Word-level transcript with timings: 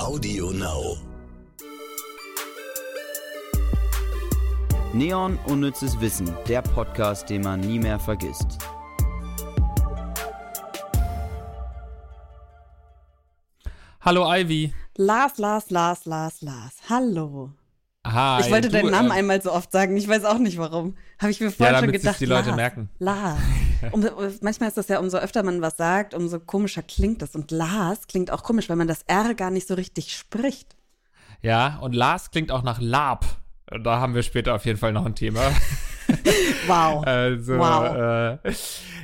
Audio 0.00 0.50
Now. 0.50 0.96
Neon 4.94 5.38
Unnützes 5.46 6.00
Wissen, 6.00 6.34
der 6.48 6.62
Podcast, 6.62 7.28
den 7.28 7.42
man 7.42 7.60
nie 7.60 7.78
mehr 7.78 8.00
vergisst. 8.00 8.56
Hallo 14.00 14.24
Ivy. 14.34 14.72
Lars, 14.96 15.36
Lars, 15.36 15.68
Lars, 15.68 16.06
Lars, 16.06 16.40
Lars. 16.40 16.76
Hallo. 16.88 17.52
Hi, 18.06 18.40
ich 18.40 18.50
wollte 18.50 18.68
du, 18.68 18.72
deinen 18.78 18.90
Namen 18.90 19.10
ähm, 19.10 19.12
einmal 19.12 19.42
so 19.42 19.52
oft 19.52 19.70
sagen. 19.70 19.96
Ich 19.98 20.08
weiß 20.08 20.24
auch 20.24 20.38
nicht 20.38 20.56
warum. 20.56 20.96
Habe 21.18 21.30
ich 21.30 21.40
mir 21.40 21.50
vorhin 21.50 21.74
Ja, 21.74 21.80
schon 21.80 21.92
gedacht. 21.92 22.20
die 22.20 22.24
Leute 22.24 22.46
Lars, 22.46 22.56
merken. 22.56 22.88
Lars. 22.98 23.38
Um, 23.92 24.06
manchmal 24.40 24.68
ist 24.68 24.76
das 24.76 24.88
ja, 24.88 24.98
umso 24.98 25.18
öfter 25.18 25.42
man 25.42 25.62
was 25.62 25.76
sagt, 25.76 26.14
umso 26.14 26.38
komischer 26.40 26.82
klingt 26.82 27.22
es. 27.22 27.34
Und 27.34 27.50
Lars 27.50 28.06
klingt 28.06 28.30
auch 28.30 28.42
komisch, 28.42 28.68
weil 28.68 28.76
man 28.76 28.88
das 28.88 29.02
R 29.06 29.34
gar 29.34 29.50
nicht 29.50 29.66
so 29.66 29.74
richtig 29.74 30.16
spricht. 30.16 30.76
Ja, 31.42 31.78
und 31.80 31.94
Lars 31.94 32.30
klingt 32.30 32.52
auch 32.52 32.62
nach 32.62 32.80
Lab. 32.80 33.24
Da 33.66 34.00
haben 34.00 34.14
wir 34.14 34.22
später 34.22 34.54
auf 34.54 34.66
jeden 34.66 34.78
Fall 34.78 34.92
noch 34.92 35.06
ein 35.06 35.14
Thema. 35.14 35.40
Wow. 36.66 37.04
Also, 37.06 37.56
Wow. 37.56 38.38
äh, 38.44 38.52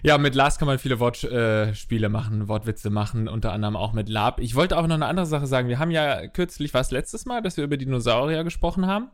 ja, 0.02 0.18
mit 0.18 0.34
Lars 0.34 0.58
kann 0.58 0.66
man 0.66 0.78
viele 0.78 0.98
Wortspiele 0.98 2.06
äh, 2.06 2.10
machen, 2.10 2.48
Wortwitze 2.48 2.90
machen, 2.90 3.28
unter 3.28 3.52
anderem 3.52 3.76
auch 3.76 3.92
mit 3.92 4.08
Lab. 4.08 4.40
Ich 4.40 4.54
wollte 4.54 4.76
auch 4.76 4.86
noch 4.86 4.94
eine 4.94 5.06
andere 5.06 5.26
Sache 5.26 5.46
sagen. 5.46 5.68
Wir 5.68 5.78
haben 5.78 5.90
ja 5.90 6.26
kürzlich, 6.26 6.74
was 6.74 6.90
letztes 6.90 7.26
Mal, 7.26 7.42
dass 7.42 7.56
wir 7.56 7.64
über 7.64 7.76
Dinosaurier 7.76 8.44
gesprochen 8.44 8.86
haben? 8.86 9.10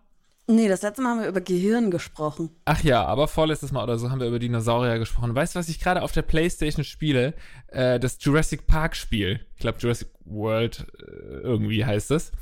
Nee, 0.48 0.68
das 0.68 0.82
letzte 0.82 1.02
Mal 1.02 1.10
haben 1.10 1.20
wir 1.20 1.28
über 1.28 1.40
Gehirn 1.40 1.90
gesprochen. 1.90 2.50
Ach 2.64 2.82
ja, 2.82 3.04
aber 3.04 3.28
vorletztes 3.28 3.70
Mal 3.70 3.84
oder 3.84 3.98
so 3.98 4.10
haben 4.10 4.20
wir 4.20 4.26
über 4.26 4.40
Dinosaurier 4.40 4.98
gesprochen. 4.98 5.34
Weißt 5.34 5.54
du, 5.54 5.58
was 5.58 5.68
ich 5.68 5.78
gerade 5.78 6.02
auf 6.02 6.12
der 6.12 6.22
Playstation 6.22 6.84
spiele? 6.84 7.34
Äh, 7.68 8.00
das 8.00 8.18
Jurassic 8.20 8.66
Park 8.66 8.96
Spiel. 8.96 9.46
Ich 9.54 9.60
glaube 9.60 9.78
Jurassic 9.78 10.08
World 10.24 10.86
äh, 10.98 11.40
irgendwie 11.42 11.84
heißt 11.84 12.10
es. 12.10 12.32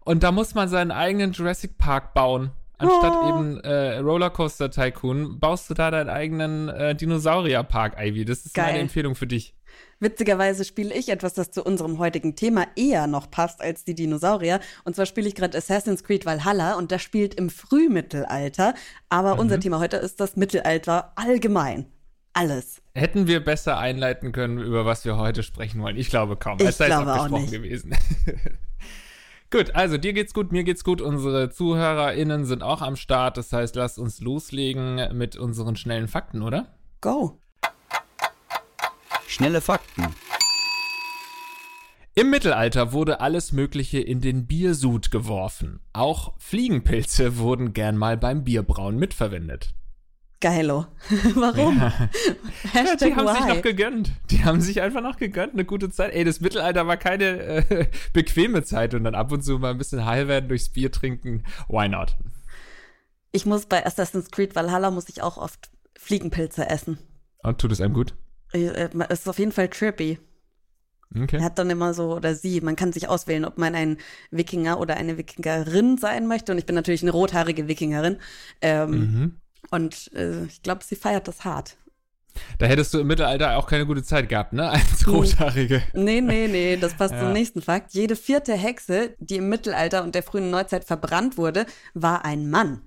Und 0.00 0.22
da 0.22 0.32
muss 0.32 0.54
man 0.54 0.68
seinen 0.68 0.90
eigenen 0.90 1.32
Jurassic 1.32 1.76
Park 1.76 2.14
bauen. 2.14 2.50
Anstatt 2.78 3.12
Oh. 3.16 3.28
eben 3.28 3.60
äh, 3.60 3.98
Rollercoaster 3.98 4.70
Tycoon, 4.70 5.38
baust 5.38 5.70
du 5.70 5.74
da 5.74 5.90
deinen 5.90 6.10
eigenen 6.10 6.68
äh, 6.68 6.94
Dinosaurierpark, 6.94 7.96
Ivy. 7.98 8.24
Das 8.24 8.44
ist 8.44 8.56
meine 8.56 8.72
Geil. 8.72 8.80
Empfehlung 8.80 9.14
für 9.14 9.26
dich. 9.26 9.54
Witzigerweise 10.00 10.64
spiele 10.64 10.92
ich 10.92 11.08
etwas, 11.08 11.34
das 11.34 11.50
zu 11.50 11.62
unserem 11.64 11.98
heutigen 11.98 12.36
Thema 12.36 12.66
eher 12.76 13.06
noch 13.06 13.30
passt 13.30 13.60
als 13.60 13.84
die 13.84 13.94
Dinosaurier. 13.94 14.60
Und 14.84 14.96
zwar 14.96 15.06
spiele 15.06 15.28
ich 15.28 15.34
gerade 15.34 15.56
Assassin's 15.56 16.02
Creed 16.04 16.26
Valhalla 16.26 16.74
und 16.76 16.90
das 16.92 17.00
spielt 17.02 17.34
im 17.34 17.48
Frühmittelalter. 17.48 18.74
Aber 19.08 19.34
Mhm. 19.34 19.40
unser 19.40 19.60
Thema 19.60 19.78
heute 19.78 19.96
ist 19.96 20.20
das 20.20 20.36
Mittelalter 20.36 21.12
allgemein. 21.16 21.86
Alles. 22.32 22.82
Hätten 22.94 23.28
wir 23.28 23.44
besser 23.44 23.78
einleiten 23.78 24.32
können, 24.32 24.58
über 24.58 24.84
was 24.84 25.04
wir 25.04 25.16
heute 25.16 25.44
sprechen 25.44 25.80
wollen? 25.80 25.96
Ich 25.96 26.08
glaube 26.10 26.36
kaum. 26.36 26.58
Ich 26.60 26.66
Es 26.66 26.78
sei 26.78 26.86
glaube 26.86 27.12
auch 27.12 27.28
nicht. 27.28 27.52
gewesen. 27.52 27.94
gut, 29.54 29.74
also 29.76 29.98
dir 29.98 30.12
geht's 30.12 30.34
gut, 30.34 30.50
mir 30.50 30.64
geht's 30.64 30.82
gut. 30.82 31.00
Unsere 31.00 31.48
ZuhörerInnen 31.48 32.44
sind 32.44 32.62
auch 32.62 32.82
am 32.82 32.96
Start. 32.96 33.36
Das 33.36 33.52
heißt, 33.52 33.76
lasst 33.76 34.00
uns 34.00 34.20
loslegen 34.20 35.16
mit 35.16 35.36
unseren 35.36 35.76
schnellen 35.76 36.08
Fakten, 36.08 36.42
oder? 36.42 36.74
Go. 37.00 37.38
Schnelle 39.28 39.60
Fakten. 39.60 40.06
Im 42.16 42.30
Mittelalter 42.30 42.92
wurde 42.92 43.20
alles 43.20 43.52
Mögliche 43.52 44.00
in 44.00 44.20
den 44.20 44.46
Biersud 44.46 45.10
geworfen. 45.12 45.80
Auch 45.92 46.34
Fliegenpilze 46.38 47.38
wurden 47.38 47.72
gern 47.72 47.96
mal 47.96 48.16
beim 48.16 48.44
Bierbrauen 48.44 48.96
mitverwendet. 48.96 49.74
Geilo. 50.44 50.84
Warum? 51.36 51.78
Ja, 51.78 51.90
Hashtag 52.74 52.98
die 52.98 53.16
haben 53.16 53.28
sich 53.34 53.44
why? 53.46 53.54
noch 53.54 53.62
gegönnt. 53.62 54.12
Die 54.30 54.44
haben 54.44 54.60
sich 54.60 54.82
einfach 54.82 55.00
noch 55.00 55.16
gegönnt. 55.16 55.54
Eine 55.54 55.64
gute 55.64 55.88
Zeit. 55.90 56.12
Ey, 56.12 56.22
das 56.22 56.42
Mittelalter 56.42 56.86
war 56.86 56.98
keine 56.98 57.24
äh, 57.70 57.86
bequeme 58.12 58.62
Zeit 58.62 58.92
und 58.92 59.04
dann 59.04 59.14
ab 59.14 59.32
und 59.32 59.42
zu 59.42 59.58
mal 59.58 59.70
ein 59.70 59.78
bisschen 59.78 60.04
high 60.04 60.28
werden 60.28 60.48
durchs 60.50 60.68
Bier 60.68 60.92
trinken. 60.92 61.44
Why 61.68 61.88
not? 61.88 62.14
Ich 63.32 63.46
muss 63.46 63.64
bei 63.64 63.86
Assassin's 63.86 64.30
Creed 64.30 64.54
Valhalla 64.54 64.90
muss 64.90 65.08
ich 65.08 65.22
auch 65.22 65.38
oft 65.38 65.70
Fliegenpilze 65.98 66.68
essen. 66.68 66.98
Und 67.42 67.58
tut 67.58 67.72
es 67.72 67.80
einem 67.80 67.94
gut? 67.94 68.14
Äh, 68.52 68.66
äh, 68.66 68.90
Es 69.08 69.20
ist 69.20 69.28
auf 69.28 69.38
jeden 69.38 69.52
Fall 69.52 69.68
trippy. 69.68 70.18
Okay. 71.16 71.36
Er 71.38 71.44
hat 71.44 71.58
dann 71.58 71.70
immer 71.70 71.94
so, 71.94 72.16
oder 72.16 72.34
sie, 72.34 72.60
man 72.60 72.76
kann 72.76 72.92
sich 72.92 73.08
auswählen, 73.08 73.46
ob 73.46 73.56
man 73.56 73.74
ein 73.74 73.96
Wikinger 74.30 74.78
oder 74.78 74.96
eine 74.98 75.16
Wikingerin 75.16 75.96
sein 75.96 76.26
möchte. 76.26 76.52
Und 76.52 76.58
ich 76.58 76.66
bin 76.66 76.74
natürlich 76.74 77.00
eine 77.02 77.12
rothaarige 77.12 77.66
Wikingerin. 77.66 78.18
Ähm, 78.60 78.90
Mhm. 78.90 79.40
Und 79.70 80.10
äh, 80.14 80.44
ich 80.44 80.62
glaube, 80.62 80.84
sie 80.84 80.96
feiert 80.96 81.28
das 81.28 81.44
hart. 81.44 81.76
Da 82.58 82.66
hättest 82.66 82.92
du 82.92 82.98
im 82.98 83.06
Mittelalter 83.06 83.56
auch 83.56 83.66
keine 83.68 83.86
gute 83.86 84.02
Zeit 84.02 84.28
gehabt, 84.28 84.52
ne? 84.52 84.68
Als 84.70 85.06
Rothaarige. 85.06 85.82
Nee, 85.92 86.20
nee, 86.20 86.48
nee, 86.48 86.76
das 86.76 86.94
passt 86.96 87.14
Ja. 87.14 87.20
zum 87.20 87.32
nächsten 87.32 87.62
Fakt. 87.62 87.92
Jede 87.94 88.16
vierte 88.16 88.54
Hexe, 88.54 89.14
die 89.18 89.36
im 89.36 89.48
Mittelalter 89.48 90.02
und 90.02 90.14
der 90.14 90.22
frühen 90.24 90.50
Neuzeit 90.50 90.84
verbrannt 90.84 91.36
wurde, 91.38 91.66
war 91.94 92.24
ein 92.24 92.50
Mann. 92.50 92.82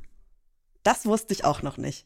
Das 0.84 1.06
wusste 1.06 1.34
ich 1.34 1.46
auch 1.46 1.62
noch 1.62 1.78
nicht. 1.78 2.06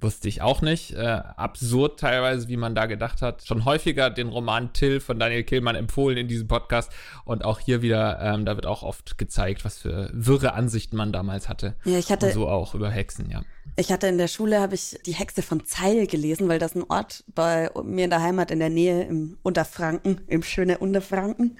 Wusste 0.00 0.26
ich 0.28 0.40
auch 0.40 0.62
nicht. 0.62 0.92
Äh, 0.94 1.02
absurd 1.04 2.00
teilweise, 2.00 2.48
wie 2.48 2.56
man 2.56 2.74
da 2.74 2.86
gedacht 2.86 3.20
hat. 3.22 3.44
Schon 3.46 3.64
häufiger 3.66 4.08
den 4.10 4.28
Roman 4.28 4.72
Till 4.72 5.00
von 5.00 5.18
Daniel 5.18 5.44
Killmann 5.44 5.76
empfohlen 5.76 6.16
in 6.16 6.28
diesem 6.28 6.48
Podcast. 6.48 6.90
Und 7.24 7.44
auch 7.44 7.60
hier 7.60 7.82
wieder, 7.82 8.18
ähm, 8.20 8.46
da 8.46 8.56
wird 8.56 8.64
auch 8.66 8.82
oft 8.82 9.18
gezeigt, 9.18 9.64
was 9.66 9.78
für 9.78 10.08
wirre 10.12 10.54
Ansichten 10.54 10.96
man 10.96 11.12
damals 11.12 11.48
hatte. 11.48 11.76
Ja, 11.84 11.98
ich 11.98 12.10
hatte, 12.10 12.26
Und 12.26 12.32
so 12.32 12.48
auch 12.48 12.74
über 12.74 12.90
Hexen, 12.90 13.30
ja. 13.30 13.42
Ich 13.76 13.90
hatte 13.90 14.06
in 14.06 14.18
der 14.18 14.28
Schule, 14.28 14.60
habe 14.60 14.74
ich 14.74 14.98
die 15.06 15.14
Hexe 15.14 15.40
von 15.42 15.64
Zeil 15.64 16.06
gelesen, 16.06 16.48
weil 16.48 16.58
das 16.58 16.74
ein 16.74 16.84
Ort 16.88 17.24
bei 17.34 17.70
mir 17.82 18.04
in 18.04 18.10
der 18.10 18.22
Heimat 18.22 18.50
in 18.50 18.58
der 18.58 18.70
Nähe 18.70 19.04
im 19.04 19.38
Unterfranken, 19.42 20.20
im 20.26 20.42
schönen 20.42 20.76
Unterfranken 20.76 21.58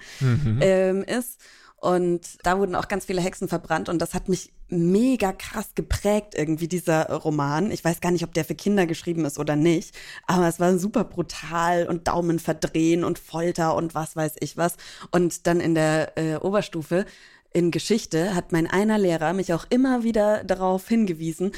ähm, 0.61 1.05
ist. 1.05 1.41
Und 1.83 2.39
da 2.45 2.59
wurden 2.59 2.77
auch 2.77 2.87
ganz 2.87 3.07
viele 3.07 3.21
Hexen 3.21 3.49
verbrannt 3.49 3.89
und 3.89 3.99
das 3.99 4.15
hat 4.15 4.29
mich 4.29 4.53
mega 4.69 5.33
krass 5.33 5.71
geprägt 5.75 6.35
irgendwie, 6.37 6.69
dieser 6.69 7.11
Roman. 7.11 7.73
Ich 7.73 7.85
weiß 7.85 8.01
gar 8.01 8.13
nicht, 8.13 8.23
ob 8.23 8.33
der 8.35 8.45
für 8.45 8.55
Kinder 8.55 8.87
geschrieben 8.87 9.25
ist 9.25 9.37
oder 9.37 9.57
nicht, 9.57 9.93
aber 10.29 10.47
es 10.47 10.61
war 10.61 10.79
super 10.79 11.03
brutal 11.03 11.89
und 11.89 12.07
Daumen 12.07 12.39
verdrehen 12.39 13.03
und 13.03 13.19
Folter 13.19 13.75
und 13.75 13.97
was 13.97 14.15
weiß 14.15 14.35
ich 14.39 14.57
was. 14.57 14.77
Und 15.11 15.49
dann 15.49 15.59
in 15.59 15.75
der 15.75 16.17
äh, 16.17 16.37
Oberstufe 16.37 17.05
in 17.53 17.73
Geschichte 17.73 18.35
hat 18.35 18.53
mein 18.53 18.69
einer 18.69 18.97
Lehrer 18.97 19.33
mich 19.33 19.53
auch 19.53 19.67
immer 19.69 20.05
wieder 20.05 20.45
darauf 20.45 20.87
hingewiesen, 20.87 21.51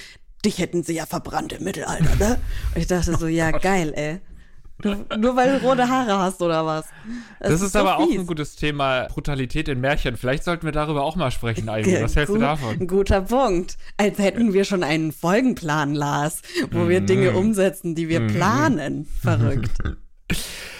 dich 0.44 0.58
hätten 0.58 0.82
sie 0.82 0.94
ja 0.94 1.06
verbrannt 1.06 1.52
im 1.52 1.64
Mittelalter, 1.64 2.14
ne? 2.16 2.38
Und 2.74 2.80
ich 2.80 2.86
dachte 2.86 3.16
so, 3.16 3.26
ja, 3.26 3.50
geil, 3.58 3.92
ey. 3.96 4.20
Du, 4.82 4.92
nur 5.16 5.36
weil 5.36 5.58
du 5.60 5.64
rote 5.64 5.88
Haare 5.88 6.18
hast 6.18 6.42
oder 6.42 6.66
was? 6.66 6.84
Das, 7.38 7.62
ist, 7.62 7.72
so 7.72 7.78
aber 7.78 7.98
auch 7.98 8.08
fies. 8.08 8.18
ein 8.18 8.26
gutes 8.26 8.56
Thema, 8.56 9.06
Brutalität 9.06 9.68
in 9.68 9.80
Märchen. 9.80 10.16
Vielleicht 10.16 10.42
sollten 10.42 10.64
wir 10.66 10.72
darüber 10.72 11.04
auch 11.04 11.14
mal 11.14 11.30
sprechen, 11.30 11.68
Ivy. 11.68 12.02
Was 12.02 12.16
hältst 12.16 12.30
du 12.30 12.34
Gut- 12.34 12.42
davon? 12.42 12.80
Ein 12.80 12.86
guter 12.88 13.20
Punkt. 13.22 13.76
Als 13.96 14.18
hätten 14.18 14.52
wir 14.52 14.64
schon 14.64 14.82
einen 14.82 15.12
Folgenplan, 15.12 15.94
Lars, 15.94 16.42
wo 16.72 16.88
wir 16.88 17.00
Dinge 17.02 17.30
Mhm. 17.30 17.36
umsetzen, 17.36 17.94
die 17.94 18.08
wir 18.08 18.26
planen. 18.26 19.06
Verrückt. 19.22 19.70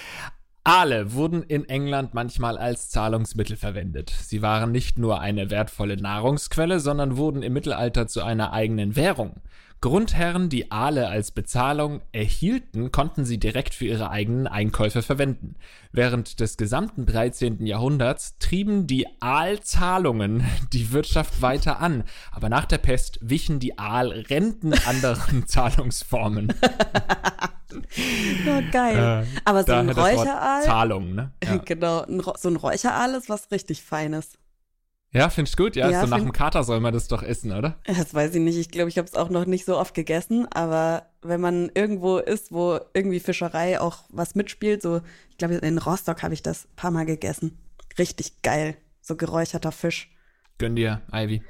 Aale 0.67 1.13
wurden 1.13 1.43
in 1.43 1.69
England 1.69 2.15
manchmal 2.15 2.57
als 2.57 2.89
Zahlungsmittel 2.89 3.55
verwendet. 3.55 4.09
Sie 4.09 4.41
waren 4.41 4.73
nicht 4.73 4.99
nur 4.99 5.21
eine 5.21 5.51
wertvolle 5.51 5.99
Nahrungsquelle, 5.99 6.81
sondern 6.81 7.19
wurden 7.19 7.43
im 7.43 7.53
Mittelalter 7.53 8.07
zu 8.07 8.23
einer 8.23 8.55
eigenen 8.55 8.97
Währung. 8.97 9.43
Grundherren, 9.84 10.49
die 10.49 10.72
Aale 10.72 11.09
als 11.09 11.31
Bezahlung 11.31 12.00
erhielten, 12.11 12.91
konnten 12.91 13.27
sie 13.27 13.37
direkt 13.37 13.75
für 13.75 13.84
ihre 13.84 14.09
eigenen 14.09 14.47
Einkäufe 14.47 15.03
verwenden. 15.03 15.56
Während 15.93 16.41
des 16.41 16.56
gesamten 16.56 17.05
13. 17.05 17.67
Jahrhunderts 17.67 18.39
trieben 18.39 18.87
die 18.87 19.06
Aalzahlungen 19.21 20.43
die 20.72 20.93
Wirtschaft 20.93 21.43
weiter 21.43 21.81
an, 21.81 22.05
aber 22.33 22.49
nach 22.49 22.65
der 22.65 22.78
Pest 22.78 23.19
wichen 23.21 23.61
die 23.61 23.78
Aalrenten 23.78 24.72
anderen 24.72 25.47
Zahlungsformen. 25.47 26.55
Ja, 28.47 28.61
geil. 28.72 29.27
Äh, 29.27 29.41
Aber 29.45 29.65
so 29.65 29.72
ein 29.72 29.91
Räucheraal, 29.91 30.62
Zahlung, 30.62 31.15
ne? 31.15 31.33
Ja. 31.45 31.59
genau, 31.59 32.06
so 32.39 32.49
ein 32.49 32.56
Räucheraal 32.56 33.16
ist 33.16 33.28
was 33.28 33.51
richtig 33.51 33.83
Feines. 33.83 34.39
Ja, 35.15 35.31
findest 35.31 35.59
du 35.59 35.65
gut? 35.65 35.77
Ja, 35.77 35.89
Ja, 35.89 36.01
so 36.01 36.09
nach 36.09 36.19
dem 36.19 36.33
Kater 36.33 36.65
soll 36.65 36.81
man 36.81 36.93
das 36.93 37.07
doch 37.07 37.22
essen, 37.22 37.53
oder? 37.53 37.78
Das 37.87 38.13
weiß 38.13 38.34
ich 38.34 38.41
nicht. 38.41 38.59
Ich 38.59 38.71
glaube, 38.71 38.89
ich 38.89 38.99
habe 38.99 39.07
es 39.07 39.15
auch 39.15 39.31
noch 39.31 39.47
nicht 39.47 39.65
so 39.65 39.78
oft 39.78 39.95
gegessen. 39.95 40.47
Aber 40.51 41.07
wenn 41.22 41.41
man 41.41 41.71
irgendwo 41.72 42.19
ist, 42.19 42.53
wo 42.53 42.81
irgendwie 42.95 43.21
Fischerei 43.21 43.81
auch 43.81 43.99
was 44.09 44.34
mitspielt, 44.34 44.83
so, 44.83 45.01
ich 45.31 45.39
glaube, 45.39 45.55
in 45.55 45.78
Rostock 45.78 46.22
habe 46.25 46.34
ich 46.34 46.43
das 46.43 46.65
ein 46.65 46.77
paar 46.77 46.91
Mal 46.91 47.07
gegessen. 47.07 47.57
Richtig 47.97 48.43
geil. 48.43 48.77
So 49.01 49.15
geräucherter 49.15 49.71
Fisch. 49.71 50.11
Gönn 50.59 50.75
dir, 50.75 51.03
Ivy. 51.13 51.43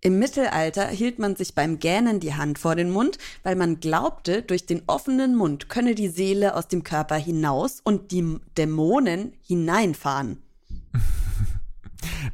Im 0.00 0.18
Mittelalter 0.18 0.88
hielt 0.88 1.20
man 1.20 1.36
sich 1.36 1.54
beim 1.54 1.78
Gähnen 1.78 2.18
die 2.18 2.34
Hand 2.34 2.58
vor 2.58 2.74
den 2.74 2.90
Mund, 2.90 3.18
weil 3.44 3.54
man 3.54 3.78
glaubte, 3.78 4.42
durch 4.42 4.66
den 4.66 4.82
offenen 4.88 5.36
Mund 5.36 5.68
könne 5.68 5.94
die 5.94 6.08
Seele 6.08 6.56
aus 6.56 6.66
dem 6.66 6.82
Körper 6.82 7.14
hinaus 7.14 7.80
und 7.84 8.10
die 8.10 8.38
Dämonen 8.58 9.34
hineinfahren. 9.42 10.42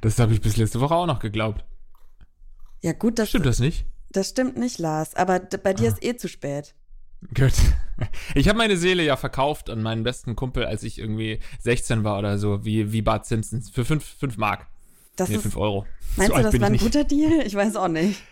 Das 0.00 0.18
habe 0.18 0.32
ich 0.32 0.40
bis 0.40 0.56
letzte 0.56 0.80
Woche 0.80 0.94
auch 0.94 1.06
noch 1.06 1.18
geglaubt. 1.20 1.64
Ja 2.82 2.92
gut, 2.92 3.18
das 3.18 3.30
Stimmt 3.30 3.46
das 3.46 3.58
nicht? 3.58 3.86
Das 4.10 4.30
stimmt 4.30 4.56
nicht, 4.56 4.78
Lars. 4.78 5.14
Aber 5.14 5.40
bei 5.40 5.74
dir 5.74 5.88
ist 5.88 6.02
eh 6.02 6.16
zu 6.16 6.28
spät. 6.28 6.74
Gut. 7.34 7.52
Ich 8.36 8.48
habe 8.48 8.56
meine 8.56 8.76
Seele 8.76 9.02
ja 9.02 9.16
verkauft 9.16 9.70
an 9.70 9.82
meinen 9.82 10.04
besten 10.04 10.36
Kumpel, 10.36 10.64
als 10.64 10.84
ich 10.84 11.00
irgendwie 11.00 11.40
16 11.58 12.04
war 12.04 12.16
oder 12.16 12.38
so, 12.38 12.64
wie, 12.64 12.92
wie 12.92 13.02
Bart 13.02 13.26
Simpsons, 13.26 13.70
für 13.70 13.84
5 13.84 14.04
fünf, 14.04 14.18
fünf 14.20 14.36
Mark. 14.36 14.68
Das 15.16 15.28
nee, 15.28 15.34
ist, 15.34 15.42
5 15.42 15.56
Euro. 15.56 15.84
Meinst 16.14 16.30
So 16.32 16.36
du, 16.36 16.42
das 16.44 16.60
war 16.60 16.66
ein 16.66 16.72
nicht. 16.72 16.84
guter 16.84 17.02
Deal? 17.02 17.44
Ich 17.44 17.56
weiß 17.56 17.74
auch 17.74 17.88
nicht. 17.88 18.22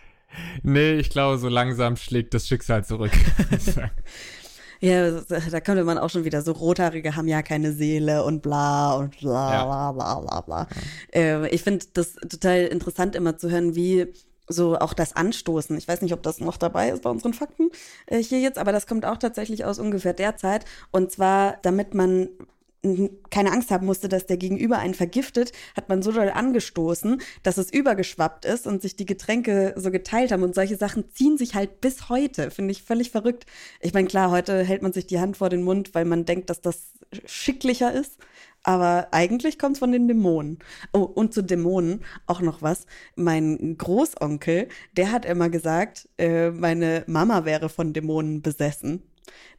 Nee, 0.63 0.93
ich 0.93 1.11
glaube, 1.11 1.39
so 1.39 1.49
langsam 1.49 1.97
schlägt 1.97 2.33
das 2.33 2.47
Schicksal 2.47 2.85
zurück. 2.85 3.11
Ja, 4.81 5.11
da 5.21 5.61
könnte 5.61 5.85
man 5.85 5.99
auch 5.99 6.11
schon 6.11 6.25
wieder 6.25 6.43
so 6.43 6.53
Rothaarige 6.53 7.17
haben 7.17 7.29
ja 7.29 7.43
keine 7.43 7.73
Seele 7.73 8.25
und 8.25 8.43
bla 8.43 8.95
und 8.95 9.19
bla 9.19 9.53
Ja. 9.53 9.65
bla 9.65 9.93
bla 9.93 10.21
bla 10.21 10.41
bla. 10.43 10.69
Äh, 11.15 11.49
ich 11.49 11.63
finde 11.63 11.87
das 11.95 12.15
total 12.15 12.67
interessant 12.67 13.17
immer 13.17 13.39
zu 13.39 13.51
hören, 13.51 13.75
wie 13.75 14.07
so 14.49 14.79
auch 14.79 14.93
das 14.95 15.17
Anstoßen. 15.17 15.77
Ich 15.77 15.89
weiß 15.89 16.03
nicht, 16.03 16.13
ob 16.13 16.23
das 16.23 16.41
noch 16.41 16.57
dabei 16.57 16.91
ist 16.91 17.03
bei 17.03 17.11
unseren 17.11 17.35
Fakten 17.35 17.71
äh, 18.07 18.23
hier 18.23 18.41
jetzt, 18.41 18.59
aber 18.59 18.71
das 18.73 18.87
kommt 18.87 19.05
auch 19.05 19.17
tatsächlich 19.17 19.65
aus 19.65 19.79
ungefähr 19.79 20.13
der 20.13 20.37
Zeit. 20.37 20.65
Und 20.93 21.11
zwar, 21.11 21.57
damit 21.63 21.95
man 21.95 22.29
keine 23.31 23.53
Angst 23.53 23.71
haben 23.71 23.87
musste, 23.87 24.09
dass 24.09 24.27
der 24.27 24.37
Gegenüber 24.37 24.79
einen 24.79 24.95
vergiftet, 24.95 25.53
hat 25.77 25.89
man 25.89 26.03
so 26.03 26.13
doll 26.13 26.31
angestoßen, 26.31 27.21
dass 27.43 27.59
es 27.59 27.73
übergeschwappt 27.73 28.45
ist 28.45 28.67
und 28.67 28.83
sich 28.83 28.97
die 28.97 29.07
Getränke 29.07 29.75
so 29.77 29.91
geteilt 29.91 30.33
haben. 30.33 30.43
Und 30.43 30.55
solche 30.55 30.77
Sachen 30.77 31.11
ziehen 31.11 31.39
sich 31.39 31.55
halt 31.55 31.81
bis 31.81 32.09
heute. 32.09 32.51
Finde 32.51 32.73
ich 32.73 32.83
völlig 32.83 33.11
verrückt. 33.11 33.47
Ich 33.81 33.95
meine, 33.95 34.09
klar, 34.09 34.31
heute 34.31 34.63
hält 34.63 34.83
man 34.83 34.93
sich 34.93 35.07
die 35.07 35.21
Hand 35.21 35.37
vor 35.37 35.49
den 35.49 35.63
Mund, 35.63 35.95
weil 35.95 36.05
man 36.05 36.25
denkt, 36.25 36.51
dass 36.51 36.61
das 36.61 36.93
schicklicher 37.27 37.93
ist. 37.93 38.19
Aber 38.63 39.09
eigentlich 39.13 39.61
kommt 39.61 39.77
es 39.77 39.79
von 39.79 39.93
den 39.93 40.09
Dämonen. 40.09 40.59
Oh, 40.93 41.03
und 41.03 41.33
zu 41.33 41.43
Dämonen 41.43 42.05
auch 42.27 42.41
noch 42.41 42.63
was. 42.63 42.87
Mein 43.15 43.77
Großonkel, 43.79 44.69
der 44.97 45.13
hat 45.13 45.25
immer 45.25 45.51
gesagt, 45.51 46.09
äh, 46.19 46.51
meine 46.51 47.05
Mama 47.07 47.45
wäre 47.45 47.69
von 47.69 47.93
Dämonen 47.93 48.43
besessen. 48.43 49.05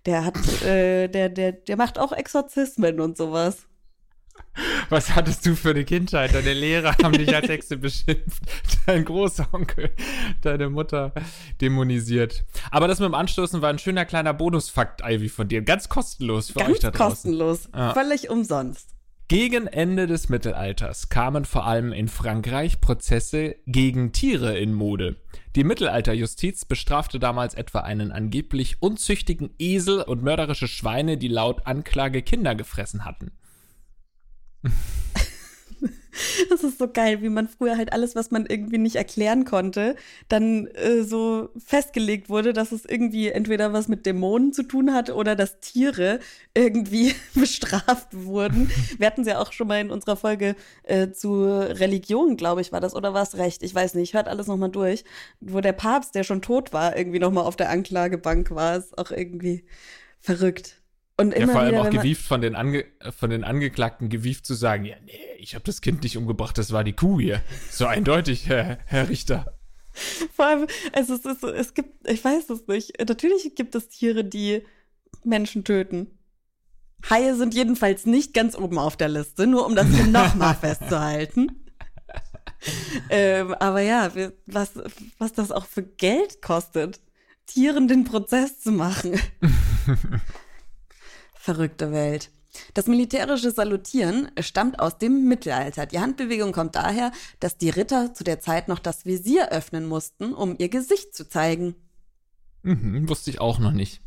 Der 0.06 0.26
hat, 0.26 0.38
äh, 0.64 1.08
der, 1.08 1.30
der, 1.30 1.52
der 1.52 1.78
macht 1.78 2.00
auch 2.00 2.12
Exorzismen 2.12 3.00
und 3.00 3.18
sowas. 3.18 3.68
Was 4.90 5.16
hattest 5.16 5.46
du 5.46 5.56
für 5.56 5.72
eine 5.72 5.84
Kindheit? 5.84 6.34
Deine 6.34 6.54
Lehrer 6.54 6.96
haben 7.04 7.14
dich 7.14 7.36
als 7.36 7.48
Hexe 7.48 7.78
beschimpft. 7.78 8.42
Dein 8.86 9.04
Großonkel, 9.06 9.92
deine 10.42 10.70
Mutter 10.70 11.14
dämonisiert. 11.62 12.46
Aber 12.72 12.88
das 12.88 13.00
mit 13.00 13.08
dem 13.08 13.16
Anstoßen 13.16 13.62
war 13.62 13.70
ein 13.70 13.80
schöner 13.80 14.06
kleiner 14.06 14.34
Bonusfakt, 14.34 15.02
Ivy, 15.04 15.30
von 15.30 15.48
dir. 15.48 15.62
Ganz 15.62 15.90
kostenlos 15.90 16.52
für 16.52 16.60
euch 16.60 16.66
Ganz 16.68 16.80
da 16.80 16.92
draußen. 16.92 17.08
kostenlos. 17.34 17.70
Ja. 17.76 17.94
Völlig 17.94 18.30
umsonst. 18.30 18.97
Gegen 19.30 19.68
Ende 19.68 20.08
des 20.08 20.30
Mittelalters 20.30 21.10
kamen 21.10 21.44
vor 21.44 21.66
allem 21.66 21.92
in 21.92 22.08
Frankreich 22.08 22.80
Prozesse 22.80 23.58
gegen 23.66 24.14
Tiere 24.14 24.58
in 24.58 24.74
Mode. 24.74 25.18
Die 25.58 25.66
Mittelalterjustiz 25.66 26.64
bestrafte 26.64 27.20
damals 27.20 27.54
etwa 27.54 27.82
einen 27.82 28.14
angeblich 28.14 28.82
unzüchtigen 28.82 29.50
Esel 29.60 30.02
und 30.02 30.24
mörderische 30.24 30.70
Schweine, 30.70 31.18
die 31.18 31.28
laut 31.28 31.68
Anklage 31.68 32.22
Kinder 32.22 32.56
gefressen 32.56 33.04
hatten. 33.04 33.32
Das 36.50 36.64
ist 36.64 36.80
so 36.80 36.88
geil, 36.88 37.22
wie 37.22 37.30
man 37.30 37.48
früher 37.48 37.78
halt 37.78 37.94
alles, 37.94 38.16
was 38.16 38.32
man 38.32 38.46
irgendwie 38.46 38.78
nicht 38.78 38.96
erklären 38.96 39.46
konnte, 39.46 39.96
dann 40.30 40.68
äh, 40.68 41.04
so 41.04 41.50
festgelegt 41.58 42.30
wurde, 42.30 42.54
dass 42.54 42.72
es 42.72 42.86
irgendwie 42.86 43.30
entweder 43.30 43.74
was 43.74 43.88
mit 43.88 44.06
Dämonen 44.06 44.54
zu 44.54 44.64
tun 44.64 44.94
hatte 44.94 45.16
oder 45.16 45.36
dass 45.36 45.60
Tiere 45.60 46.20
irgendwie 46.54 47.14
bestraft 47.34 48.08
wurden. 48.12 48.70
Wir 48.98 49.08
hatten 49.08 49.22
es 49.22 49.28
ja 49.28 49.40
auch 49.40 49.52
schon 49.52 49.68
mal 49.68 49.82
in 49.82 49.92
unserer 49.92 50.16
Folge 50.16 50.56
äh, 50.84 51.12
zu 51.12 51.46
Religion, 51.46 52.38
glaube 52.38 52.62
ich, 52.62 52.72
war 52.72 52.82
das, 52.82 52.96
oder 52.96 53.14
war 53.14 53.24
es 53.24 53.38
recht? 53.38 53.64
Ich 53.64 53.76
weiß 53.76 53.94
nicht, 53.96 54.14
hört 54.14 54.28
alles 54.28 54.48
nochmal 54.48 54.72
durch. 54.72 55.04
Wo 55.40 55.62
der 55.62 55.74
Papst, 55.74 56.16
der 56.16 56.24
schon 56.24 56.42
tot 56.42 56.74
war, 56.74 56.98
irgendwie 56.98 57.20
nochmal 57.20 57.46
auf 57.46 57.56
der 57.56 57.70
Anklagebank 57.70 58.52
war, 58.52 58.78
ist 58.78 58.98
auch 58.98 59.12
irgendwie 59.12 59.66
verrückt. 60.20 60.82
Und 61.18 61.32
Ja, 61.32 61.38
immer 61.38 61.54
vor 61.54 61.62
allem 61.62 61.72
wieder, 61.72 61.82
auch 61.82 61.90
gewieft 61.90 62.22
von 62.22 62.42
den, 62.42 62.56
Ange 62.56 62.86
von 63.18 63.32
den 63.32 63.44
Angeklagten 63.44 64.10
gewieft 64.10 64.46
zu 64.46 64.54
sagen, 64.54 64.86
ja, 64.86 64.96
nee, 65.04 65.20
ich 65.40 65.56
habe 65.56 65.66
das 65.66 65.82
Kind 65.82 66.04
nicht 66.04 66.16
umgebracht, 66.16 66.58
das 66.58 66.72
war 66.72 66.84
die 66.84 66.94
Kuh 66.94 67.20
hier. 67.20 67.42
So 67.72 67.88
eindeutig, 67.88 68.48
Herr, 68.48 68.78
Herr 68.86 69.10
Richter. 69.10 69.58
Vor 70.36 70.46
allem, 70.46 70.68
also 70.94 71.16
es 71.16 71.26
ist 71.26 71.42
so, 71.42 71.50
es 71.50 71.74
gibt, 71.74 72.08
ich 72.08 72.24
weiß 72.24 72.52
es 72.52 72.68
nicht. 72.68 72.94
Natürlich 73.00 73.56
gibt 73.56 73.74
es 73.74 73.90
Tiere, 73.90 74.24
die 74.24 74.62
Menschen 75.24 75.64
töten. 75.64 76.20
Haie 77.10 77.36
sind 77.36 77.56
jedenfalls 77.56 78.06
nicht 78.06 78.34
ganz 78.34 78.56
oben 78.56 78.78
auf 78.78 78.96
der 78.96 79.10
Liste, 79.10 79.48
nur 79.48 79.66
um 79.66 79.76
das 79.76 79.88
hier 79.88 80.06
nochmal 80.06 80.56
festzuhalten. 80.62 81.66
ähm, 83.10 83.56
aber 83.56 83.82
ja, 83.82 84.12
was, 84.46 84.72
was 85.18 85.34
das 85.34 85.52
auch 85.52 85.66
für 85.66 85.84
Geld 85.84 86.42
kostet, 86.44 87.00
Tieren 87.48 87.88
den 87.88 88.04
Prozess 88.04 88.60
zu 88.60 88.72
machen. 88.72 89.20
Verrückte 91.48 91.94
Welt. 91.94 92.30
Das 92.74 92.88
militärische 92.88 93.52
Salutieren 93.52 94.30
stammt 94.42 94.80
aus 94.82 94.98
dem 94.98 95.30
Mittelalter. 95.30 95.86
Die 95.86 96.02
Handbewegung 96.02 96.52
kommt 96.52 96.76
daher, 96.76 97.14
dass 97.40 97.58
die 97.58 97.70
Ritter 97.70 98.14
zu 98.14 98.26
der 98.26 98.42
Zeit 98.42 98.68
noch 98.68 98.80
das 98.80 99.06
Visier 99.06 99.50
öffnen 99.54 99.86
mussten, 99.86 100.34
um 100.34 100.56
ihr 100.58 100.68
Gesicht 100.68 101.16
zu 101.16 101.30
zeigen. 101.30 101.76
Mhm, 102.64 103.08
wusste 103.08 103.30
ich 103.30 103.40
auch 103.40 103.60
noch 103.60 103.72
nicht. 103.72 104.02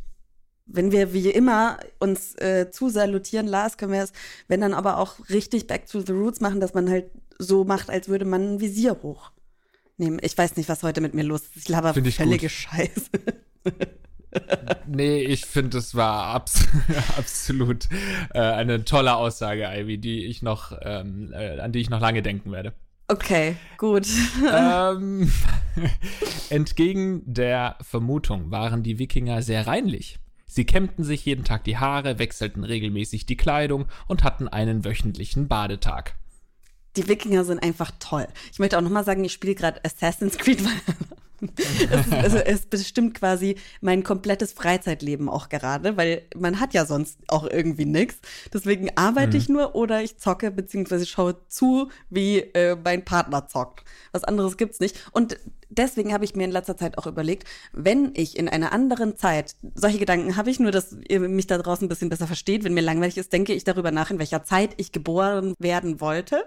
Wenn 0.67 0.91
wir 0.91 1.13
wie 1.13 1.31
immer 1.31 1.79
uns 1.97 2.35
äh, 2.35 2.69
zu 2.69 2.89
salutieren, 2.89 3.47
Lars, 3.47 3.77
können 3.77 3.93
wir 3.93 4.03
es, 4.03 4.13
wenn 4.47 4.61
dann 4.61 4.75
aber 4.75 4.99
auch 4.99 5.15
richtig 5.29 5.65
back 5.65 5.87
to 5.87 6.01
the 6.01 6.13
roots 6.13 6.41
machen, 6.41 6.59
dass 6.59 6.75
man 6.75 6.87
halt 6.91 7.09
so 7.39 7.63
macht, 7.63 7.89
als 7.89 8.07
würde 8.07 8.25
man 8.25 8.53
ein 8.53 8.59
Visier 8.59 9.01
hochnehmen. 9.01 10.19
Ich 10.21 10.37
weiß 10.37 10.57
nicht, 10.57 10.69
was 10.69 10.83
heute 10.83 11.01
mit 11.01 11.15
mir 11.15 11.23
los 11.23 11.41
ist. 11.41 11.57
Ich 11.57 11.69
laber 11.69 11.95
völlige. 11.95 12.49
Scheiße. 12.49 13.09
Nee, 14.87 15.21
ich 15.23 15.45
finde, 15.45 15.77
es 15.77 15.95
war 15.95 16.25
abs 16.25 16.67
absolut 17.17 17.87
äh, 18.33 18.39
eine 18.39 18.85
tolle 18.85 19.15
Aussage, 19.15 19.65
Ivy, 19.65 19.97
die 19.97 20.25
ich 20.25 20.41
noch, 20.41 20.77
ähm, 20.81 21.31
äh, 21.33 21.59
an 21.59 21.71
die 21.71 21.79
ich 21.79 21.89
noch 21.89 21.99
lange 21.99 22.21
denken 22.21 22.51
werde. 22.51 22.73
Okay, 23.07 23.57
gut. 23.77 24.07
ähm, 24.53 25.31
entgegen 26.49 27.21
der 27.25 27.75
Vermutung 27.81 28.51
waren 28.51 28.83
die 28.83 28.99
Wikinger 28.99 29.41
sehr 29.41 29.67
reinlich. 29.67 30.17
Sie 30.45 30.65
kämmten 30.65 31.03
sich 31.03 31.25
jeden 31.25 31.43
Tag 31.43 31.63
die 31.63 31.77
Haare, 31.77 32.19
wechselten 32.19 32.63
regelmäßig 32.63 33.25
die 33.25 33.37
Kleidung 33.37 33.87
und 34.07 34.23
hatten 34.23 34.47
einen 34.47 34.85
wöchentlichen 34.85 35.47
Badetag. 35.47 36.15
Die 36.97 37.07
Wikinger 37.07 37.45
sind 37.45 37.63
einfach 37.63 37.91
toll. 37.99 38.27
Ich 38.51 38.59
möchte 38.59 38.77
auch 38.77 38.81
nochmal 38.81 39.05
sagen, 39.05 39.23
ich 39.23 39.31
spiele 39.31 39.55
gerade 39.55 39.83
Assassin's 39.85 40.37
Creed, 40.37 40.63
weil 40.63 40.73
es, 41.91 42.11
also 42.11 42.37
es 42.37 42.65
bestimmt 42.65 43.15
quasi 43.15 43.55
mein 43.81 44.03
komplettes 44.03 44.53
Freizeitleben 44.53 45.29
auch 45.29 45.49
gerade, 45.49 45.97
weil 45.97 46.23
man 46.35 46.59
hat 46.59 46.73
ja 46.73 46.85
sonst 46.85 47.19
auch 47.27 47.47
irgendwie 47.49 47.85
nichts. 47.85 48.19
Deswegen 48.53 48.89
arbeite 48.95 49.37
ich 49.37 49.49
nur 49.49 49.75
oder 49.75 50.01
ich 50.01 50.17
zocke 50.17 50.51
beziehungsweise 50.51 51.05
schaue 51.05 51.35
zu, 51.47 51.89
wie 52.09 52.39
äh, 52.39 52.75
mein 52.83 53.03
Partner 53.05 53.47
zockt. 53.47 53.83
Was 54.11 54.23
anderes 54.23 54.57
gibt's 54.57 54.79
nicht. 54.79 54.97
Und 55.11 55.37
deswegen 55.69 56.13
habe 56.13 56.25
ich 56.25 56.35
mir 56.35 56.43
in 56.43 56.51
letzter 56.51 56.77
Zeit 56.77 56.97
auch 56.97 57.07
überlegt, 57.07 57.47
wenn 57.73 58.11
ich 58.15 58.37
in 58.37 58.47
einer 58.47 58.71
anderen 58.71 59.17
Zeit, 59.17 59.55
solche 59.73 59.99
Gedanken 59.99 60.35
habe 60.35 60.49
ich 60.49 60.59
nur, 60.59 60.71
dass 60.71 60.95
ihr 61.07 61.19
mich 61.21 61.47
da 61.47 61.57
draußen 61.57 61.85
ein 61.85 61.89
bisschen 61.89 62.09
besser 62.09 62.27
versteht. 62.27 62.63
Wenn 62.63 62.73
mir 62.73 62.81
langweilig 62.81 63.17
ist, 63.17 63.33
denke 63.33 63.53
ich 63.53 63.63
darüber 63.63 63.91
nach, 63.91 64.11
in 64.11 64.19
welcher 64.19 64.43
Zeit 64.43 64.73
ich 64.77 64.91
geboren 64.91 65.55
werden 65.59 66.01
wollte. 66.01 66.43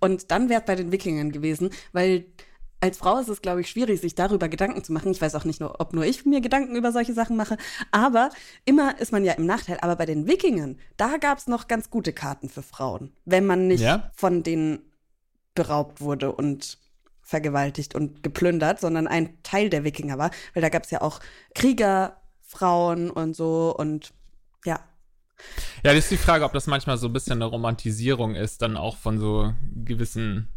Und 0.00 0.30
dann 0.30 0.48
wäre 0.48 0.60
es 0.60 0.66
bei 0.66 0.74
den 0.74 0.90
Wikingern 0.90 1.30
gewesen, 1.30 1.70
weil 1.92 2.26
als 2.84 2.98
Frau 2.98 3.18
ist 3.18 3.28
es, 3.28 3.40
glaube 3.40 3.62
ich, 3.62 3.70
schwierig, 3.70 4.02
sich 4.02 4.14
darüber 4.14 4.50
Gedanken 4.50 4.84
zu 4.84 4.92
machen. 4.92 5.10
Ich 5.10 5.22
weiß 5.22 5.34
auch 5.36 5.46
nicht, 5.46 5.58
nur, 5.58 5.80
ob 5.80 5.94
nur 5.94 6.04
ich 6.04 6.26
mir 6.26 6.42
Gedanken 6.42 6.76
über 6.76 6.92
solche 6.92 7.14
Sachen 7.14 7.34
mache. 7.34 7.56
Aber 7.92 8.28
immer 8.66 9.00
ist 9.00 9.10
man 9.10 9.24
ja 9.24 9.32
im 9.32 9.46
Nachteil. 9.46 9.78
Aber 9.80 9.96
bei 9.96 10.04
den 10.04 10.26
Wikingern, 10.26 10.76
da 10.98 11.16
gab 11.16 11.38
es 11.38 11.46
noch 11.46 11.66
ganz 11.66 11.88
gute 11.88 12.12
Karten 12.12 12.50
für 12.50 12.62
Frauen. 12.62 13.10
Wenn 13.24 13.46
man 13.46 13.68
nicht 13.68 13.80
Ja? 13.80 14.10
von 14.14 14.42
denen 14.42 14.80
beraubt 15.54 16.02
wurde 16.02 16.32
und 16.32 16.76
vergewaltigt 17.22 17.94
und 17.94 18.22
geplündert, 18.22 18.80
sondern 18.80 19.06
ein 19.06 19.42
Teil 19.42 19.70
der 19.70 19.82
Wikinger 19.84 20.18
war. 20.18 20.30
Weil 20.52 20.60
da 20.60 20.68
gab 20.68 20.82
es 20.84 20.90
ja 20.90 21.00
auch 21.00 21.20
Kriegerfrauen 21.54 23.08
und 23.10 23.34
so 23.34 23.74
und 23.74 24.12
ja. 24.66 24.78
Ja, 25.82 25.94
das 25.94 26.04
ist 26.04 26.10
die 26.10 26.16
Frage, 26.18 26.44
ob 26.44 26.52
das 26.52 26.66
manchmal 26.66 26.98
so 26.98 27.06
ein 27.06 27.14
bisschen 27.14 27.40
eine 27.40 27.46
Romantisierung 27.46 28.34
ist, 28.34 28.60
dann 28.60 28.76
auch 28.76 28.98
von 28.98 29.18
so 29.18 29.54
gewissen 29.74 30.48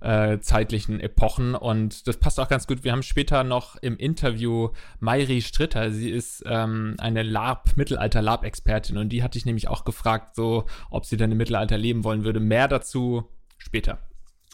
äh, 0.00 0.38
zeitlichen 0.40 1.00
Epochen. 1.00 1.54
Und 1.54 2.06
das 2.06 2.16
passt 2.16 2.40
auch 2.40 2.48
ganz 2.48 2.66
gut. 2.66 2.84
Wir 2.84 2.92
haben 2.92 3.02
später 3.02 3.44
noch 3.44 3.76
im 3.76 3.96
Interview 3.96 4.70
Mairi 4.98 5.42
Stritter. 5.42 5.90
Sie 5.92 6.10
ist 6.10 6.42
ähm, 6.46 6.96
eine 6.98 7.22
LARP, 7.22 7.76
Mittelalter-LARP-Expertin. 7.76 8.96
Und 8.96 9.10
die 9.10 9.22
hatte 9.22 9.38
ich 9.38 9.46
nämlich 9.46 9.68
auch 9.68 9.84
gefragt, 9.84 10.34
so, 10.36 10.64
ob 10.90 11.06
sie 11.06 11.16
dann 11.16 11.32
im 11.32 11.38
Mittelalter 11.38 11.78
leben 11.78 12.04
wollen 12.04 12.24
würde. 12.24 12.40
Mehr 12.40 12.68
dazu 12.68 13.24
später. 13.58 13.98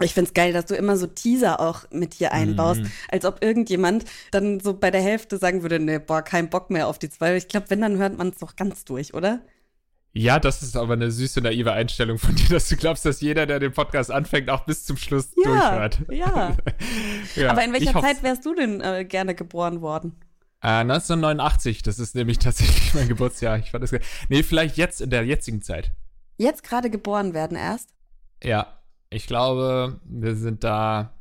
Ich 0.02 0.12
find's 0.12 0.34
geil, 0.34 0.52
dass 0.52 0.66
du 0.66 0.74
immer 0.74 0.98
so 0.98 1.06
Teaser 1.06 1.58
auch 1.58 1.90
mit 1.90 2.12
hier 2.12 2.32
einbaust, 2.32 2.82
Mhm. 2.82 2.90
als 3.10 3.24
ob 3.24 3.42
irgendjemand 3.42 4.04
dann 4.30 4.60
so 4.60 4.74
bei 4.74 4.90
der 4.90 5.00
Hälfte 5.00 5.38
sagen 5.38 5.62
würde, 5.62 5.78
nee, 5.78 5.98
boah, 5.98 6.20
kein 6.20 6.50
Bock 6.50 6.68
mehr 6.68 6.86
auf 6.86 6.98
die 6.98 7.08
zwei. 7.08 7.34
Ich 7.36 7.48
glaube, 7.48 7.70
wenn, 7.70 7.80
dann 7.80 7.96
hört 7.96 8.18
man 8.18 8.28
es 8.28 8.38
doch 8.38 8.56
ganz 8.56 8.84
durch, 8.84 9.14
oder? 9.14 9.40
Ja, 10.12 10.38
das 10.40 10.62
ist 10.62 10.76
aber 10.76 10.94
eine 10.94 11.10
süße, 11.10 11.42
naive 11.42 11.72
Einstellung 11.72 12.16
von 12.18 12.34
dir, 12.34 12.48
dass 12.48 12.68
du 12.68 12.76
glaubst, 12.76 13.04
dass 13.04 13.20
jeder, 13.20 13.44
der 13.46 13.58
den 13.60 13.72
Podcast 13.72 14.10
anfängt, 14.10 14.48
auch 14.48 14.64
bis 14.64 14.84
zum 14.86 14.96
Schluss 14.96 15.30
Ja, 15.44 15.50
durchhört. 15.78 15.98
ja. 16.10 16.56
ja. 17.36 17.50
Aber 17.50 17.62
in 17.64 17.74
ich 17.74 17.80
welcher 17.80 17.94
hoff's. 17.94 18.06
Zeit 18.06 18.22
wärst 18.22 18.46
du 18.46 18.54
denn 18.54 18.80
äh, 18.80 19.04
gerne 19.04 19.34
geboren 19.34 19.82
worden? 19.82 20.16
Äh, 20.62 20.68
1989, 20.80 21.82
das 21.82 21.98
ist 21.98 22.14
nämlich 22.14 22.38
tatsächlich 22.40 22.94
mein 22.94 23.08
Geburtsjahr. 23.08 23.58
Ich 23.58 23.70
fand 23.72 23.82
das 23.84 23.92
Nee, 24.30 24.42
vielleicht 24.42 24.78
jetzt 24.78 25.02
in 25.02 25.10
der 25.10 25.24
jetzigen 25.26 25.60
Zeit. 25.60 25.92
Jetzt 26.38 26.62
gerade 26.62 26.88
geboren 26.88 27.34
werden 27.34 27.56
erst? 27.56 27.90
Ja. 28.42 28.78
ich 29.10 29.26
glaube, 29.26 30.00
wir 30.04 30.34
sind 30.34 30.64
da. 30.64 31.14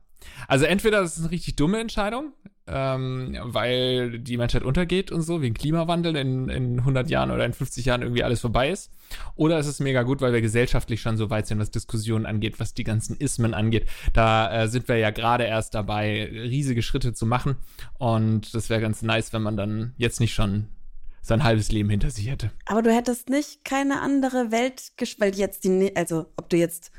Also 0.47 0.65
entweder 0.65 1.01
das 1.01 1.17
ist 1.17 1.23
eine 1.23 1.31
richtig 1.31 1.55
dumme 1.57 1.79
Entscheidung, 1.79 2.33
ähm, 2.67 3.37
weil 3.41 4.19
die 4.19 4.37
Menschheit 4.37 4.63
untergeht 4.63 5.11
und 5.11 5.21
so, 5.21 5.41
wegen 5.41 5.53
Klimawandel 5.53 6.15
in, 6.15 6.49
in 6.49 6.79
100 6.79 7.09
Jahren 7.09 7.31
oder 7.31 7.45
in 7.45 7.53
50 7.53 7.85
Jahren 7.85 8.01
irgendwie 8.01 8.23
alles 8.23 8.41
vorbei 8.41 8.69
ist. 8.69 8.91
Oder 9.35 9.59
es 9.59 9.67
ist 9.67 9.79
mega 9.79 10.03
gut, 10.03 10.21
weil 10.21 10.33
wir 10.33 10.41
gesellschaftlich 10.41 11.01
schon 11.01 11.17
so 11.17 11.29
weit 11.29 11.47
sind, 11.47 11.59
was 11.59 11.69
Diskussionen 11.69 12.25
angeht, 12.25 12.59
was 12.59 12.73
die 12.73 12.83
ganzen 12.83 13.15
Ismen 13.17 13.53
angeht. 13.53 13.87
Da 14.13 14.63
äh, 14.63 14.67
sind 14.67 14.87
wir 14.87 14.97
ja 14.97 15.11
gerade 15.11 15.43
erst 15.43 15.75
dabei, 15.75 16.27
riesige 16.31 16.81
Schritte 16.81 17.13
zu 17.13 17.25
machen. 17.25 17.55
Und 17.99 18.53
das 18.55 18.69
wäre 18.69 18.81
ganz 18.81 19.03
nice, 19.03 19.31
wenn 19.31 19.43
man 19.43 19.57
dann 19.57 19.93
jetzt 19.97 20.19
nicht 20.19 20.33
schon 20.33 20.67
sein 21.21 21.43
halbes 21.43 21.71
Leben 21.71 21.89
hinter 21.89 22.09
sich 22.09 22.29
hätte. 22.29 22.51
Aber 22.65 22.81
du 22.81 22.93
hättest 22.93 23.29
nicht 23.29 23.65
keine 23.65 24.01
andere 24.01 24.51
Welt, 24.51 24.91
weil 25.19 25.35
jetzt 25.35 25.63
die, 25.63 25.95
also 25.95 26.27
ob 26.35 26.49
du 26.49 26.57
jetzt 26.57 26.91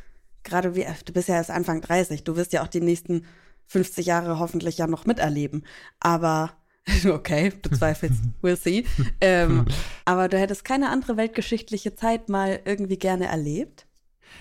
gerade 0.42 0.74
wie, 0.74 0.86
du 1.04 1.12
bist 1.12 1.28
ja 1.28 1.36
erst 1.36 1.50
Anfang 1.50 1.80
30, 1.80 2.24
du 2.24 2.36
wirst 2.36 2.52
ja 2.52 2.62
auch 2.62 2.68
die 2.68 2.80
nächsten 2.80 3.24
50 3.66 4.06
Jahre 4.06 4.38
hoffentlich 4.38 4.78
ja 4.78 4.86
noch 4.86 5.06
miterleben. 5.06 5.64
Aber 6.00 6.52
okay, 7.10 7.52
du 7.62 7.70
zweifelst, 7.70 8.22
we'll 8.42 8.56
see. 8.56 8.84
Ähm, 9.20 9.66
aber 10.04 10.28
du 10.28 10.38
hättest 10.38 10.64
keine 10.64 10.90
andere 10.90 11.16
weltgeschichtliche 11.16 11.94
Zeit 11.94 12.28
mal 12.28 12.60
irgendwie 12.64 12.98
gerne 12.98 13.26
erlebt? 13.26 13.86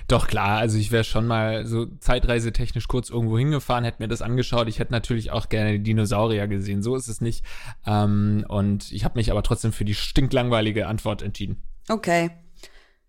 Doch 0.07 0.27
klar, 0.27 0.57
also 0.59 0.77
ich 0.77 0.91
wäre 0.91 1.03
schon 1.03 1.25
mal 1.25 1.65
so 1.65 1.85
zeitreisetechnisch 1.85 2.87
kurz 2.87 3.09
irgendwo 3.09 3.37
hingefahren, 3.37 3.83
hätte 3.85 4.01
mir 4.01 4.07
das 4.07 4.21
angeschaut. 4.21 4.67
Ich 4.67 4.79
hätte 4.79 4.91
natürlich 4.91 5.31
auch 5.31 5.49
gerne 5.49 5.73
die 5.73 5.83
Dinosaurier 5.83 6.47
gesehen. 6.47 6.83
So 6.83 6.95
ist 6.95 7.07
es 7.07 7.21
nicht. 7.21 7.43
Ähm, 7.85 8.45
und 8.47 8.91
ich 8.91 9.05
habe 9.05 9.17
mich 9.17 9.31
aber 9.31 9.41
trotzdem 9.41 9.71
für 9.71 9.85
die 9.85 9.95
stinklangweilige 9.95 10.87
Antwort 10.87 11.21
entschieden. 11.21 11.63
Okay. 11.89 12.31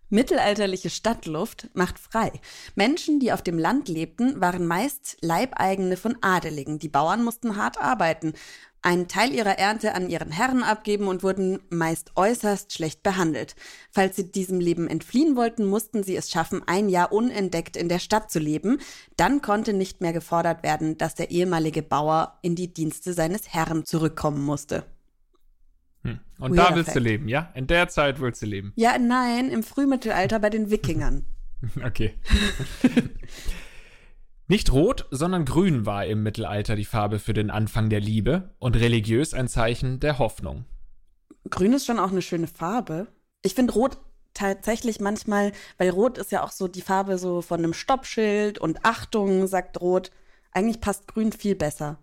Mittelalterliche 0.09 0.89
Stadtluft 0.89 1.67
macht 1.73 1.99
frei. 1.99 2.31
Menschen, 2.75 3.19
die 3.19 3.33
auf 3.33 3.41
dem 3.41 3.59
Land 3.59 3.89
lebten, 3.89 4.39
waren 4.39 4.65
meist 4.65 5.17
Leibeigene 5.19 5.97
von 5.97 6.15
Adeligen. 6.21 6.79
Die 6.79 6.87
Bauern 6.87 7.25
mussten 7.25 7.57
hart 7.57 7.77
arbeiten, 7.77 8.33
einen 8.81 9.09
Teil 9.09 9.33
ihrer 9.33 9.59
Ernte 9.59 9.95
an 9.95 10.09
ihren 10.09 10.31
Herren 10.31 10.63
abgeben 10.63 11.09
und 11.09 11.23
wurden 11.23 11.59
meist 11.69 12.11
äußerst 12.15 12.71
schlecht 12.71 13.03
behandelt. 13.03 13.57
Falls 13.91 14.15
sie 14.15 14.31
diesem 14.31 14.61
Leben 14.61 14.87
entfliehen 14.87 15.35
wollten, 15.35 15.65
mussten 15.65 16.03
sie 16.03 16.15
es 16.15 16.31
schaffen, 16.31 16.61
ein 16.67 16.87
Jahr 16.87 17.11
unentdeckt 17.11 17.75
in 17.75 17.89
der 17.89 17.99
Stadt 17.99 18.31
zu 18.31 18.39
leben. 18.39 18.79
Dann 19.17 19.41
konnte 19.41 19.73
nicht 19.73 19.99
mehr 19.99 20.13
gefordert 20.13 20.63
werden, 20.63 20.97
dass 20.97 21.15
der 21.15 21.31
ehemalige 21.31 21.81
Bauer 21.81 22.37
in 22.41 22.55
die 22.55 22.73
Dienste 22.73 23.11
seines 23.11 23.49
Herrn 23.53 23.83
zurückkommen 23.83 24.41
musste. 24.41 24.85
Hm. 26.07 26.19
Und 26.39 26.55
Weird 26.55 26.69
da 26.69 26.75
willst 26.75 26.89
Effect. 26.89 27.05
du 27.05 27.09
leben, 27.09 27.27
ja? 27.27 27.51
In 27.53 27.67
der 27.67 27.89
Zeit 27.89 28.21
willst 28.21 28.41
du 28.41 28.45
leben. 28.45 28.71
Ja, 28.75 28.97
nein, 28.97 29.49
im 29.49 29.63
Frühmittelalter 29.63 30.39
bei 30.39 30.49
den 30.49 30.71
Wikingern. 30.71 31.25
okay. 31.83 32.13
Nicht 34.47 34.71
rot, 34.71 35.05
sondern 35.11 35.43
grün 35.43 35.85
war 35.85 36.05
im 36.05 36.23
Mittelalter 36.23 36.77
die 36.77 36.85
Farbe 36.85 37.19
für 37.19 37.33
den 37.33 37.49
Anfang 37.49 37.89
der 37.89 37.99
Liebe 37.99 38.55
und 38.59 38.77
religiös 38.77 39.33
ein 39.33 39.49
Zeichen 39.49 39.99
der 39.99 40.19
Hoffnung. 40.19 40.63
Grün 41.49 41.73
ist 41.73 41.85
schon 41.85 41.99
auch 41.99 42.11
eine 42.11 42.21
schöne 42.21 42.47
Farbe. 42.47 43.07
Ich 43.41 43.55
finde 43.55 43.73
rot 43.73 43.97
tatsächlich 44.33 45.01
manchmal, 45.01 45.51
weil 45.77 45.89
rot 45.89 46.17
ist 46.17 46.31
ja 46.31 46.43
auch 46.43 46.51
so 46.51 46.69
die 46.69 46.81
Farbe 46.81 47.17
so 47.17 47.41
von 47.41 47.59
einem 47.59 47.73
Stoppschild 47.73 48.59
und 48.59 48.85
Achtung, 48.85 49.47
sagt 49.47 49.81
rot. 49.81 50.11
Eigentlich 50.51 50.79
passt 50.79 51.07
grün 51.07 51.33
viel 51.33 51.55
besser. 51.55 51.97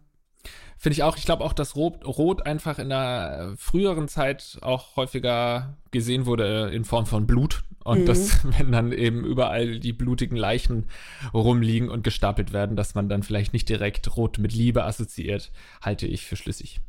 Finde 0.76 0.94
ich 0.94 1.02
auch. 1.02 1.16
Ich 1.16 1.24
glaube 1.24 1.44
auch, 1.44 1.52
dass 1.52 1.76
Rot, 1.76 2.04
Rot 2.04 2.46
einfach 2.46 2.78
in 2.78 2.90
der 2.90 3.54
früheren 3.56 4.08
Zeit 4.08 4.58
auch 4.60 4.96
häufiger 4.96 5.76
gesehen 5.92 6.26
wurde 6.26 6.70
in 6.74 6.84
Form 6.84 7.06
von 7.06 7.26
Blut. 7.26 7.64
Und 7.84 8.00
mhm. 8.00 8.06
dass, 8.06 8.44
wenn 8.58 8.72
dann 8.72 8.92
eben 8.92 9.24
überall 9.24 9.78
die 9.78 9.92
blutigen 9.92 10.36
Leichen 10.36 10.86
rumliegen 11.32 11.88
und 11.90 12.02
gestapelt 12.04 12.52
werden, 12.52 12.76
dass 12.76 12.94
man 12.94 13.08
dann 13.08 13.22
vielleicht 13.22 13.52
nicht 13.52 13.68
direkt 13.68 14.16
Rot 14.16 14.38
mit 14.38 14.52
Liebe 14.52 14.84
assoziiert, 14.84 15.52
halte 15.80 16.06
ich 16.06 16.26
für 16.26 16.36
schlüssig. 16.36 16.80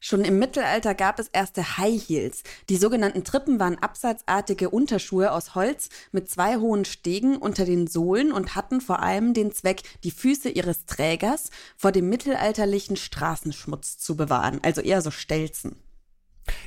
Schon 0.00 0.24
im 0.24 0.38
Mittelalter 0.38 0.94
gab 0.94 1.18
es 1.18 1.26
erste 1.28 1.76
High 1.76 2.00
Heels. 2.00 2.44
Die 2.68 2.76
sogenannten 2.76 3.24
Trippen 3.24 3.58
waren 3.58 3.78
absatzartige 3.78 4.70
Unterschuhe 4.70 5.32
aus 5.32 5.56
Holz 5.56 5.88
mit 6.12 6.30
zwei 6.30 6.58
hohen 6.58 6.84
Stegen 6.84 7.36
unter 7.36 7.64
den 7.64 7.88
Sohlen 7.88 8.30
und 8.30 8.54
hatten 8.54 8.80
vor 8.80 9.00
allem 9.00 9.34
den 9.34 9.50
Zweck, 9.50 9.82
die 10.04 10.12
Füße 10.12 10.50
ihres 10.50 10.86
Trägers 10.86 11.50
vor 11.76 11.90
dem 11.90 12.08
mittelalterlichen 12.08 12.96
Straßenschmutz 12.96 13.98
zu 13.98 14.16
bewahren, 14.16 14.60
also 14.62 14.80
eher 14.80 15.02
so 15.02 15.10
Stelzen. 15.10 15.76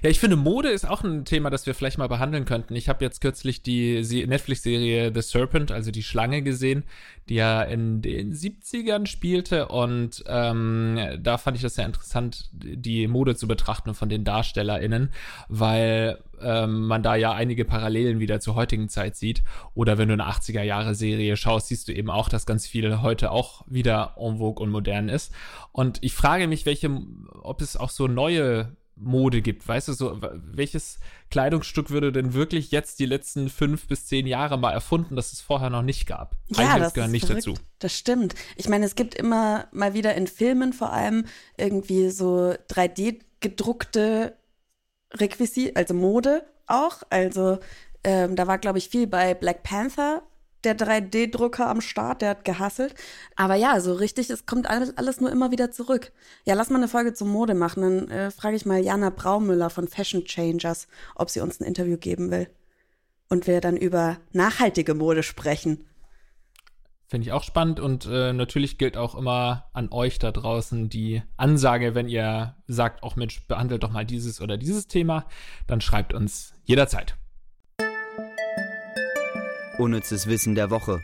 Ja, 0.02 0.10
ich 0.10 0.20
finde, 0.20 0.36
Mode 0.36 0.70
ist 0.70 0.88
auch 0.88 1.04
ein 1.04 1.26
Thema, 1.26 1.50
das 1.50 1.66
wir 1.66 1.76
vielleicht 1.76 1.98
mal 1.98 2.08
behandeln 2.08 2.46
könnten. 2.46 2.76
Ich 2.76 2.90
habe 2.90 3.04
jetzt 3.04 3.22
kürzlich 3.22 3.62
die 3.62 4.02
Netflix-Serie 4.28 5.12
The 5.14 5.22
Serpent, 5.22 5.72
also 5.72 5.92
die 5.92 6.04
Schlange, 6.04 6.42
gesehen, 6.42 6.84
die 7.30 7.36
ja 7.36 7.62
in 7.62 8.02
den 8.02 8.34
70ern 8.34 9.06
spielte. 9.06 9.68
Und 9.68 10.24
ähm, 10.28 11.00
da 11.20 11.38
fand 11.38 11.58
ich 11.58 11.64
das 11.64 11.76
sehr 11.76 11.86
interessant, 11.86 12.50
die 12.54 13.08
Mode 13.08 13.36
zu 13.36 13.48
betrachten 13.48 13.94
von 13.94 14.10
den 14.10 14.24
DarstellerInnen, 14.24 15.12
weil 15.48 16.20
ähm, 16.42 16.88
man 16.88 17.04
da 17.04 17.16
ja 17.16 17.34
einige 17.34 17.66
Parallelen 17.66 18.20
wieder 18.20 18.40
zur 18.40 18.56
heutigen 18.56 18.90
Zeit 18.90 19.16
sieht. 19.16 19.44
Oder 19.74 19.98
wenn 19.98 20.08
du 20.08 20.14
eine 20.14 20.28
80er-Jahre-Serie 20.28 21.38
schaust, 21.38 21.68
siehst 21.68 21.88
du 21.88 21.94
eben 21.94 22.10
auch, 22.10 22.30
dass 22.30 22.46
ganz 22.46 22.68
viel 22.68 23.02
heute 23.02 23.32
auch 23.32 23.64
wieder 23.68 24.16
en 24.18 24.38
vogue 24.38 24.64
und 24.64 24.72
modern 24.72 25.10
ist. 25.10 25.32
Und 25.72 26.00
ich 26.02 26.14
frage 26.14 26.48
mich, 26.48 26.66
welche, 26.66 26.90
ob 27.44 27.62
es 27.62 27.78
auch 27.78 27.90
so 27.90 28.08
neue 28.08 28.76
Mode 29.02 29.42
gibt. 29.42 29.68
Weißt 29.68 29.88
du, 29.88 29.94
so, 29.94 30.20
welches 30.22 31.00
Kleidungsstück 31.30 31.90
würde 31.90 32.12
denn 32.12 32.34
wirklich 32.34 32.72
jetzt 32.72 33.00
die 33.00 33.06
letzten 33.06 33.50
fünf 33.50 33.88
bis 33.88 34.06
zehn 34.06 34.28
Jahre 34.28 34.58
mal 34.58 34.72
erfunden, 34.72 35.16
das 35.16 35.34
es 35.34 35.42
vorher 35.42 35.70
noch 35.70 35.82
nicht 35.82 36.06
gab? 36.06 36.36
Ja, 36.50 36.78
das 36.78 36.94
gehören 36.94 37.12
nicht 37.12 37.26
verrückt. 37.26 37.48
dazu. 37.48 37.60
Das 37.80 37.98
stimmt. 37.98 38.36
Ich 38.56 38.70
meine, 38.70 38.86
es 38.86 38.96
gibt 38.96 39.16
immer 39.16 39.68
mal 39.72 39.94
wieder 39.94 40.16
in 40.16 40.28
Filmen 40.28 40.74
vor 40.74 40.94
allem 40.94 41.26
irgendwie 41.58 42.10
so 42.10 42.54
3D 42.70 43.22
gedruckte 43.40 44.38
Requisit, 45.14 45.76
also 45.76 45.94
Mode 45.94 46.46
auch. 46.68 47.02
Also 47.10 47.60
ähm, 48.04 48.36
da 48.36 48.48
war, 48.48 48.58
glaube 48.58 48.78
ich, 48.78 48.90
viel 48.90 49.08
bei 49.08 49.34
Black 49.34 49.64
Panther 49.64 50.24
der 50.64 50.78
3D-Drucker 50.78 51.68
am 51.68 51.82
Start, 51.82 52.22
der 52.22 52.30
hat 52.32 52.46
gehasselt. 52.46 52.96
Aber 53.36 53.56
ja, 53.56 53.80
so 53.80 53.94
richtig, 53.94 54.30
es 54.30 54.46
kommt 54.46 54.70
alles, 54.70 55.22
nur 55.22 55.32
immer 55.32 55.52
wieder 55.52 55.72
zurück. 55.72 56.12
Ja, 56.46 56.54
lass 56.54 56.70
mal 56.70 56.78
eine 56.78 56.88
Folge 56.88 57.14
zur 57.14 57.28
Mode 57.28 57.54
machen. 57.56 57.82
Dann 57.82 58.10
äh, 58.10 58.32
frage 58.32 58.56
ich 58.56 58.66
mal 58.66 58.84
Jana 58.84 59.10
Braumüller 59.10 59.70
von 59.70 59.88
Fashion 59.88 60.26
Changers, 60.26 60.88
ob 61.16 61.30
sie 61.30 61.42
uns 61.42 61.60
ein 61.60 61.66
Interview 61.66 61.98
geben 61.98 62.32
will. 62.32 62.50
Und 63.30 63.48
wir 63.48 63.62
dann 63.62 63.78
über 63.78 64.18
nachhaltige 64.34 64.94
Mode 64.94 65.24
sprechen. 65.24 65.86
Finde 67.08 67.28
ich 67.28 67.34
auch 67.34 67.44
spannend 67.44 67.82
und 67.82 68.06
äh, 68.06 68.32
natürlich 68.32 68.78
gilt 68.78 68.96
auch 68.96 69.16
immer 69.16 69.70
an 69.74 69.92
euch 69.92 70.18
da 70.18 70.32
draußen 70.32 70.88
die 70.88 71.22
Ansage, 71.36 71.94
wenn 71.94 72.08
ihr 72.08 72.56
sagt, 72.68 73.04
auch 73.04 73.18
Mensch, 73.18 73.46
behandelt 73.48 73.84
doch 73.84 73.92
mal 73.92 74.06
dieses 74.06 74.40
oder 74.40 74.56
dieses 74.56 74.88
Thema, 74.88 75.26
dann 75.68 75.82
schreibt 75.82 76.14
uns 76.14 76.54
jederzeit. 76.64 77.18
Unnützes 79.82 80.28
Wissen 80.28 80.54
der 80.54 80.70
Woche. 80.70 81.02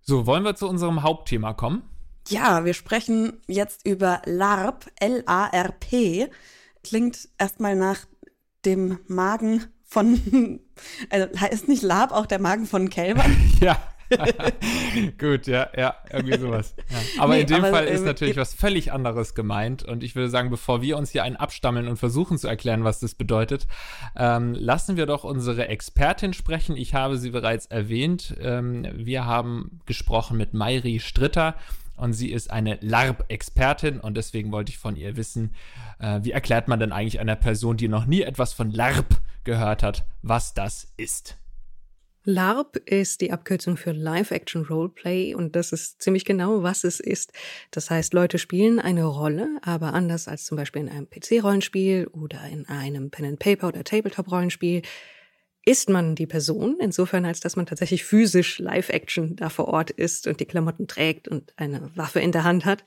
So, 0.00 0.24
wollen 0.24 0.44
wir 0.44 0.54
zu 0.54 0.68
unserem 0.68 1.02
Hauptthema 1.02 1.52
kommen? 1.52 1.82
Ja, 2.28 2.64
wir 2.64 2.74
sprechen 2.74 3.40
jetzt 3.48 3.84
über 3.84 4.22
LARP, 4.24 4.86
L-A-R-P. 5.00 6.28
Klingt 6.84 7.28
erstmal 7.38 7.74
nach 7.74 8.06
dem 8.64 9.00
Magen 9.08 9.64
von, 9.84 10.60
also 11.10 11.26
heißt 11.40 11.66
nicht 11.66 11.82
LARP 11.82 12.12
auch 12.12 12.26
der 12.26 12.40
Magen 12.40 12.66
von 12.66 12.88
Kälbern? 12.88 13.36
ja. 13.60 13.82
Gut, 15.18 15.46
ja, 15.46 15.68
ja, 15.76 15.94
irgendwie 16.10 16.38
sowas. 16.38 16.74
Ja. 16.90 17.22
Aber 17.22 17.34
nee, 17.34 17.42
in 17.42 17.46
dem 17.46 17.64
aber, 17.64 17.70
Fall 17.70 17.84
ist 17.86 18.02
äh, 18.02 18.04
natürlich 18.04 18.36
was 18.36 18.54
völlig 18.54 18.92
anderes 18.92 19.34
gemeint. 19.34 19.82
Und 19.82 20.02
ich 20.02 20.14
würde 20.14 20.28
sagen, 20.28 20.50
bevor 20.50 20.82
wir 20.82 20.96
uns 20.96 21.10
hier 21.10 21.22
einen 21.24 21.36
abstammeln 21.36 21.88
und 21.88 21.96
versuchen 21.96 22.38
zu 22.38 22.48
erklären, 22.48 22.84
was 22.84 23.00
das 23.00 23.14
bedeutet, 23.14 23.66
ähm, 24.16 24.54
lassen 24.54 24.96
wir 24.96 25.06
doch 25.06 25.24
unsere 25.24 25.68
Expertin 25.68 26.32
sprechen. 26.32 26.76
Ich 26.76 26.94
habe 26.94 27.18
sie 27.18 27.30
bereits 27.30 27.66
erwähnt. 27.66 28.36
Ähm, 28.40 28.86
wir 28.94 29.24
haben 29.24 29.80
gesprochen 29.86 30.36
mit 30.36 30.54
Mairi 30.54 31.00
Stritter 31.00 31.54
und 31.96 32.14
sie 32.14 32.32
ist 32.32 32.50
eine 32.50 32.78
LARP-Expertin 32.80 34.00
und 34.00 34.16
deswegen 34.16 34.50
wollte 34.50 34.70
ich 34.70 34.78
von 34.78 34.96
ihr 34.96 35.16
wissen, 35.16 35.54
äh, 35.98 36.20
wie 36.22 36.32
erklärt 36.32 36.68
man 36.68 36.80
denn 36.80 36.92
eigentlich 36.92 37.20
einer 37.20 37.36
Person, 37.36 37.76
die 37.76 37.88
noch 37.88 38.06
nie 38.06 38.22
etwas 38.22 38.52
von 38.52 38.70
LARP 38.70 39.20
gehört 39.44 39.82
hat, 39.82 40.04
was 40.22 40.54
das 40.54 40.92
ist? 40.96 41.38
LARP 42.24 42.76
ist 42.76 43.20
die 43.20 43.32
Abkürzung 43.32 43.76
für 43.76 43.90
Live-Action 43.90 44.64
Roleplay 44.66 45.34
und 45.34 45.56
das 45.56 45.72
ist 45.72 46.00
ziemlich 46.00 46.24
genau, 46.24 46.62
was 46.62 46.84
es 46.84 47.00
ist. 47.00 47.32
Das 47.72 47.90
heißt, 47.90 48.14
Leute 48.14 48.38
spielen 48.38 48.78
eine 48.78 49.04
Rolle, 49.04 49.58
aber 49.62 49.92
anders 49.92 50.28
als 50.28 50.44
zum 50.44 50.56
Beispiel 50.56 50.82
in 50.82 50.88
einem 50.88 51.08
PC-Rollenspiel 51.10 52.06
oder 52.06 52.44
in 52.48 52.68
einem 52.68 53.10
Pen-and-Paper- 53.10 53.66
oder 53.66 53.82
Tabletop-Rollenspiel 53.82 54.82
ist 55.64 55.88
man 55.88 56.14
die 56.14 56.26
Person, 56.26 56.76
insofern 56.80 57.24
als 57.24 57.40
dass 57.40 57.56
man 57.56 57.66
tatsächlich 57.66 58.04
physisch 58.04 58.58
Live-Action 58.58 59.36
da 59.36 59.48
vor 59.48 59.68
Ort 59.68 59.90
ist 59.90 60.26
und 60.28 60.38
die 60.38 60.46
Klamotten 60.46 60.86
trägt 60.86 61.26
und 61.28 61.52
eine 61.56 61.90
Waffe 61.96 62.20
in 62.20 62.32
der 62.32 62.44
Hand 62.44 62.64
hat, 62.64 62.84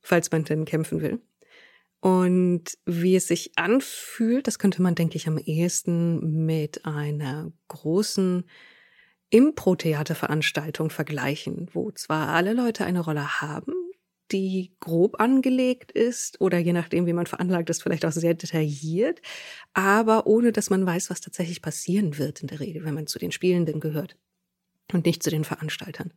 falls 0.00 0.30
man 0.30 0.44
denn 0.44 0.64
kämpfen 0.64 1.02
will. 1.02 1.20
Und 2.02 2.64
wie 2.84 3.14
es 3.14 3.28
sich 3.28 3.52
anfühlt, 3.54 4.48
das 4.48 4.58
könnte 4.58 4.82
man, 4.82 4.96
denke 4.96 5.14
ich, 5.14 5.28
am 5.28 5.38
ehesten 5.38 6.44
mit 6.44 6.84
einer 6.84 7.52
großen 7.68 8.42
Impro-Theaterveranstaltung 9.30 10.90
vergleichen, 10.90 11.70
wo 11.72 11.92
zwar 11.92 12.30
alle 12.30 12.54
Leute 12.54 12.84
eine 12.84 12.98
Rolle 12.98 13.40
haben, 13.40 13.72
die 14.32 14.74
grob 14.80 15.20
angelegt 15.20 15.92
ist 15.92 16.40
oder 16.40 16.58
je 16.58 16.72
nachdem, 16.72 17.06
wie 17.06 17.12
man 17.12 17.26
veranlagt 17.26 17.70
ist, 17.70 17.84
vielleicht 17.84 18.04
auch 18.04 18.10
sehr 18.10 18.34
detailliert, 18.34 19.22
aber 19.72 20.26
ohne 20.26 20.50
dass 20.50 20.70
man 20.70 20.84
weiß, 20.84 21.08
was 21.08 21.20
tatsächlich 21.20 21.62
passieren 21.62 22.18
wird 22.18 22.40
in 22.40 22.48
der 22.48 22.58
Regel, 22.58 22.84
wenn 22.84 22.94
man 22.94 23.06
zu 23.06 23.20
den 23.20 23.30
Spielenden 23.30 23.78
gehört 23.78 24.16
und 24.92 25.06
nicht 25.06 25.22
zu 25.22 25.30
den 25.30 25.44
Veranstaltern. 25.44 26.12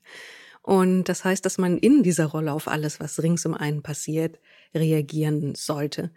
Und 0.66 1.04
das 1.04 1.24
heißt, 1.24 1.46
dass 1.46 1.60
man 1.60 1.78
in 1.78 2.02
dieser 2.02 2.26
Rolle 2.26 2.52
auf 2.52 2.68
alles, 2.68 3.00
was 3.00 3.22
rings 3.22 3.46
um 3.46 3.54
einen 3.54 3.84
passiert, 3.84 4.40
reagieren 4.74 5.54
sollte. 5.54 6.12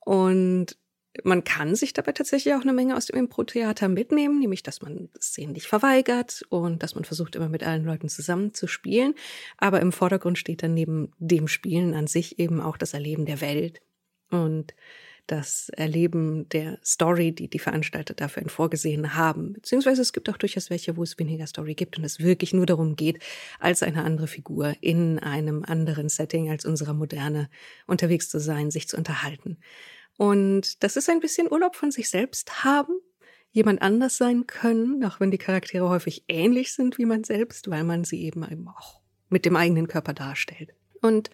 Und 0.00 0.76
man 1.22 1.44
kann 1.44 1.76
sich 1.76 1.92
dabei 1.92 2.10
tatsächlich 2.10 2.54
auch 2.54 2.62
eine 2.62 2.72
Menge 2.72 2.96
aus 2.96 3.06
dem 3.06 3.16
Impro-Theater 3.16 3.88
mitnehmen, 3.88 4.40
nämlich 4.40 4.64
dass 4.64 4.82
man 4.82 5.10
Szenen 5.20 5.52
nicht 5.52 5.68
verweigert 5.68 6.42
und 6.48 6.82
dass 6.82 6.96
man 6.96 7.04
versucht, 7.04 7.36
immer 7.36 7.48
mit 7.48 7.62
allen 7.62 7.84
Leuten 7.84 8.08
zusammen 8.08 8.52
zu 8.52 8.66
spielen. 8.66 9.14
Aber 9.58 9.80
im 9.80 9.92
Vordergrund 9.92 10.38
steht 10.38 10.64
dann 10.64 10.74
neben 10.74 11.12
dem 11.18 11.46
Spielen 11.46 11.94
an 11.94 12.08
sich 12.08 12.40
eben 12.40 12.60
auch 12.60 12.76
das 12.76 12.94
Erleben 12.94 13.26
der 13.26 13.40
Welt 13.40 13.80
und 14.28 14.74
das 15.26 15.68
Erleben 15.70 16.48
der 16.50 16.78
Story, 16.84 17.32
die 17.32 17.48
die 17.48 17.58
Veranstalter 17.58 18.14
dafür 18.14 18.48
vorgesehen 18.48 19.14
haben. 19.14 19.54
Beziehungsweise 19.54 20.02
es 20.02 20.12
gibt 20.12 20.28
auch 20.28 20.36
durchaus 20.36 20.70
welche, 20.70 20.96
wo 20.96 21.02
es 21.02 21.18
weniger 21.18 21.46
Story 21.46 21.74
gibt 21.74 21.98
und 21.98 22.04
es 22.04 22.20
wirklich 22.20 22.52
nur 22.52 22.66
darum 22.66 22.96
geht, 22.96 23.22
als 23.58 23.82
eine 23.82 24.04
andere 24.04 24.26
Figur 24.26 24.74
in 24.80 25.18
einem 25.18 25.64
anderen 25.64 26.08
Setting 26.08 26.50
als 26.50 26.64
unserer 26.64 26.94
Moderne 26.94 27.48
unterwegs 27.86 28.28
zu 28.28 28.38
sein, 28.38 28.70
sich 28.70 28.88
zu 28.88 28.96
unterhalten. 28.96 29.58
Und 30.16 30.82
das 30.82 30.96
ist 30.96 31.08
ein 31.08 31.20
bisschen 31.20 31.50
Urlaub 31.50 31.76
von 31.76 31.90
sich 31.90 32.08
selbst 32.08 32.64
haben, 32.64 32.98
jemand 33.50 33.82
anders 33.82 34.16
sein 34.16 34.46
können, 34.46 35.04
auch 35.04 35.20
wenn 35.20 35.30
die 35.30 35.38
Charaktere 35.38 35.88
häufig 35.88 36.24
ähnlich 36.28 36.72
sind 36.72 36.98
wie 36.98 37.06
man 37.06 37.24
selbst, 37.24 37.70
weil 37.70 37.84
man 37.84 38.04
sie 38.04 38.22
eben 38.22 38.68
auch 38.68 39.00
mit 39.28 39.44
dem 39.44 39.56
eigenen 39.56 39.88
Körper 39.88 40.12
darstellt. 40.12 40.74
Und 41.00 41.30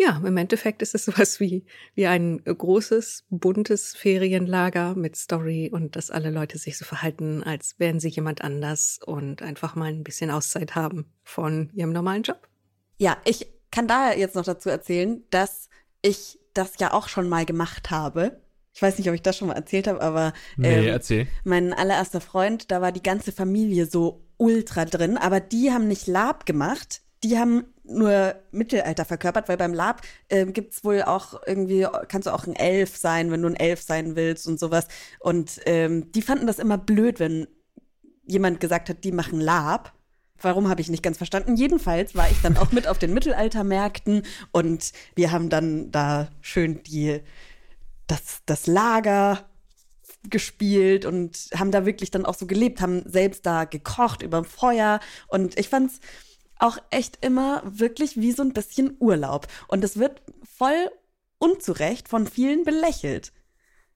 ja, 0.00 0.20
im 0.24 0.36
Endeffekt 0.38 0.80
ist 0.80 0.94
es 0.94 1.04
sowas 1.06 1.40
wie, 1.40 1.64
wie 1.94 2.06
ein 2.06 2.42
großes, 2.42 3.26
buntes 3.28 3.94
Ferienlager 3.94 4.94
mit 4.94 5.14
Story 5.14 5.70
und 5.70 5.94
dass 5.94 6.10
alle 6.10 6.30
Leute 6.30 6.58
sich 6.58 6.78
so 6.78 6.84
verhalten, 6.84 7.42
als 7.42 7.78
wären 7.78 8.00
sie 8.00 8.08
jemand 8.08 8.42
anders 8.42 8.98
und 9.04 9.42
einfach 9.42 9.74
mal 9.74 9.92
ein 9.92 10.02
bisschen 10.02 10.30
Auszeit 10.30 10.74
haben 10.74 11.12
von 11.22 11.70
ihrem 11.74 11.92
normalen 11.92 12.22
Job. 12.22 12.48
Ja, 12.96 13.18
ich 13.24 13.46
kann 13.70 13.86
da 13.86 14.12
jetzt 14.12 14.34
noch 14.34 14.44
dazu 14.44 14.70
erzählen, 14.70 15.22
dass 15.30 15.68
ich 16.02 16.38
das 16.54 16.72
ja 16.80 16.92
auch 16.92 17.08
schon 17.08 17.28
mal 17.28 17.44
gemacht 17.44 17.90
habe. 17.90 18.40
Ich 18.72 18.80
weiß 18.80 18.98
nicht, 18.98 19.08
ob 19.08 19.14
ich 19.14 19.22
das 19.22 19.36
schon 19.36 19.48
mal 19.48 19.54
erzählt 19.54 19.86
habe, 19.86 20.00
aber 20.00 20.32
ähm, 20.56 20.62
nee, 20.62 20.88
erzähl. 20.88 21.26
mein 21.44 21.72
allererster 21.74 22.20
Freund, 22.20 22.70
da 22.70 22.80
war 22.80 22.92
die 22.92 23.02
ganze 23.02 23.32
Familie 23.32 23.86
so 23.86 24.24
ultra 24.38 24.86
drin, 24.86 25.18
aber 25.18 25.40
die 25.40 25.70
haben 25.70 25.88
nicht 25.88 26.06
Lab 26.06 26.46
gemacht, 26.46 27.02
die 27.22 27.38
haben 27.38 27.64
nur 27.84 28.34
Mittelalter 28.50 29.04
verkörpert, 29.04 29.48
weil 29.48 29.56
beim 29.56 29.74
Lab 29.74 30.02
äh, 30.28 30.46
gibt's 30.46 30.84
wohl 30.84 31.02
auch 31.02 31.40
irgendwie, 31.46 31.86
kannst 32.08 32.26
du 32.26 32.32
auch 32.32 32.46
ein 32.46 32.56
Elf 32.56 32.96
sein, 32.96 33.30
wenn 33.30 33.42
du 33.42 33.48
ein 33.48 33.56
Elf 33.56 33.82
sein 33.82 34.16
willst 34.16 34.46
und 34.46 34.58
sowas. 34.58 34.86
Und 35.18 35.60
ähm, 35.66 36.10
die 36.12 36.22
fanden 36.22 36.46
das 36.46 36.58
immer 36.58 36.78
blöd, 36.78 37.20
wenn 37.20 37.46
jemand 38.24 38.60
gesagt 38.60 38.88
hat, 38.88 39.04
die 39.04 39.12
machen 39.12 39.40
Lab. 39.40 39.92
Warum 40.40 40.70
habe 40.70 40.80
ich 40.80 40.88
nicht 40.88 41.02
ganz 41.02 41.18
verstanden? 41.18 41.56
Jedenfalls 41.56 42.14
war 42.14 42.30
ich 42.30 42.40
dann 42.40 42.56
auch 42.56 42.72
mit 42.72 42.86
auf 42.86 42.98
den 42.98 43.12
Mittelaltermärkten 43.12 44.22
und 44.52 44.92
wir 45.14 45.32
haben 45.32 45.50
dann 45.50 45.90
da 45.90 46.28
schön 46.40 46.82
die, 46.84 47.20
das, 48.06 48.40
das 48.46 48.66
Lager 48.66 49.44
gespielt 50.28 51.04
und 51.04 51.50
haben 51.54 51.70
da 51.70 51.84
wirklich 51.84 52.10
dann 52.10 52.24
auch 52.24 52.34
so 52.34 52.46
gelebt, 52.46 52.80
haben 52.80 53.02
selbst 53.06 53.44
da 53.44 53.64
gekocht 53.64 54.22
über 54.22 54.44
Feuer 54.44 55.00
und 55.28 55.58
ich 55.58 55.68
fand's 55.68 56.00
auch 56.60 56.78
echt 56.90 57.24
immer 57.24 57.62
wirklich 57.64 58.16
wie 58.16 58.32
so 58.32 58.42
ein 58.42 58.52
bisschen 58.52 58.96
Urlaub 58.98 59.46
und 59.68 59.82
es 59.84 59.98
wird 59.98 60.22
voll 60.56 60.90
unzurecht 61.38 62.08
von 62.08 62.26
vielen 62.26 62.64
belächelt. 62.64 63.32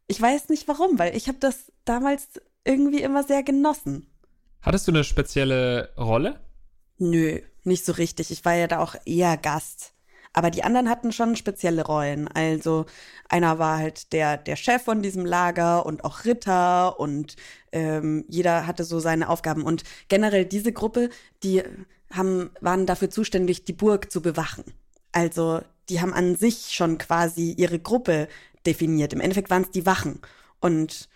Ich 0.06 0.20
weiß 0.20 0.48
nicht 0.48 0.66
warum, 0.68 0.98
weil 0.98 1.16
ich 1.16 1.28
habe 1.28 1.38
das 1.38 1.72
damals 1.84 2.28
irgendwie 2.64 3.02
immer 3.02 3.22
sehr 3.22 3.42
genossen. 3.42 4.10
Hattest 4.60 4.88
du 4.88 4.92
eine 4.92 5.04
spezielle 5.04 5.94
Rolle? 5.98 6.40
Nö, 6.98 7.40
nicht 7.64 7.84
so 7.84 7.92
richtig. 7.92 8.30
Ich 8.30 8.44
war 8.44 8.54
ja 8.54 8.66
da 8.66 8.78
auch 8.78 8.94
eher 9.04 9.36
Gast. 9.36 9.92
Aber 10.32 10.50
die 10.50 10.64
anderen 10.64 10.90
hatten 10.90 11.12
schon 11.12 11.36
spezielle 11.36 11.84
Rollen. 11.84 12.26
Also 12.28 12.86
einer 13.28 13.58
war 13.58 13.78
halt 13.78 14.12
der, 14.12 14.36
der 14.36 14.56
Chef 14.56 14.82
von 14.82 15.00
diesem 15.00 15.24
Lager 15.24 15.86
und 15.86 16.04
auch 16.04 16.24
Ritter 16.24 16.98
und 16.98 17.36
ähm, 17.70 18.24
jeder 18.28 18.66
hatte 18.66 18.84
so 18.84 18.98
seine 18.98 19.28
Aufgaben. 19.28 19.62
Und 19.62 19.84
generell 20.08 20.44
diese 20.44 20.72
Gruppe, 20.72 21.10
die 21.44 21.62
haben, 22.16 22.50
waren 22.60 22.86
dafür 22.86 23.10
zuständig, 23.10 23.64
die 23.64 23.72
Burg 23.72 24.10
zu 24.10 24.22
bewachen. 24.22 24.64
Also 25.12 25.60
die 25.88 26.00
haben 26.00 26.12
an 26.12 26.36
sich 26.36 26.72
schon 26.72 26.98
quasi 26.98 27.52
ihre 27.52 27.78
Gruppe 27.78 28.28
definiert. 28.66 29.12
Im 29.12 29.20
Endeffekt 29.20 29.50
waren 29.50 29.62
es 29.62 29.70
die 29.70 29.86
Wachen 29.86 30.20
und 30.60 31.08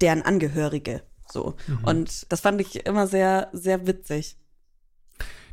deren 0.00 0.22
Angehörige. 0.22 1.02
So. 1.28 1.54
Mhm. 1.66 1.84
Und 1.84 2.32
das 2.32 2.40
fand 2.40 2.60
ich 2.60 2.86
immer 2.86 3.06
sehr, 3.06 3.48
sehr 3.52 3.86
witzig. 3.86 4.36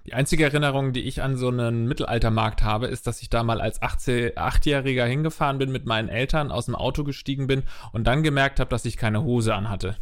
Die 0.05 0.13
einzige 0.13 0.43
Erinnerung, 0.43 0.91
die 0.91 1.03
ich 1.03 1.21
an 1.21 1.37
so 1.37 1.47
einen 1.47 1.87
Mittelaltermarkt 1.87 2.61
habe, 2.61 2.87
ist, 2.87 3.07
dass 3.07 3.21
ich 3.21 3.29
da 3.29 3.41
mal 3.41 3.61
als 3.61 3.81
8-Jähriger 3.81 5.05
hingefahren 5.05 5.59
bin, 5.59 5.71
mit 5.71 5.85
meinen 5.85 6.09
Eltern 6.09 6.51
aus 6.51 6.65
dem 6.65 6.75
Auto 6.75 7.05
gestiegen 7.05 7.47
bin 7.47 7.63
und 7.93 8.05
dann 8.05 8.21
gemerkt 8.21 8.59
habe, 8.59 8.69
dass 8.69 8.83
ich 8.83 8.97
keine 8.97 9.23
Hose 9.23 9.55
anhatte. 9.55 9.95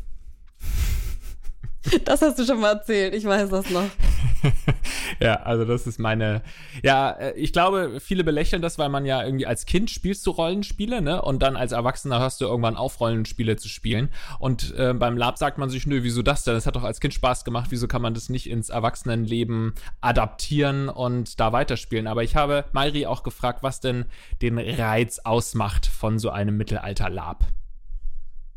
Das 2.06 2.22
hast 2.22 2.38
du 2.40 2.46
schon 2.46 2.60
mal 2.60 2.74
erzählt, 2.74 3.16
ich 3.16 3.26
weiß 3.26 3.50
das 3.50 3.70
noch. 3.70 3.90
ja, 5.20 5.36
also 5.44 5.66
das 5.66 5.88
ist 5.88 6.00
meine. 6.00 6.42
Ja, 6.84 7.12
äh, 7.12 7.34
ich 7.34 7.54
glaube, 7.54 8.00
viele 8.00 8.24
belächeln 8.24 8.62
das, 8.62 8.78
weil 8.78 8.90
man 8.90 9.06
ja 9.06 9.24
irgendwie 9.24 9.46
als 9.46 9.66
Kind 9.66 9.90
spielst 9.90 10.26
du 10.26 10.32
Rollenspiele, 10.32 11.02
ne? 11.02 11.22
Und 11.22 11.42
dann 11.42 11.56
als 11.56 11.72
Erwachsener 11.72 12.20
hörst 12.20 12.42
du 12.42 12.46
irgendwann 12.46 12.76
auf, 12.76 13.00
Rollenspiele 13.00 13.56
zu 13.58 13.68
spielen. 13.68 14.10
Und 14.40 14.76
äh, 14.78 14.94
beim 14.94 15.18
Lab 15.18 15.38
sagt 15.38 15.58
man 15.58 15.70
sich, 15.70 15.86
nö, 15.86 16.04
wieso 16.04 16.22
das 16.22 16.44
denn? 16.44 16.54
Das 16.54 16.66
hat 16.66 16.76
doch 16.76 16.84
als 16.84 17.00
Kind 17.00 17.14
Spaß 17.14 17.46
gemacht, 17.46 17.68
wieso 17.70 17.88
kann 17.88 18.02
man 18.02 18.14
das 18.14 18.30
nicht 18.30 18.50
ins 18.50 18.70
Erwachsenenleben 18.70 19.74
adaptieren 20.02 20.90
und 20.90 21.40
da 21.40 21.52
weiterspielen? 21.52 22.08
Aber 22.08 22.24
ich 22.24 22.36
habe 22.36 22.66
Mairi 22.72 23.06
auch 23.06 23.24
gefragt, 23.24 23.64
was 23.64 23.80
denn 23.80 24.06
den 24.42 24.58
Reiz 24.58 25.20
ausmacht 25.20 25.86
von 25.86 26.20
so 26.20 26.30
einem 26.30 26.58
Mittelalter-Lab. 26.58 27.46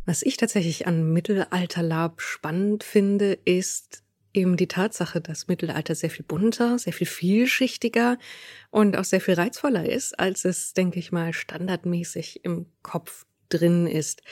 Was 0.07 0.23
ich 0.23 0.37
tatsächlich 0.37 0.87
an 0.87 1.13
Mittelalterlab 1.13 2.21
spannend 2.21 2.85
finde, 2.85 3.39
ist 3.45 4.03
eben 4.35 4.57
die 4.57 4.67
Tatsache, 4.67 5.21
dass 5.21 5.49
Mittelalter 5.49 5.95
sehr 5.95 6.11
viel 6.11 6.25
bunter, 6.25 6.79
sehr 6.79 6.93
viel 6.93 7.07
vielschichtiger 7.07 8.19
und 8.71 8.97
auch 8.97 9.05
sehr 9.05 9.21
viel 9.21 9.35
reizvoller 9.35 9.89
ist, 9.89 10.19
als 10.19 10.45
es, 10.45 10.75
denke 10.75 10.99
ich 10.99 11.13
mal, 11.13 11.33
standardmäßig 11.33 12.45
im 12.45 12.67
Kopf 12.83 13.25
drin 13.49 13.87
ist. 13.87 14.23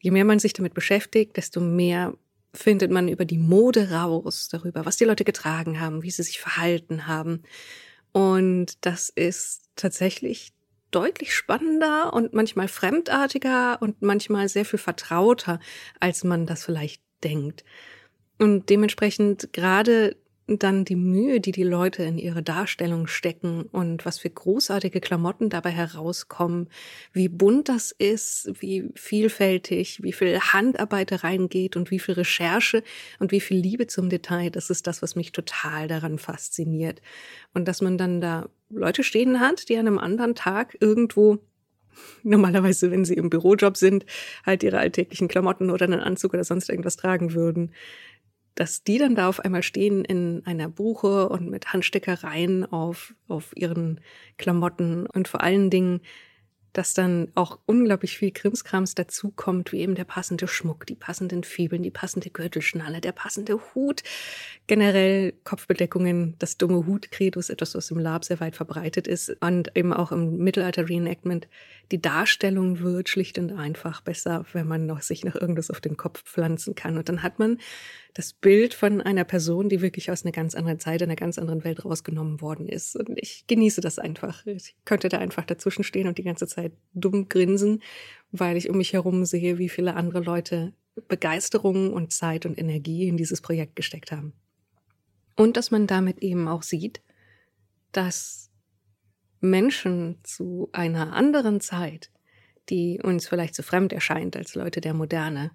Je 0.00 0.10
mehr 0.10 0.24
man 0.24 0.38
sich 0.38 0.54
damit 0.54 0.74
beschäftigt, 0.74 1.36
desto 1.36 1.60
mehr 1.60 2.14
findet 2.52 2.90
man 2.90 3.08
über 3.08 3.24
die 3.24 3.38
Mode 3.38 3.90
raus, 3.90 4.48
darüber, 4.50 4.84
was 4.84 4.96
die 4.96 5.04
Leute 5.04 5.24
getragen 5.24 5.78
haben, 5.78 6.02
wie 6.02 6.10
sie 6.10 6.22
sich 6.22 6.40
verhalten 6.40 7.06
haben. 7.06 7.42
Und 8.12 8.84
das 8.84 9.08
ist 9.08 9.70
tatsächlich 9.76 10.52
deutlich 10.90 11.34
spannender 11.34 12.12
und 12.12 12.32
manchmal 12.32 12.68
fremdartiger 12.68 13.80
und 13.80 14.02
manchmal 14.02 14.48
sehr 14.48 14.64
viel 14.64 14.78
vertrauter, 14.78 15.60
als 16.00 16.24
man 16.24 16.46
das 16.46 16.64
vielleicht 16.64 17.02
denkt. 17.22 17.64
Und 18.38 18.70
dementsprechend 18.70 19.52
gerade 19.52 20.16
dann 20.58 20.84
die 20.84 20.96
Mühe, 20.96 21.40
die 21.40 21.52
die 21.52 21.62
Leute 21.62 22.02
in 22.02 22.18
ihre 22.18 22.42
Darstellung 22.42 23.06
stecken 23.06 23.62
und 23.62 24.04
was 24.04 24.18
für 24.18 24.30
großartige 24.30 25.00
Klamotten 25.00 25.48
dabei 25.48 25.70
herauskommen, 25.70 26.68
wie 27.12 27.28
bunt 27.28 27.68
das 27.68 27.92
ist, 27.92 28.50
wie 28.60 28.90
vielfältig, 28.94 30.02
wie 30.02 30.12
viel 30.12 30.40
Handarbeit 30.40 31.22
reingeht 31.22 31.76
und 31.76 31.90
wie 31.90 32.00
viel 32.00 32.14
Recherche 32.14 32.82
und 33.20 33.30
wie 33.30 33.40
viel 33.40 33.58
Liebe 33.58 33.86
zum 33.86 34.08
Detail, 34.08 34.50
das 34.50 34.70
ist 34.70 34.86
das, 34.86 35.02
was 35.02 35.14
mich 35.14 35.32
total 35.32 35.86
daran 35.86 36.18
fasziniert. 36.18 37.00
Und 37.54 37.68
dass 37.68 37.80
man 37.80 37.96
dann 37.96 38.20
da 38.20 38.48
Leute 38.70 39.02
stehen 39.02 39.40
hat, 39.40 39.68
die 39.68 39.76
an 39.76 39.86
einem 39.86 39.98
anderen 39.98 40.34
Tag 40.34 40.76
irgendwo 40.80 41.38
normalerweise, 42.22 42.90
wenn 42.90 43.04
sie 43.04 43.14
im 43.14 43.30
Bürojob 43.30 43.76
sind, 43.76 44.06
halt 44.44 44.62
ihre 44.62 44.78
alltäglichen 44.78 45.28
Klamotten 45.28 45.70
oder 45.70 45.86
einen 45.86 46.00
Anzug 46.00 46.34
oder 46.34 46.44
sonst 46.44 46.68
irgendwas 46.68 46.96
tragen 46.96 47.34
würden. 47.34 47.72
Dass 48.54 48.82
die 48.82 48.98
dann 48.98 49.14
da 49.14 49.28
auf 49.28 49.40
einmal 49.40 49.62
stehen 49.62 50.04
in 50.04 50.42
einer 50.44 50.68
Buche 50.68 51.28
und 51.28 51.50
mit 51.50 51.72
Handstickereien 51.72 52.64
auf, 52.70 53.14
auf 53.28 53.52
ihren 53.56 54.00
Klamotten 54.38 55.06
und 55.06 55.28
vor 55.28 55.42
allen 55.42 55.70
Dingen, 55.70 56.00
dass 56.72 56.94
dann 56.94 57.28
auch 57.34 57.58
unglaublich 57.66 58.18
viel 58.18 58.30
Krimskrams 58.30 58.94
dazukommt, 58.94 59.72
wie 59.72 59.80
eben 59.80 59.94
der 59.94 60.04
passende 60.04 60.48
Schmuck, 60.48 60.86
die 60.86 60.94
passenden 60.94 61.44
Fibeln, 61.44 61.82
die 61.82 61.90
passende 61.90 62.30
Gürtelschnalle, 62.30 63.00
der 63.00 63.12
passende 63.12 63.58
Hut, 63.74 64.02
generell 64.66 65.32
Kopfbedeckungen, 65.44 66.36
das 66.38 66.56
dumme 66.56 66.86
Hut-Credo 66.86 67.40
ist 67.40 67.50
etwas, 67.50 67.74
was 67.74 67.90
im 67.90 67.98
Lab 67.98 68.24
sehr 68.24 68.40
weit 68.40 68.56
verbreitet 68.56 69.08
ist 69.08 69.36
und 69.40 69.76
eben 69.76 69.92
auch 69.92 70.12
im 70.12 70.38
Mittelalter-Reenactment. 70.38 71.48
Die 71.90 72.00
Darstellung 72.00 72.80
wird 72.80 73.08
schlicht 73.08 73.38
und 73.38 73.52
einfach 73.52 74.00
besser, 74.00 74.44
wenn 74.52 74.68
man 74.68 74.86
noch 74.86 75.02
sich 75.02 75.24
noch 75.24 75.34
irgendwas 75.34 75.70
auf 75.70 75.80
den 75.80 75.96
Kopf 75.96 76.22
pflanzen 76.22 76.76
kann. 76.76 76.96
Und 76.96 77.08
dann 77.08 77.22
hat 77.22 77.40
man 77.40 77.58
das 78.14 78.32
Bild 78.32 78.74
von 78.74 79.00
einer 79.00 79.24
Person, 79.24 79.68
die 79.68 79.80
wirklich 79.80 80.10
aus 80.10 80.24
einer 80.24 80.32
ganz 80.32 80.54
anderen 80.54 80.78
Zeit, 80.78 81.02
einer 81.02 81.16
ganz 81.16 81.38
anderen 81.38 81.64
Welt 81.64 81.84
rausgenommen 81.84 82.40
worden 82.40 82.68
ist. 82.68 82.96
Und 82.96 83.10
ich 83.16 83.44
genieße 83.46 83.80
das 83.80 83.98
einfach. 83.98 84.44
Ich 84.46 84.76
könnte 84.84 85.08
da 85.08 85.18
einfach 85.18 85.44
dazwischen 85.44 85.84
stehen 85.84 86.06
und 86.06 86.18
die 86.18 86.22
ganze 86.22 86.46
Zeit 86.46 86.59
dumm 86.94 87.28
grinsen, 87.28 87.82
weil 88.32 88.56
ich 88.56 88.68
um 88.68 88.76
mich 88.76 88.92
herum 88.92 89.24
sehe, 89.24 89.58
wie 89.58 89.68
viele 89.68 89.94
andere 89.94 90.20
Leute 90.20 90.72
Begeisterung 91.08 91.92
und 91.92 92.12
Zeit 92.12 92.46
und 92.46 92.58
Energie 92.58 93.08
in 93.08 93.16
dieses 93.16 93.40
Projekt 93.40 93.76
gesteckt 93.76 94.12
haben. 94.12 94.32
Und 95.36 95.56
dass 95.56 95.70
man 95.70 95.86
damit 95.86 96.18
eben 96.18 96.48
auch 96.48 96.62
sieht, 96.62 97.00
dass 97.92 98.50
Menschen 99.40 100.18
zu 100.22 100.68
einer 100.72 101.12
anderen 101.14 101.60
Zeit, 101.60 102.10
die 102.68 103.00
uns 103.02 103.26
vielleicht 103.26 103.54
zu 103.54 103.62
fremd 103.62 103.92
erscheint 103.92 104.36
als 104.36 104.54
Leute 104.54 104.80
der 104.80 104.94
Moderne, 104.94 105.50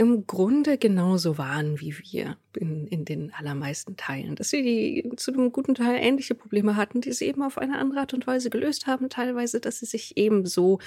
im 0.00 0.26
Grunde 0.26 0.78
genauso 0.78 1.36
waren 1.36 1.78
wie 1.78 1.94
wir 1.98 2.38
in, 2.56 2.86
in 2.86 3.04
den 3.04 3.34
allermeisten 3.34 3.98
Teilen. 3.98 4.34
Dass 4.34 4.48
sie 4.48 4.62
die, 4.62 5.16
zu 5.16 5.30
einem 5.30 5.52
guten 5.52 5.74
Teil 5.74 5.98
ähnliche 6.00 6.34
Probleme 6.34 6.74
hatten, 6.74 7.02
die 7.02 7.12
sie 7.12 7.26
eben 7.26 7.42
auf 7.42 7.58
eine 7.58 7.76
andere 7.76 8.00
Art 8.00 8.14
und 8.14 8.26
Weise 8.26 8.48
gelöst 8.48 8.86
haben, 8.86 9.10
teilweise, 9.10 9.60
dass 9.60 9.80
sie 9.80 9.84
sich 9.84 10.16
ebenso 10.16 10.78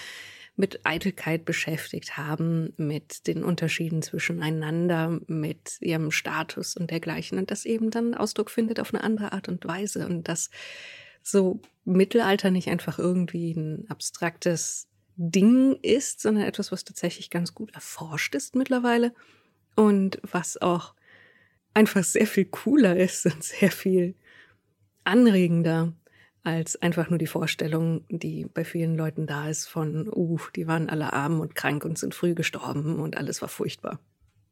mit 0.56 0.84
Eitelkeit 0.84 1.46
beschäftigt 1.46 2.18
haben, 2.18 2.74
mit 2.78 3.28
den 3.28 3.44
Unterschieden 3.44 4.02
zwischeneinander, 4.02 5.20
mit 5.28 5.78
ihrem 5.80 6.10
Status 6.10 6.76
und 6.76 6.90
dergleichen. 6.90 7.38
Und 7.38 7.52
das 7.52 7.66
eben 7.66 7.92
dann 7.92 8.16
Ausdruck 8.16 8.50
findet 8.50 8.80
auf 8.80 8.96
eine 8.96 9.04
andere 9.04 9.32
Art 9.32 9.48
und 9.48 9.64
Weise. 9.64 10.08
Und 10.08 10.28
dass 10.28 10.50
so 11.22 11.62
Mittelalter 11.86 12.50
nicht 12.50 12.70
einfach 12.70 12.98
irgendwie 12.98 13.52
ein 13.52 13.86
abstraktes 13.90 14.88
Ding 15.16 15.78
ist, 15.82 16.22
sondern 16.22 16.46
etwas, 16.46 16.72
was 16.72 16.84
tatsächlich 16.84 17.30
ganz 17.30 17.54
gut 17.54 17.74
erforscht 17.74 18.36
ist 18.36 18.56
mittlerweile 18.56 19.14
und 19.76 20.20
was 20.24 20.62
auch 20.62 20.94
einfach 21.74 22.04
sehr 22.04 22.28
viel 22.28 22.46
cooler 22.46 22.96
ist 22.98 23.26
und 23.34 23.44
sehr 23.44 23.72
viel 23.72 24.16
anregender 25.04 25.94
als 26.44 26.82
einfach 26.82 27.10
nur 27.10 27.20
die 27.20 27.28
Vorstellung, 27.28 28.04
die 28.10 28.46
bei 28.46 28.66
vielen 28.66 28.96
Leuten 28.96 29.28
da 29.28 29.50
ist 29.50 29.68
von, 29.68 30.10
uh, 30.14 30.40
die 30.56 30.68
waren 30.68 30.90
alle 30.90 31.14
arm 31.14 31.40
und 31.40 31.56
krank 31.56 31.86
und 31.86 31.98
sind 31.98 32.14
früh 32.14 32.34
gestorben 32.34 33.00
und 33.00 33.16
alles 33.16 33.42
war 33.42 33.48
furchtbar. 33.48 34.00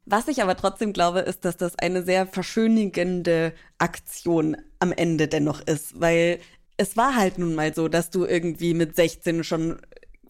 Was 0.06 0.28
ich 0.28 0.42
aber 0.42 0.56
trotzdem 0.56 0.94
glaube, 0.94 1.20
ist, 1.20 1.46
dass 1.46 1.58
das 1.58 1.78
eine 1.78 2.04
sehr 2.04 2.26
verschönigende 2.26 3.54
Aktion 3.78 4.58
am 4.80 4.92
Ende 4.94 5.28
dennoch 5.28 5.62
ist, 5.62 6.00
weil 6.00 6.40
es 6.78 6.98
war 6.98 7.16
halt 7.16 7.38
nun 7.38 7.56
mal 7.56 7.76
so, 7.76 7.88
dass 7.88 8.10
du 8.10 8.26
irgendwie 8.26 8.74
mit 8.74 8.96
16 8.96 9.44
schon 9.44 9.80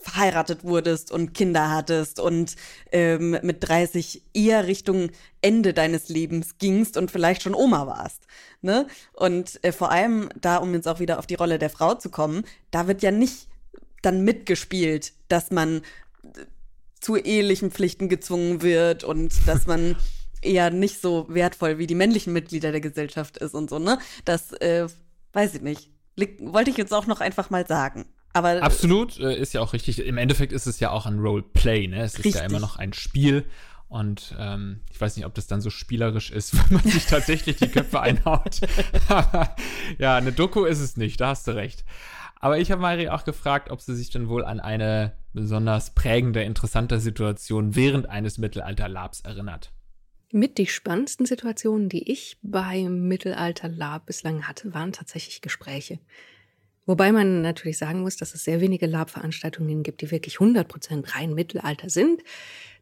verheiratet 0.01 0.63
wurdest 0.63 1.11
und 1.11 1.33
Kinder 1.33 1.71
hattest 1.71 2.19
und 2.19 2.55
ähm, 2.91 3.37
mit 3.41 3.67
30 3.67 4.23
eher 4.33 4.67
Richtung 4.67 5.11
Ende 5.41 5.73
deines 5.73 6.09
Lebens 6.09 6.57
gingst 6.57 6.97
und 6.97 7.11
vielleicht 7.11 7.43
schon 7.43 7.55
Oma 7.55 7.87
warst. 7.87 8.23
Ne? 8.61 8.87
Und 9.13 9.63
äh, 9.63 9.71
vor 9.71 9.91
allem 9.91 10.29
da, 10.39 10.57
um 10.57 10.73
jetzt 10.73 10.87
auch 10.87 10.99
wieder 10.99 11.19
auf 11.19 11.27
die 11.27 11.35
Rolle 11.35 11.59
der 11.59 11.69
Frau 11.69 11.93
zu 11.93 12.09
kommen, 12.09 12.43
da 12.71 12.87
wird 12.87 13.01
ja 13.03 13.11
nicht 13.11 13.47
dann 14.01 14.23
mitgespielt, 14.23 15.13
dass 15.27 15.51
man 15.51 15.77
äh, 16.23 16.45
zu 16.99 17.15
ehelichen 17.15 17.71
Pflichten 17.71 18.09
gezwungen 18.09 18.61
wird 18.61 19.03
und 19.03 19.47
dass 19.47 19.67
man 19.67 19.95
eher 20.41 20.71
nicht 20.71 21.01
so 21.01 21.27
wertvoll 21.29 21.77
wie 21.77 21.87
die 21.87 21.95
männlichen 21.95 22.33
Mitglieder 22.33 22.71
der 22.71 22.81
Gesellschaft 22.81 23.37
ist 23.37 23.53
und 23.53 23.69
so, 23.69 23.77
ne? 23.77 23.99
Das 24.25 24.51
äh, 24.53 24.87
weiß 25.33 25.55
ich 25.55 25.61
nicht. 25.61 25.89
Wollte 26.39 26.71
ich 26.71 26.77
jetzt 26.77 26.93
auch 26.93 27.07
noch 27.07 27.21
einfach 27.21 27.49
mal 27.49 27.65
sagen. 27.65 28.05
Aber 28.33 28.61
Absolut, 28.63 29.19
äh, 29.19 29.35
ist 29.35 29.53
ja 29.53 29.61
auch 29.61 29.73
richtig. 29.73 30.05
Im 30.05 30.17
Endeffekt 30.17 30.53
ist 30.53 30.65
es 30.65 30.79
ja 30.79 30.91
auch 30.91 31.05
ein 31.05 31.19
Roleplay, 31.19 31.87
ne? 31.87 32.01
Es 32.01 32.15
richtig. 32.15 32.35
ist 32.35 32.39
ja 32.39 32.45
immer 32.45 32.59
noch 32.59 32.77
ein 32.77 32.93
Spiel. 32.93 33.45
Und 33.89 34.33
ähm, 34.39 34.79
ich 34.89 35.01
weiß 35.01 35.17
nicht, 35.17 35.25
ob 35.25 35.33
das 35.33 35.47
dann 35.47 35.59
so 35.59 35.69
spielerisch 35.69 36.31
ist, 36.31 36.55
wenn 36.69 36.77
man 36.77 36.89
sich 36.89 37.05
tatsächlich 37.07 37.57
die 37.57 37.67
Köpfe 37.67 37.99
einhaut. 37.99 38.61
ja, 39.97 40.15
eine 40.15 40.31
Doku 40.31 40.63
ist 40.63 40.79
es 40.79 40.95
nicht, 40.95 41.19
da 41.19 41.29
hast 41.29 41.47
du 41.47 41.51
recht. 41.51 41.83
Aber 42.39 42.57
ich 42.57 42.71
habe 42.71 42.81
Mari 42.81 43.09
auch 43.09 43.23
gefragt, 43.23 43.69
ob 43.69 43.81
sie 43.81 43.95
sich 43.95 44.09
denn 44.09 44.29
wohl 44.29 44.45
an 44.45 44.59
eine 44.59 45.13
besonders 45.33 45.93
prägende, 45.93 46.41
interessante 46.41 46.99
Situation 46.99 47.75
während 47.75 48.09
eines 48.09 48.37
Mittelalter-Labs 48.37 49.21
erinnert. 49.21 49.71
Mit 50.31 50.57
die 50.57 50.67
spannendsten 50.67 51.25
Situationen, 51.25 51.89
die 51.89 52.09
ich 52.09 52.37
beim 52.41 53.07
Mittelalter-Lab 53.09 54.05
bislang 54.05 54.47
hatte, 54.47 54.73
waren 54.73 54.93
tatsächlich 54.93 55.41
Gespräche. 55.41 55.99
Wobei 56.85 57.11
man 57.11 57.41
natürlich 57.41 57.77
sagen 57.77 58.01
muss, 58.01 58.17
dass 58.17 58.33
es 58.33 58.43
sehr 58.43 58.59
wenige 58.59 58.87
Lab-Veranstaltungen 58.87 59.83
gibt, 59.83 60.01
die 60.01 60.11
wirklich 60.11 60.37
100% 60.37 61.15
rein 61.15 61.33
Mittelalter 61.33 61.89
sind. 61.89 62.23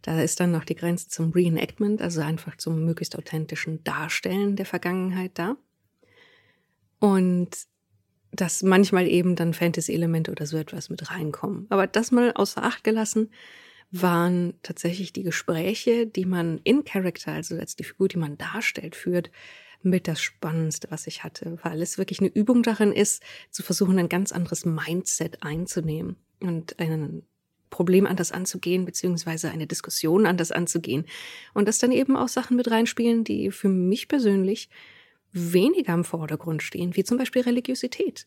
Da 0.01 0.21
ist 0.21 0.39
dann 0.39 0.51
noch 0.51 0.63
die 0.63 0.75
Grenze 0.75 1.09
zum 1.09 1.31
Reenactment, 1.31 2.01
also 2.01 2.21
einfach 2.21 2.55
zum 2.57 2.85
möglichst 2.85 3.17
authentischen 3.17 3.83
Darstellen 3.83 4.55
der 4.55 4.65
Vergangenheit 4.65 5.31
da. 5.33 5.57
Und 6.99 7.49
dass 8.31 8.63
manchmal 8.63 9.07
eben 9.07 9.35
dann 9.35 9.53
Fantasy-Elemente 9.53 10.31
oder 10.31 10.45
so 10.45 10.57
etwas 10.57 10.89
mit 10.89 11.11
reinkommen. 11.11 11.65
Aber 11.69 11.87
das 11.87 12.11
mal 12.11 12.31
außer 12.33 12.63
Acht 12.63 12.83
gelassen, 12.83 13.31
waren 13.91 14.53
tatsächlich 14.61 15.13
die 15.13 15.23
Gespräche, 15.23 16.05
die 16.05 16.25
man 16.25 16.59
in 16.63 16.85
Character, 16.85 17.33
also 17.33 17.55
als 17.57 17.75
die 17.75 17.83
Figur, 17.83 18.07
die 18.07 18.17
man 18.17 18.37
darstellt, 18.37 18.95
führt, 18.95 19.31
mit 19.81 20.07
das 20.07 20.21
Spannendste, 20.21 20.89
was 20.91 21.07
ich 21.07 21.23
hatte, 21.23 21.57
weil 21.63 21.81
es 21.81 21.97
wirklich 21.97 22.19
eine 22.19 22.29
Übung 22.29 22.63
darin 22.63 22.91
ist, 22.91 23.23
zu 23.49 23.63
versuchen, 23.63 23.97
ein 23.97 24.09
ganz 24.09 24.31
anderes 24.31 24.65
Mindset 24.65 25.41
einzunehmen 25.43 26.17
und 26.39 26.79
ein 26.79 27.23
Problem 27.69 28.05
anders 28.05 28.31
anzugehen, 28.31 28.85
beziehungsweise 28.85 29.51
eine 29.51 29.67
Diskussion 29.67 30.25
anders 30.25 30.51
anzugehen. 30.51 31.05
Und 31.53 31.67
dass 31.67 31.77
dann 31.77 31.91
eben 31.91 32.17
auch 32.17 32.27
Sachen 32.27 32.57
mit 32.57 32.69
reinspielen, 32.69 33.23
die 33.23 33.51
für 33.51 33.69
mich 33.69 34.07
persönlich 34.07 34.69
weniger 35.31 35.93
im 35.93 36.03
Vordergrund 36.03 36.63
stehen, 36.63 36.95
wie 36.95 37.03
zum 37.03 37.17
Beispiel 37.17 37.43
Religiosität. 37.43 38.25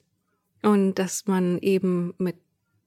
Und 0.62 0.94
dass 0.94 1.26
man 1.26 1.58
eben 1.58 2.14
mit 2.18 2.36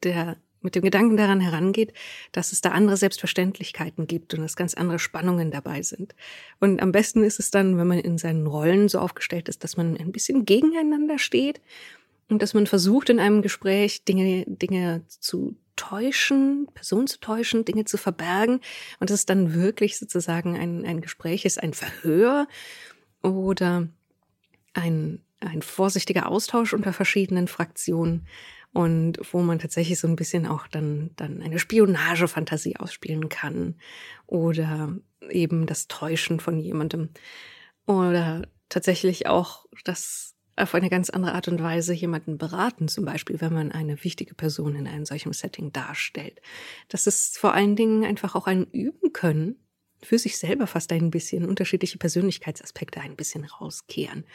der 0.04 0.38
mit 0.66 0.76
dem 0.76 0.84
Gedanken 0.84 1.16
daran 1.16 1.40
herangeht, 1.40 1.94
dass 2.34 2.52
es 2.52 2.60
da 2.60 2.72
andere 2.72 2.98
Selbstverständlichkeiten 2.98 4.08
gibt 4.08 4.34
und 4.34 4.42
dass 4.42 4.58
ganz 4.58 4.74
andere 4.74 5.00
Spannungen 5.00 5.52
dabei 5.52 5.82
sind. 5.82 6.14
Und 6.60 6.82
am 6.82 6.92
besten 6.92 7.24
ist 7.24 7.40
es 7.40 7.52
dann, 7.52 7.78
wenn 7.78 7.88
man 7.88 8.00
in 8.00 8.18
seinen 8.18 8.48
Rollen 8.48 8.90
so 8.90 9.00
aufgestellt 9.00 9.48
ist, 9.48 9.64
dass 9.64 9.78
man 9.78 9.96
ein 9.96 10.12
bisschen 10.12 10.44
gegeneinander 10.46 11.20
steht 11.20 11.62
und 12.28 12.42
dass 12.42 12.54
man 12.54 12.68
versucht, 12.68 13.10
in 13.10 13.20
einem 13.20 13.42
Gespräch 13.42 14.04
Dinge, 14.04 14.44
Dinge 14.48 15.04
zu 15.08 15.56
täuschen, 15.76 16.68
Personen 16.74 17.08
zu 17.08 17.20
täuschen, 17.20 17.64
Dinge 17.66 17.86
zu 17.86 17.98
verbergen 17.98 18.62
und 19.00 19.10
dass 19.10 19.20
es 19.20 19.26
dann 19.26 19.54
wirklich 19.54 19.98
sozusagen 19.98 20.58
ein, 20.58 20.86
ein 20.86 21.02
Gespräch 21.02 21.46
ist, 21.46 21.62
ein 21.62 21.74
Verhör 21.74 22.48
oder 23.22 23.88
ein, 24.74 25.22
ein 25.42 25.62
vorsichtiger 25.62 26.28
Austausch 26.28 26.74
unter 26.74 26.94
verschiedenen 26.94 27.48
Fraktionen 27.48 28.26
und 28.76 29.20
wo 29.32 29.42
man 29.42 29.58
tatsächlich 29.58 29.98
so 29.98 30.06
ein 30.06 30.18
bisschen 30.18 30.46
auch 30.46 30.68
dann, 30.68 31.12
dann 31.16 31.42
eine 31.42 31.60
Spionagefantasie 31.60 32.76
ausspielen 32.76 33.30
kann 33.30 33.76
oder 34.28 34.94
eben 35.30 35.66
das 35.66 35.88
Täuschen 35.88 36.42
von 36.42 36.60
jemandem 36.60 37.08
oder 37.86 38.42
tatsächlich 38.68 39.28
auch 39.28 39.66
das 39.86 40.36
auf 40.58 40.76
eine 40.76 40.90
ganz 40.90 41.10
andere 41.10 41.36
Art 41.36 41.48
und 41.48 41.64
Weise 41.64 41.94
jemanden 41.94 42.38
beraten, 42.38 42.90
zum 42.90 43.06
Beispiel, 43.06 43.40
wenn 43.40 43.54
man 43.54 43.72
eine 43.72 44.04
wichtige 44.04 44.36
Person 44.36 44.76
in 44.76 44.88
einem 44.88 45.06
solchen 45.06 45.32
Setting 45.32 45.72
darstellt. 45.72 46.42
Das 46.90 47.08
ist 47.08 47.38
vor 47.38 47.54
allen 47.54 47.78
Dingen 47.78 48.04
einfach 48.04 48.36
auch 48.36 48.46
ein 48.46 48.66
Üben 48.72 49.14
können, 49.14 49.56
für 50.04 50.20
sich 50.20 50.38
selber 50.38 50.68
fast 50.68 50.92
ein 50.92 51.12
bisschen 51.12 51.46
unterschiedliche 51.46 51.98
Persönlichkeitsaspekte 51.98 53.00
ein 53.00 53.16
bisschen 53.16 53.46
rauskehren. 53.46 54.26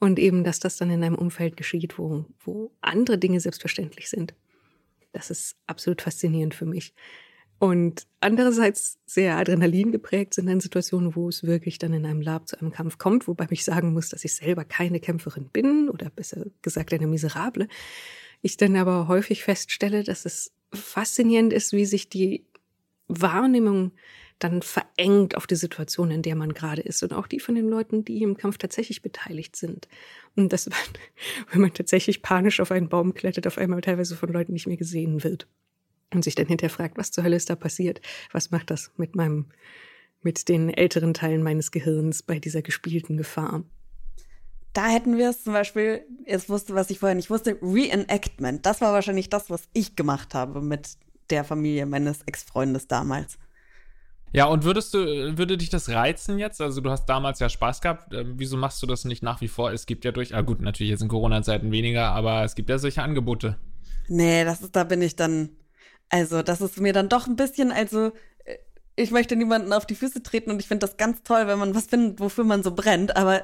Und 0.00 0.18
eben, 0.18 0.42
dass 0.42 0.58
das 0.58 0.76
dann 0.76 0.90
in 0.90 1.04
einem 1.04 1.14
Umfeld 1.14 1.56
geschieht, 1.56 1.98
wo, 1.98 2.24
wo 2.42 2.72
andere 2.80 3.18
Dinge 3.18 3.38
selbstverständlich 3.38 4.08
sind. 4.08 4.34
Das 5.12 5.30
ist 5.30 5.56
absolut 5.66 6.02
faszinierend 6.02 6.54
für 6.54 6.66
mich. 6.66 6.94
Und 7.58 8.06
andererseits 8.20 8.98
sehr 9.04 9.36
Adrenalin 9.36 9.92
geprägt 9.92 10.32
sind 10.32 10.46
dann 10.46 10.60
Situationen, 10.60 11.14
wo 11.14 11.28
es 11.28 11.42
wirklich 11.42 11.78
dann 11.78 11.92
in 11.92 12.06
einem 12.06 12.22
Lab 12.22 12.48
zu 12.48 12.58
einem 12.58 12.72
Kampf 12.72 12.96
kommt, 12.96 13.28
wobei 13.28 13.46
ich 13.50 13.64
sagen 13.66 13.92
muss, 13.92 14.08
dass 14.08 14.24
ich 14.24 14.34
selber 14.34 14.64
keine 14.64 14.98
Kämpferin 14.98 15.50
bin 15.52 15.90
oder 15.90 16.08
besser 16.08 16.46
gesagt 16.62 16.94
eine 16.94 17.06
Miserable. 17.06 17.68
Ich 18.40 18.56
dann 18.56 18.76
aber 18.76 19.08
häufig 19.08 19.44
feststelle, 19.44 20.04
dass 20.04 20.24
es 20.24 20.52
faszinierend 20.72 21.52
ist, 21.52 21.74
wie 21.74 21.84
sich 21.84 22.08
die 22.08 22.46
Wahrnehmung 23.08 23.92
dann 24.40 24.62
verengt 24.62 25.36
auf 25.36 25.46
die 25.46 25.54
Situation, 25.54 26.10
in 26.10 26.22
der 26.22 26.34
man 26.34 26.52
gerade 26.52 26.82
ist 26.82 27.02
und 27.02 27.12
auch 27.12 27.26
die 27.26 27.40
von 27.40 27.54
den 27.54 27.68
Leuten, 27.68 28.04
die 28.04 28.22
im 28.22 28.36
Kampf 28.36 28.58
tatsächlich 28.58 29.02
beteiligt 29.02 29.54
sind. 29.54 29.88
Und 30.36 30.52
das, 30.52 30.68
wenn 31.52 31.60
man 31.60 31.72
tatsächlich 31.72 32.22
panisch 32.22 32.60
auf 32.60 32.72
einen 32.72 32.88
Baum 32.88 33.14
klettert, 33.14 33.46
auf 33.46 33.58
einmal 33.58 33.80
teilweise 33.80 34.16
von 34.16 34.32
Leuten 34.32 34.52
nicht 34.52 34.66
mehr 34.66 34.76
gesehen 34.76 35.22
wird 35.22 35.46
und 36.12 36.24
sich 36.24 36.34
dann 36.34 36.46
hinterher 36.46 36.74
fragt, 36.74 36.98
was 36.98 37.12
zur 37.12 37.22
Hölle 37.22 37.36
ist 37.36 37.50
da 37.50 37.54
passiert? 37.54 38.00
Was 38.32 38.50
macht 38.50 38.70
das 38.70 38.90
mit 38.96 39.14
meinem 39.14 39.46
mit 40.22 40.48
den 40.48 40.70
älteren 40.70 41.14
Teilen 41.14 41.42
meines 41.42 41.70
Gehirns 41.70 42.22
bei 42.22 42.38
dieser 42.38 42.62
gespielten 42.62 43.16
Gefahr. 43.16 43.64
Da 44.72 44.88
hätten 44.88 45.16
wir 45.16 45.30
es 45.30 45.42
zum 45.42 45.52
Beispiel, 45.52 46.02
jetzt 46.26 46.48
wusste, 46.48 46.74
was 46.74 46.90
ich 46.90 47.00
vorher 47.00 47.16
nicht 47.16 47.30
wusste, 47.30 47.58
Reenactment. 47.60 48.64
Das 48.66 48.80
war 48.80 48.92
wahrscheinlich 48.92 49.28
das, 49.28 49.50
was 49.50 49.68
ich 49.72 49.96
gemacht 49.96 50.34
habe 50.34 50.60
mit 50.60 50.96
der 51.30 51.44
Familie 51.44 51.86
meines 51.86 52.22
Ex-Freundes 52.22 52.86
damals. 52.86 53.38
Ja, 54.32 54.44
und 54.46 54.64
würdest 54.64 54.94
du, 54.94 54.98
würde 55.38 55.56
dich 55.56 55.70
das 55.70 55.88
reizen 55.88 56.38
jetzt? 56.38 56.60
Also 56.60 56.80
du 56.80 56.90
hast 56.90 57.06
damals 57.06 57.40
ja 57.40 57.48
Spaß 57.48 57.80
gehabt. 57.80 58.14
Ähm, 58.14 58.34
wieso 58.36 58.56
machst 58.56 58.82
du 58.82 58.86
das 58.86 59.04
nicht 59.04 59.22
nach 59.22 59.40
wie 59.40 59.48
vor? 59.48 59.72
Es 59.72 59.86
gibt 59.86 60.04
ja 60.04 60.12
durch, 60.12 60.34
ah 60.34 60.42
gut, 60.42 60.60
natürlich 60.60 60.90
jetzt 60.90 61.02
in 61.02 61.08
Corona-Zeiten 61.08 61.72
weniger, 61.72 62.10
aber 62.10 62.44
es 62.44 62.54
gibt 62.54 62.70
ja 62.70 62.78
solche 62.78 63.02
Angebote. 63.02 63.56
Nee, 64.08 64.44
das 64.44 64.60
ist, 64.62 64.76
da 64.76 64.84
bin 64.84 65.02
ich 65.02 65.16
dann, 65.16 65.50
also 66.08 66.42
das 66.42 66.60
ist 66.60 66.80
mir 66.80 66.92
dann 66.92 67.08
doch 67.08 67.26
ein 67.26 67.36
bisschen, 67.36 67.72
also 67.72 68.12
ich 69.00 69.10
möchte 69.10 69.34
niemanden 69.34 69.72
auf 69.72 69.86
die 69.86 69.94
Füße 69.94 70.22
treten 70.22 70.50
und 70.50 70.60
ich 70.60 70.68
finde 70.68 70.86
das 70.86 70.96
ganz 70.96 71.22
toll, 71.22 71.46
wenn 71.46 71.58
man 71.58 71.74
was 71.74 71.86
findet, 71.86 72.20
wofür 72.20 72.44
man 72.44 72.62
so 72.62 72.74
brennt. 72.74 73.16
Aber 73.16 73.42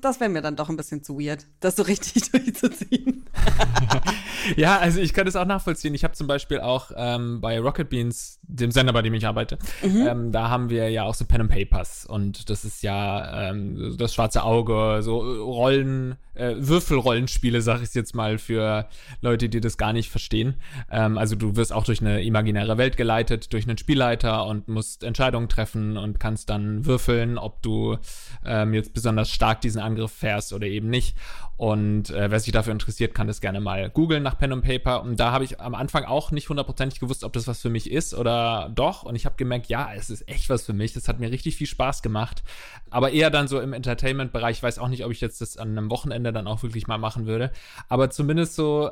das 0.00 0.20
wäre 0.20 0.30
mir 0.30 0.42
dann 0.42 0.56
doch 0.56 0.68
ein 0.68 0.76
bisschen 0.76 1.04
zu 1.04 1.18
weird, 1.18 1.46
das 1.60 1.76
so 1.76 1.84
richtig 1.84 2.30
durchzuziehen. 2.32 3.24
ja, 4.56 4.78
also 4.78 5.00
ich 5.00 5.12
kann 5.12 5.26
das 5.26 5.36
auch 5.36 5.46
nachvollziehen. 5.46 5.94
Ich 5.94 6.04
habe 6.04 6.14
zum 6.14 6.26
Beispiel 6.26 6.60
auch 6.60 6.90
ähm, 6.96 7.40
bei 7.40 7.58
Rocket 7.60 7.88
Beans, 7.88 8.38
dem 8.42 8.70
Sender, 8.70 8.92
bei 8.92 9.02
dem 9.02 9.14
ich 9.14 9.26
arbeite, 9.26 9.58
mhm. 9.82 10.06
ähm, 10.06 10.32
da 10.32 10.48
haben 10.48 10.70
wir 10.70 10.90
ja 10.90 11.04
auch 11.04 11.14
so 11.14 11.24
Pen 11.24 11.42
and 11.42 11.50
Papers 11.50 12.06
und 12.06 12.50
das 12.50 12.64
ist 12.64 12.82
ja 12.82 13.50
ähm, 13.50 13.96
das 13.98 14.14
schwarze 14.14 14.42
Auge, 14.42 15.00
so 15.02 15.18
Rollen, 15.18 16.16
äh, 16.34 16.54
Würfelrollenspiele, 16.56 17.60
sag 17.60 17.82
ich 17.82 17.94
jetzt 17.94 18.14
mal 18.14 18.38
für 18.38 18.86
Leute, 19.20 19.48
die 19.48 19.60
das 19.60 19.78
gar 19.78 19.92
nicht 19.92 20.10
verstehen. 20.10 20.54
Ähm, 20.90 21.18
also 21.18 21.34
du 21.34 21.56
wirst 21.56 21.72
auch 21.72 21.84
durch 21.84 22.00
eine 22.00 22.22
imaginäre 22.22 22.78
Welt 22.78 22.96
geleitet, 22.96 23.52
durch 23.52 23.66
einen 23.66 23.78
Spielleiter 23.78 24.46
und 24.46 24.68
musst 24.68 25.02
Entscheidungen 25.02 25.48
treffen 25.48 25.96
und 25.96 26.20
kannst 26.20 26.50
dann 26.50 26.84
würfeln, 26.86 27.38
ob 27.38 27.62
du 27.62 27.98
ähm, 28.44 28.74
jetzt 28.74 28.94
besonders 28.94 29.30
stark 29.30 29.60
diesen 29.60 29.80
Angriff 29.80 30.12
fährst 30.12 30.52
oder 30.52 30.66
eben 30.66 30.88
nicht. 30.88 31.16
Und 31.56 32.10
äh, 32.10 32.30
wer 32.30 32.38
sich 32.38 32.52
dafür 32.52 32.72
interessiert, 32.72 33.14
kann 33.14 33.26
das 33.26 33.40
gerne 33.40 33.60
mal 33.60 33.88
googeln 33.88 34.25
nach 34.26 34.38
Pen 34.38 34.52
and 34.52 34.64
Paper. 34.64 35.02
Und 35.02 35.18
da 35.18 35.30
habe 35.30 35.44
ich 35.44 35.60
am 35.60 35.74
Anfang 35.74 36.04
auch 36.04 36.30
nicht 36.30 36.48
hundertprozentig 36.48 37.00
gewusst, 37.00 37.24
ob 37.24 37.32
das 37.32 37.46
was 37.46 37.62
für 37.62 37.70
mich 37.70 37.90
ist 37.90 38.12
oder 38.12 38.70
doch. 38.74 39.04
Und 39.04 39.14
ich 39.14 39.24
habe 39.24 39.36
gemerkt, 39.36 39.68
ja, 39.68 39.94
es 39.94 40.10
ist 40.10 40.28
echt 40.28 40.50
was 40.50 40.66
für 40.66 40.72
mich. 40.72 40.92
Das 40.92 41.08
hat 41.08 41.20
mir 41.20 41.30
richtig 41.30 41.56
viel 41.56 41.66
Spaß 41.66 42.02
gemacht. 42.02 42.42
Aber 42.90 43.12
eher 43.12 43.30
dann 43.30 43.48
so 43.48 43.60
im 43.60 43.72
Entertainment-Bereich. 43.72 44.58
Ich 44.58 44.62
weiß 44.62 44.78
auch 44.78 44.88
nicht, 44.88 45.04
ob 45.04 45.12
ich 45.12 45.20
jetzt 45.20 45.40
das 45.40 45.56
an 45.56 45.70
einem 45.70 45.90
Wochenende 45.90 46.32
dann 46.32 46.46
auch 46.46 46.62
wirklich 46.62 46.86
mal 46.86 46.98
machen 46.98 47.26
würde. 47.26 47.52
Aber 47.88 48.10
zumindest 48.10 48.54
so 48.56 48.90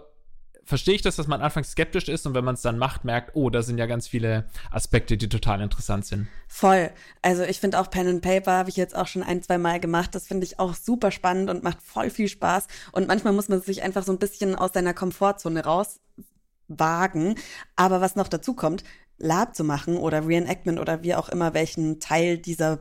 verstehe 0.65 0.95
ich 0.95 1.03
das, 1.03 1.17
dass 1.17 1.27
man 1.27 1.41
anfangs 1.41 1.73
skeptisch 1.73 2.09
ist 2.09 2.27
und 2.27 2.35
wenn 2.35 2.45
man 2.45 2.55
es 2.55 2.63
dann 2.63 2.79
macht, 2.79 3.05
merkt, 3.05 3.33
oh, 3.35 3.51
da 3.51 3.63
sind 3.63 3.79
ja 3.79 3.87
ganz 3.87 4.09
viele 4.09 4.47
Aspekte, 4.71 5.17
die 5.17 5.29
total 5.29 5.61
interessant 5.61 6.07
sind. 6.07 6.29
Voll. 6.49 6.91
Also 7.23 7.43
ich 7.43 7.61
finde 7.61 7.79
auch 7.81 7.91
Pen 7.91 8.09
and 8.09 8.23
Paper 8.23 8.53
habe 8.53 8.71
ich 8.71 8.77
jetzt 8.77 8.97
auch 8.97 9.07
schon 9.07 9.23
ein, 9.23 9.43
zwei 9.43 9.59
Mal 9.59 9.81
gemacht. 9.81 10.15
Das 10.15 10.27
finde 10.27 10.45
ich 10.45 10.59
auch 10.59 10.75
super 10.75 11.11
spannend 11.11 11.51
und 11.51 11.63
macht 11.63 11.83
voll 11.83 12.11
viel 12.11 12.29
Spaß. 12.29 12.67
Und 12.93 13.09
manchmal 13.09 13.33
muss 13.33 13.49
man 13.49 13.61
sich 13.61 13.83
einfach 13.83 14.05
so 14.05 14.13
ein 14.13 14.19
bisschen 14.19 14.55
aus 14.55 14.73
seiner 14.73 14.95
Komfortzone 14.95 15.65
rauswagen. 15.65 17.37
Aber 17.77 18.01
was 18.01 18.17
noch 18.17 18.29
dazu 18.29 18.55
kommt, 18.55 18.85
Lab 19.19 19.55
zu 19.55 19.65
machen 19.65 19.97
oder 19.97 20.27
Reenactment 20.27 20.81
oder 20.81 21.03
wie 21.03 21.15
auch 21.15 21.29
immer, 21.29 21.55
welchen 21.55 22.01
Teil 22.01 22.39
dieser, 22.39 22.81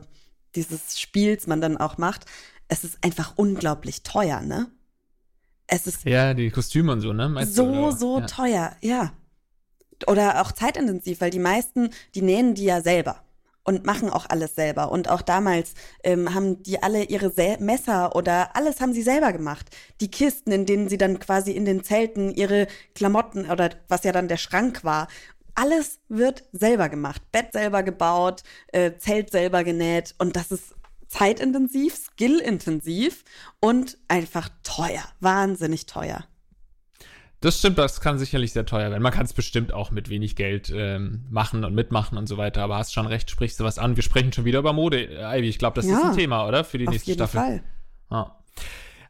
dieses 0.54 0.98
Spiels 1.00 1.46
man 1.46 1.60
dann 1.60 1.76
auch 1.76 1.98
macht, 1.98 2.26
es 2.68 2.84
ist 2.84 3.04
einfach 3.04 3.34
unglaublich 3.36 4.02
teuer, 4.02 4.40
ne? 4.40 4.70
Es 5.66 5.86
ist 5.86 6.04
ja 6.04 6.34
die 6.34 6.50
Kostüme 6.50 6.92
und 6.92 7.00
so, 7.00 7.12
ne? 7.12 7.28
Meinst 7.28 7.54
so, 7.54 7.90
so 7.90 8.20
ja. 8.20 8.26
teuer, 8.26 8.76
ja. 8.80 9.12
Oder 10.06 10.42
auch 10.42 10.52
zeitintensiv, 10.52 11.20
weil 11.20 11.30
die 11.30 11.38
meisten, 11.38 11.90
die 12.14 12.22
nähen 12.22 12.54
die 12.54 12.64
ja 12.64 12.82
selber 12.82 13.24
und 13.64 13.86
machen 13.86 14.10
auch 14.10 14.26
alles 14.28 14.54
selber. 14.54 14.92
Und 14.92 15.08
auch 15.08 15.22
damals 15.22 15.72
ähm, 16.04 16.34
haben 16.34 16.62
die 16.62 16.82
alle 16.82 17.04
ihre 17.04 17.30
Sel 17.30 17.58
Messer 17.58 18.14
oder 18.14 18.54
alles 18.54 18.80
haben 18.80 18.92
sie 18.92 19.02
selber 19.02 19.32
gemacht. 19.32 19.74
Die 20.00 20.10
Kisten, 20.10 20.52
in 20.52 20.66
denen 20.66 20.88
sie 20.88 20.98
dann 20.98 21.18
quasi 21.18 21.52
in 21.52 21.64
den 21.64 21.82
Zelten 21.82 22.30
ihre 22.30 22.68
Klamotten 22.94 23.50
oder 23.50 23.70
was 23.88 24.04
ja 24.04 24.12
dann 24.12 24.28
der 24.28 24.36
Schrank 24.36 24.84
war. 24.84 25.08
Alles 25.54 26.00
wird 26.08 26.44
selber 26.52 26.88
gemacht. 26.88 27.22
Bett 27.32 27.52
selber 27.52 27.82
gebaut, 27.82 28.42
äh, 28.72 28.92
Zelt 28.98 29.30
selber 29.30 29.64
genäht. 29.64 30.14
Und 30.18 30.36
das 30.36 30.50
ist 30.50 30.74
zeitintensiv, 31.14 31.94
skillintensiv 31.94 33.24
und 33.60 33.98
einfach 34.08 34.48
teuer. 34.62 35.04
Wahnsinnig 35.20 35.86
teuer. 35.86 36.24
Das 37.40 37.58
stimmt, 37.58 37.78
das 37.78 38.00
kann 38.00 38.18
sicherlich 38.18 38.52
sehr 38.52 38.64
teuer 38.64 38.90
werden. 38.90 39.02
Man 39.02 39.12
kann 39.12 39.26
es 39.26 39.32
bestimmt 39.32 39.72
auch 39.72 39.90
mit 39.90 40.08
wenig 40.08 40.34
Geld 40.34 40.72
ähm, 40.74 41.24
machen 41.30 41.64
und 41.64 41.74
mitmachen 41.74 42.16
und 42.16 42.26
so 42.26 42.36
weiter. 42.36 42.62
Aber 42.62 42.78
hast 42.78 42.94
schon 42.94 43.06
recht, 43.06 43.30
sprichst 43.30 43.60
du 43.60 43.64
was 43.64 43.78
an. 43.78 43.96
Wir 43.96 44.02
sprechen 44.02 44.32
schon 44.32 44.44
wieder 44.44 44.58
über 44.58 44.72
Mode, 44.72 45.04
Ivy. 45.04 45.48
Ich 45.48 45.58
glaube, 45.58 45.76
das 45.76 45.86
ja, 45.86 45.98
ist 45.98 46.04
ein 46.04 46.16
Thema, 46.16 46.48
oder? 46.48 46.64
Für 46.64 46.78
die 46.78 46.88
nächste 46.88 47.12
Staffel. 47.12 47.38
Auf 47.38 47.46
jeden 47.46 47.60
Fall. 48.08 48.26
Ah. 48.26 48.36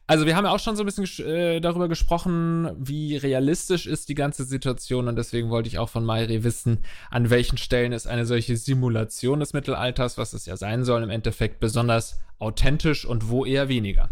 Also 0.07 0.27
wir 0.27 0.35
haben 0.35 0.45
ja 0.45 0.51
auch 0.51 0.59
schon 0.59 0.75
so 0.75 0.83
ein 0.83 0.85
bisschen 0.85 1.25
äh, 1.25 1.59
darüber 1.59 1.87
gesprochen, 1.87 2.69
wie 2.77 3.17
realistisch 3.17 3.87
ist 3.87 4.07
die 4.07 4.13
ganze 4.13 4.43
Situation 4.43 5.07
und 5.07 5.15
deswegen 5.15 5.49
wollte 5.49 5.67
ich 5.67 5.79
auch 5.79 5.89
von 5.89 6.05
Mayri 6.05 6.43
wissen, 6.43 6.83
an 7.09 7.31
welchen 7.31 7.57
Stellen 7.57 7.91
ist 7.91 8.05
eine 8.05 8.27
solche 8.27 8.55
Simulation 8.55 9.39
des 9.39 9.53
Mittelalters, 9.53 10.17
was 10.19 10.33
es 10.33 10.45
ja 10.45 10.57
sein 10.57 10.83
soll, 10.83 11.01
im 11.01 11.09
Endeffekt 11.09 11.59
besonders 11.59 12.19
authentisch 12.37 13.05
und 13.05 13.29
wo 13.29 13.45
eher 13.45 13.67
weniger. 13.67 14.11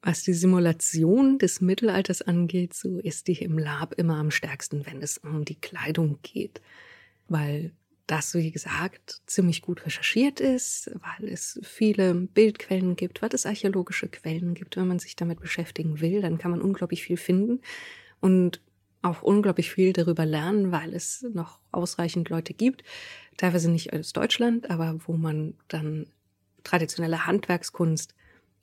Was 0.00 0.22
die 0.22 0.32
Simulation 0.32 1.38
des 1.38 1.60
Mittelalters 1.60 2.22
angeht, 2.22 2.72
so 2.72 2.98
ist 2.98 3.28
die 3.28 3.42
im 3.42 3.58
Lab 3.58 3.92
immer 3.94 4.16
am 4.16 4.30
stärksten, 4.30 4.86
wenn 4.86 5.02
es 5.02 5.18
um 5.18 5.44
die 5.44 5.60
Kleidung 5.60 6.18
geht. 6.22 6.62
Weil 7.28 7.72
das, 8.08 8.34
wie 8.34 8.50
gesagt, 8.50 9.20
ziemlich 9.26 9.62
gut 9.62 9.84
recherchiert 9.84 10.40
ist, 10.40 10.90
weil 10.94 11.28
es 11.28 11.60
viele 11.62 12.14
Bildquellen 12.14 12.96
gibt, 12.96 13.22
weil 13.22 13.28
es 13.32 13.46
archäologische 13.46 14.08
Quellen 14.08 14.54
gibt. 14.54 14.76
Wenn 14.76 14.88
man 14.88 14.98
sich 14.98 15.14
damit 15.14 15.40
beschäftigen 15.40 16.00
will, 16.00 16.22
dann 16.22 16.38
kann 16.38 16.50
man 16.50 16.62
unglaublich 16.62 17.02
viel 17.04 17.18
finden 17.18 17.60
und 18.20 18.60
auch 19.02 19.22
unglaublich 19.22 19.70
viel 19.70 19.92
darüber 19.92 20.24
lernen, 20.24 20.72
weil 20.72 20.94
es 20.94 21.24
noch 21.32 21.60
ausreichend 21.70 22.30
Leute 22.30 22.54
gibt, 22.54 22.82
teilweise 23.36 23.70
nicht 23.70 23.92
aus 23.92 24.12
Deutschland, 24.12 24.70
aber 24.70 24.98
wo 25.06 25.12
man 25.12 25.54
dann 25.68 26.06
traditionelle 26.64 27.26
Handwerkskunst 27.26 28.14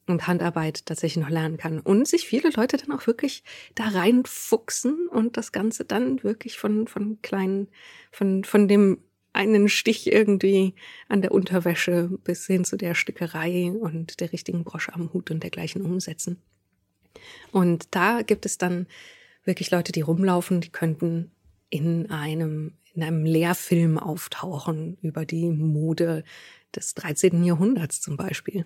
und 0.08 0.28
Handarbeit 0.28 0.86
tatsächlich 0.86 1.24
noch 1.24 1.32
lernen 1.32 1.58
kann 1.58 1.80
und 1.80 2.08
sich 2.08 2.28
viele 2.28 2.50
Leute 2.50 2.78
dann 2.78 2.92
auch 2.92 3.08
wirklich 3.08 3.44
da 3.76 3.86
reinfuchsen 3.86 5.08
und 5.08 5.38
das 5.38 5.52
Ganze 5.52 5.86
dann 5.86 6.24
wirklich 6.24 6.58
von, 6.58 6.88
von 6.88 7.22
kleinen, 7.22 7.70
von, 8.12 8.44
von 8.44 8.68
dem 8.68 9.00
einen 9.36 9.70
Stich 9.70 10.12
irgendwie 10.12 10.74
an 11.10 11.22
der 11.22 11.32
Unterwäsche 11.32 12.10
bis 12.24 12.48
hin 12.48 12.66
zu 12.66 12.78
der 12.78 12.96
Stickerei 12.96 13.72
und 13.72 14.20
der 14.20 14.32
richtigen 14.32 14.64
Brosche 14.64 14.94
am 14.94 15.12
Hut 15.14 15.30
und 15.32 15.44
dergleichen 15.44 15.82
umsetzen. 15.84 16.42
Und 17.52 17.88
da 17.92 18.22
gibt 18.22 18.46
es 18.46 18.58
dann 18.58 18.88
wirklich 19.44 19.72
Leute, 19.72 19.92
die 19.92 20.02
rumlaufen, 20.02 20.62
die 20.62 20.70
könnten 20.70 21.32
in 21.70 22.10
einem, 22.10 22.74
in 22.94 23.04
einem 23.04 23.26
Lehrfilm 23.26 23.98
auftauchen 23.98 24.98
über 25.02 25.26
die 25.26 25.50
Mode 25.50 26.24
des 26.76 26.94
13. 26.96 27.44
Jahrhunderts 27.44 28.02
zum 28.02 28.18
Beispiel. 28.18 28.66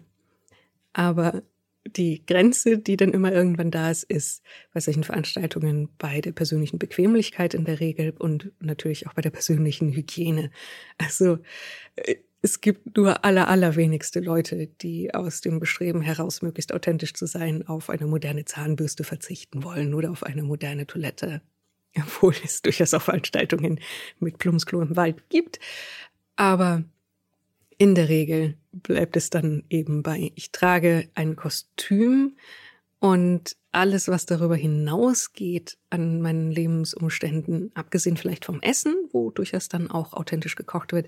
Aber 0.93 1.43
die 1.85 2.25
Grenze, 2.25 2.77
die 2.77 2.97
dann 2.97 3.11
immer 3.11 3.31
irgendwann 3.31 3.71
da 3.71 3.89
ist, 3.89 4.03
ist 4.03 4.43
bei 4.73 4.79
solchen 4.79 5.03
Veranstaltungen 5.03 5.89
bei 5.97 6.21
der 6.21 6.31
persönlichen 6.31 6.79
Bequemlichkeit 6.79 7.53
in 7.53 7.65
der 7.65 7.79
Regel 7.79 8.13
und 8.17 8.51
natürlich 8.59 9.07
auch 9.07 9.13
bei 9.13 9.21
der 9.21 9.31
persönlichen 9.31 9.91
Hygiene. 9.91 10.51
Also 10.97 11.39
äh, 11.95 12.15
es 12.41 12.61
gibt 12.61 12.95
nur 12.95 13.25
aller, 13.25 13.49
allerwenigste 13.49 14.21
Leute, 14.21 14.67
die 14.67 15.13
aus 15.13 15.41
dem 15.41 15.59
Bestreben 15.59 16.01
heraus, 16.01 16.41
möglichst 16.41 16.73
authentisch 16.73 17.13
zu 17.13 17.25
sein, 17.25 17.67
auf 17.67 17.89
eine 17.89 18.05
moderne 18.05 18.45
Zahnbürste 18.45 19.03
verzichten 19.03 19.63
wollen 19.63 19.93
oder 19.93 20.11
auf 20.11 20.23
eine 20.23 20.43
moderne 20.43 20.87
Toilette. 20.87 21.41
Obwohl 21.97 22.33
es 22.43 22.61
durchaus 22.61 22.93
auch 22.93 23.01
Veranstaltungen 23.01 23.79
mit 24.19 24.37
Plumpsklo 24.37 24.81
im 24.81 24.95
Wald 24.95 25.29
gibt. 25.29 25.59
Aber 26.35 26.85
in 27.79 27.95
der 27.95 28.09
Regel 28.09 28.57
bleibt 28.73 29.15
es 29.15 29.31
dann 29.31 29.63
eben 29.69 30.03
bei, 30.03 30.31
ich 30.35 30.51
trage 30.51 31.09
ein 31.15 31.37
Kostüm 31.37 32.35
und 32.99 33.55
alles, 33.71 34.09
was 34.09 34.25
darüber 34.25 34.57
hinausgeht 34.57 35.77
an 35.89 36.21
meinen 36.21 36.51
Lebensumständen, 36.51 37.71
abgesehen 37.75 38.17
vielleicht 38.17 38.43
vom 38.43 38.61
Essen, 38.61 38.93
wo 39.11 39.31
durchaus 39.31 39.69
dann 39.69 39.89
auch 39.89 40.13
authentisch 40.13 40.55
gekocht 40.55 40.91
wird, 40.91 41.07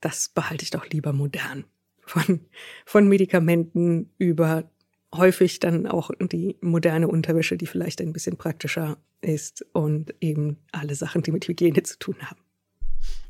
das 0.00 0.28
behalte 0.28 0.64
ich 0.64 0.70
doch 0.70 0.86
lieber 0.88 1.12
modern. 1.12 1.64
Von, 2.04 2.40
von 2.84 3.08
Medikamenten 3.08 4.10
über 4.18 4.68
häufig 5.14 5.60
dann 5.60 5.86
auch 5.86 6.10
die 6.20 6.56
moderne 6.60 7.06
Unterwäsche, 7.06 7.56
die 7.56 7.66
vielleicht 7.66 8.00
ein 8.00 8.12
bisschen 8.12 8.36
praktischer 8.36 8.98
ist 9.20 9.64
und 9.72 10.12
eben 10.20 10.56
alle 10.72 10.96
Sachen, 10.96 11.22
die 11.22 11.30
mit 11.30 11.46
Hygiene 11.46 11.84
zu 11.84 11.96
tun 12.00 12.16
haben. 12.22 12.40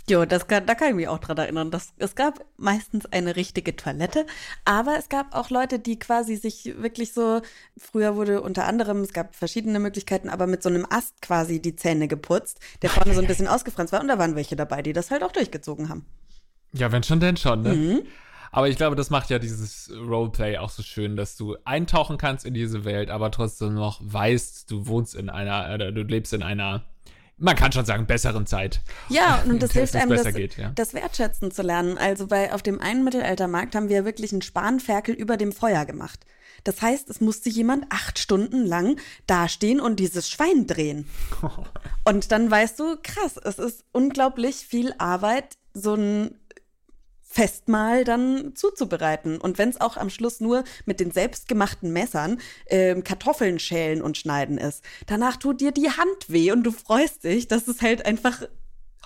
Jo, 0.08 0.24
das 0.24 0.48
kann, 0.48 0.66
da 0.66 0.74
kann 0.74 0.88
ich 0.88 0.94
mich 0.94 1.08
auch 1.08 1.18
dran 1.18 1.38
erinnern. 1.38 1.70
Das, 1.70 1.92
es 1.98 2.16
gab 2.16 2.44
meistens 2.56 3.06
eine 3.06 3.36
richtige 3.36 3.76
Toilette, 3.76 4.26
aber 4.64 4.96
es 4.98 5.08
gab 5.08 5.34
auch 5.34 5.50
Leute, 5.50 5.78
die 5.78 5.98
quasi 5.98 6.36
sich 6.36 6.74
wirklich 6.76 7.12
so, 7.12 7.40
früher 7.76 8.16
wurde 8.16 8.42
unter 8.42 8.66
anderem, 8.66 9.02
es 9.02 9.12
gab 9.12 9.36
verschiedene 9.36 9.78
Möglichkeiten, 9.78 10.28
aber 10.28 10.48
mit 10.48 10.62
so 10.62 10.68
einem 10.68 10.86
Ast 10.90 11.22
quasi 11.22 11.62
die 11.62 11.76
Zähne 11.76 12.08
geputzt, 12.08 12.58
der 12.82 12.90
vorne 12.90 13.14
so 13.14 13.20
ein 13.20 13.28
bisschen 13.28 13.46
ausgefranst 13.46 13.92
war 13.92 14.00
und 14.00 14.08
da 14.08 14.18
waren 14.18 14.34
welche 14.34 14.56
dabei, 14.56 14.82
die 14.82 14.92
das 14.92 15.12
halt 15.12 15.22
auch 15.22 15.32
durchgezogen 15.32 15.88
haben. 15.88 16.04
Ja, 16.72 16.90
wenn 16.90 17.04
schon, 17.04 17.20
denn 17.20 17.36
schon, 17.36 17.62
ne? 17.62 17.74
Mhm. 17.74 18.02
Aber 18.50 18.68
ich 18.68 18.76
glaube, 18.76 18.96
das 18.96 19.08
macht 19.08 19.30
ja 19.30 19.38
dieses 19.38 19.90
Roleplay 19.96 20.58
auch 20.58 20.68
so 20.68 20.82
schön, 20.82 21.16
dass 21.16 21.36
du 21.36 21.56
eintauchen 21.64 22.18
kannst 22.18 22.44
in 22.44 22.52
diese 22.52 22.84
Welt, 22.84 23.08
aber 23.08 23.30
trotzdem 23.30 23.74
noch 23.74 24.00
weißt, 24.02 24.70
du 24.70 24.86
wohnst 24.86 25.14
in 25.14 25.30
einer, 25.30 25.74
oder 25.74 25.90
du 25.90 26.02
lebst 26.02 26.34
in 26.34 26.42
einer 26.42 26.84
man 27.42 27.56
kann 27.56 27.72
schon 27.72 27.84
sagen, 27.84 28.06
besseren 28.06 28.46
Zeit. 28.46 28.80
Ja, 29.08 29.42
und 29.48 29.62
das 29.62 29.72
hilft 29.72 29.96
einem, 29.96 30.10
das, 30.10 30.32
geht, 30.34 30.56
ja. 30.56 30.70
das 30.74 30.94
Wertschätzen 30.94 31.50
zu 31.50 31.62
lernen. 31.62 31.98
Also 31.98 32.28
bei, 32.28 32.52
auf 32.52 32.62
dem 32.62 32.80
einen 32.80 33.04
Mittelaltermarkt 33.04 33.74
haben 33.74 33.88
wir 33.88 34.04
wirklich 34.04 34.32
einen 34.32 34.42
Spanferkel 34.42 35.14
über 35.14 35.36
dem 35.36 35.52
Feuer 35.52 35.84
gemacht. 35.84 36.20
Das 36.64 36.80
heißt, 36.80 37.10
es 37.10 37.20
musste 37.20 37.50
jemand 37.50 37.86
acht 37.90 38.20
Stunden 38.20 38.64
lang 38.64 39.00
dastehen 39.26 39.80
und 39.80 39.98
dieses 39.98 40.30
Schwein 40.30 40.66
drehen. 40.66 41.08
Und 42.04 42.32
dann 42.32 42.50
weißt 42.50 42.80
du, 42.80 42.96
krass, 43.00 43.36
es 43.36 43.60
ist 43.60 43.84
unglaublich 43.92 44.56
viel 44.56 44.92
Arbeit, 44.98 45.56
so 45.72 45.94
ein 45.94 46.34
Festmahl 47.32 48.04
dann 48.04 48.54
zuzubereiten. 48.54 49.38
Und 49.38 49.56
wenn 49.56 49.70
es 49.70 49.80
auch 49.80 49.96
am 49.96 50.10
Schluss 50.10 50.40
nur 50.40 50.64
mit 50.84 51.00
den 51.00 51.10
selbstgemachten 51.10 51.90
Messern 51.90 52.38
äh, 52.66 53.00
Kartoffeln 53.00 53.58
schälen 53.58 54.02
und 54.02 54.18
schneiden 54.18 54.58
ist, 54.58 54.84
danach 55.06 55.38
tut 55.38 55.62
dir 55.62 55.72
die 55.72 55.90
Hand 55.90 56.28
weh 56.28 56.52
und 56.52 56.62
du 56.62 56.72
freust 56.72 57.24
dich, 57.24 57.48
dass 57.48 57.68
es 57.68 57.80
halt 57.80 58.04
einfach 58.04 58.42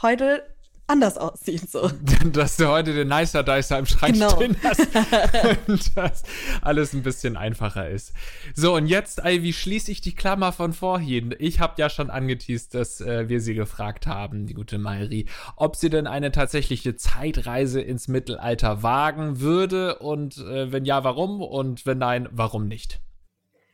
heute 0.03 0.43
anders 0.87 1.19
aussieht. 1.19 1.71
So. 1.71 1.91
Dass 2.33 2.57
du 2.57 2.69
heute 2.69 2.95
den 2.95 3.09
Nicer 3.09 3.43
Dicer 3.43 3.79
im 3.79 3.87
Schrank 3.87 4.15
genau. 4.15 4.31
stehen 4.31 4.57
hast 4.63 4.81
und 5.69 5.97
das 5.97 6.23
alles 6.63 6.93
ein 6.93 7.03
bisschen 7.03 7.37
einfacher 7.37 7.89
ist. 7.89 8.13
So, 8.55 8.75
und 8.75 8.87
jetzt, 8.87 9.23
wie 9.25 9.53
schließe 9.53 9.91
ich 9.91 10.01
die 10.01 10.15
Klammer 10.15 10.53
von 10.53 10.73
vorhin? 10.73 11.35
Ich 11.39 11.61
habe 11.61 11.75
ja 11.79 11.91
schon 11.91 12.11
angeteased, 12.11 12.75
dass 12.75 13.01
äh, 13.01 13.29
wir 13.29 13.41
sie 13.41 13.55
gefragt 13.55 14.07
haben, 14.07 14.47
die 14.47 14.55
gute 14.55 14.79
Mairi, 14.79 15.27
ob 15.57 15.77
sie 15.77 15.91
denn 15.91 16.07
eine 16.07 16.33
tatsächliche 16.33 16.97
Zeitreise 16.97 17.81
ins 17.81 18.09
Mittelalter 18.09 18.83
wagen 18.83 19.41
würde 19.41 19.99
und 19.99 20.39
äh, 20.39 20.73
wenn 20.73 20.85
ja, 20.85 21.05
warum 21.05 21.41
und 21.43 21.87
wenn 21.87 21.99
nein, 21.99 22.29
warum 22.31 22.69
nicht? 22.69 23.01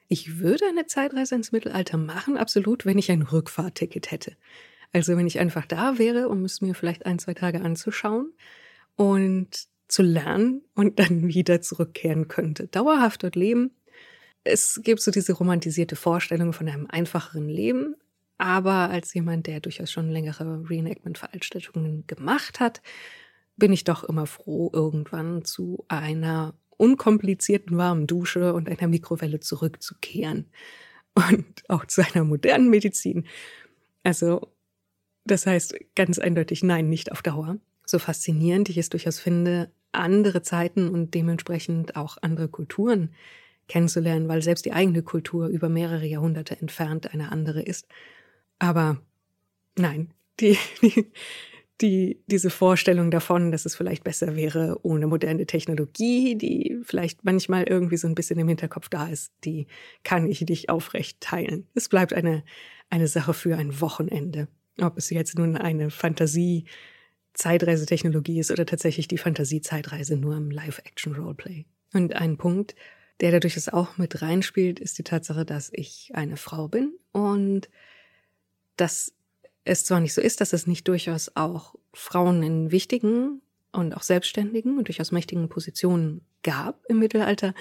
Ich 0.08 0.38
würde 0.38 0.66
eine 0.66 0.86
Zeitreise 0.86 1.34
ins 1.34 1.52
Mittelalter 1.52 1.96
machen, 1.96 2.36
absolut, 2.36 2.84
wenn 2.84 2.98
ich 2.98 3.10
ein 3.10 3.22
Rückfahrticket 3.22 4.10
hätte. 4.10 4.36
Also 4.92 5.16
wenn 5.16 5.26
ich 5.26 5.38
einfach 5.38 5.66
da 5.66 5.98
wäre, 5.98 6.28
um 6.28 6.44
es 6.44 6.60
mir 6.60 6.74
vielleicht 6.74 7.06
ein, 7.06 7.18
zwei 7.18 7.34
Tage 7.34 7.62
anzuschauen 7.62 8.32
und 8.96 9.66
zu 9.88 10.02
lernen 10.02 10.62
und 10.74 10.98
dann 10.98 11.28
wieder 11.28 11.60
zurückkehren 11.60 12.28
könnte. 12.28 12.68
Dauerhaft 12.68 13.22
dort 13.22 13.36
leben. 13.36 13.70
Es 14.44 14.80
gibt 14.82 15.00
so 15.00 15.10
diese 15.10 15.34
romantisierte 15.34 15.96
Vorstellung 15.96 16.52
von 16.52 16.68
einem 16.68 16.86
einfacheren 16.88 17.48
Leben, 17.48 17.94
aber 18.38 18.90
als 18.90 19.14
jemand, 19.14 19.46
der 19.46 19.60
durchaus 19.60 19.92
schon 19.92 20.10
längere 20.10 20.68
Reenactment-Veranstaltungen 20.68 22.04
gemacht 22.08 22.58
hat, 22.58 22.82
bin 23.56 23.72
ich 23.72 23.84
doch 23.84 24.02
immer 24.02 24.26
froh, 24.26 24.68
irgendwann 24.72 25.44
zu 25.44 25.84
einer 25.86 26.54
unkomplizierten 26.76 27.76
warmen 27.76 28.08
Dusche 28.08 28.52
und 28.54 28.68
einer 28.68 28.88
Mikrowelle 28.88 29.38
zurückzukehren. 29.38 30.46
Und 31.14 31.62
auch 31.68 31.86
zu 31.86 32.02
einer 32.04 32.24
modernen 32.24 32.68
Medizin. 32.70 33.28
Also 34.02 34.51
das 35.24 35.46
heißt 35.46 35.74
ganz 35.94 36.18
eindeutig 36.18 36.62
nein, 36.62 36.88
nicht 36.88 37.12
auf 37.12 37.22
Dauer. 37.22 37.58
So 37.84 37.98
faszinierend 37.98 38.68
ich 38.68 38.78
es 38.78 38.88
durchaus 38.88 39.18
finde, 39.18 39.70
andere 39.92 40.42
Zeiten 40.42 40.88
und 40.88 41.14
dementsprechend 41.14 41.96
auch 41.96 42.16
andere 42.22 42.48
Kulturen 42.48 43.14
kennenzulernen, 43.68 44.28
weil 44.28 44.42
selbst 44.42 44.64
die 44.64 44.72
eigene 44.72 45.02
Kultur 45.02 45.48
über 45.48 45.68
mehrere 45.68 46.06
Jahrhunderte 46.06 46.58
entfernt 46.60 47.12
eine 47.12 47.30
andere 47.30 47.62
ist. 47.62 47.86
Aber 48.58 49.00
nein, 49.76 50.12
die, 50.40 50.58
die, 50.82 51.12
die, 51.80 52.22
diese 52.26 52.50
Vorstellung 52.50 53.10
davon, 53.10 53.50
dass 53.50 53.66
es 53.66 53.74
vielleicht 53.74 54.04
besser 54.04 54.36
wäre 54.36 54.78
ohne 54.82 55.06
moderne 55.06 55.46
Technologie, 55.46 56.36
die 56.36 56.78
vielleicht 56.82 57.24
manchmal 57.24 57.64
irgendwie 57.64 57.96
so 57.96 58.08
ein 58.08 58.14
bisschen 58.14 58.38
im 58.38 58.48
Hinterkopf 58.48 58.88
da 58.88 59.08
ist, 59.08 59.32
die 59.44 59.66
kann 60.04 60.26
ich 60.26 60.40
nicht 60.42 60.68
aufrecht 60.68 61.20
teilen. 61.20 61.66
Es 61.74 61.88
bleibt 61.88 62.12
eine, 62.12 62.44
eine 62.88 63.08
Sache 63.08 63.34
für 63.34 63.56
ein 63.56 63.80
Wochenende. 63.80 64.48
Ob 64.80 64.96
es 64.96 65.10
jetzt 65.10 65.38
nun 65.38 65.56
eine 65.56 65.90
Fantasie 65.90 66.64
Zeitreisetechnologie 67.34 68.38
ist 68.38 68.50
oder 68.50 68.66
tatsächlich 68.66 69.08
die 69.08 69.18
Fantasie-Zeitreise 69.18 70.16
nur 70.16 70.36
im 70.36 70.50
Live-Action-Roleplay. 70.50 71.64
Und 71.94 72.14
ein 72.14 72.36
Punkt, 72.36 72.74
der 73.20 73.30
dadurch 73.30 73.56
es 73.56 73.68
auch 73.68 73.96
mit 73.98 74.20
reinspielt, 74.20 74.80
ist 74.80 74.98
die 74.98 75.02
Tatsache, 75.02 75.44
dass 75.44 75.70
ich 75.72 76.10
eine 76.14 76.36
Frau 76.36 76.68
bin 76.68 76.92
und 77.12 77.68
dass 78.76 79.12
es 79.64 79.84
zwar 79.84 80.00
nicht 80.00 80.14
so 80.14 80.20
ist, 80.20 80.40
dass 80.40 80.52
es 80.52 80.66
nicht 80.66 80.88
durchaus 80.88 81.30
auch 81.36 81.74
Frauen 81.94 82.42
in 82.42 82.70
wichtigen 82.70 83.40
und 83.70 83.96
auch 83.96 84.02
selbstständigen 84.02 84.78
und 84.78 84.88
durchaus 84.88 85.12
mächtigen 85.12 85.48
Positionen 85.48 86.22
gab 86.42 86.84
im 86.86 86.98
Mittelalter, 86.98 87.54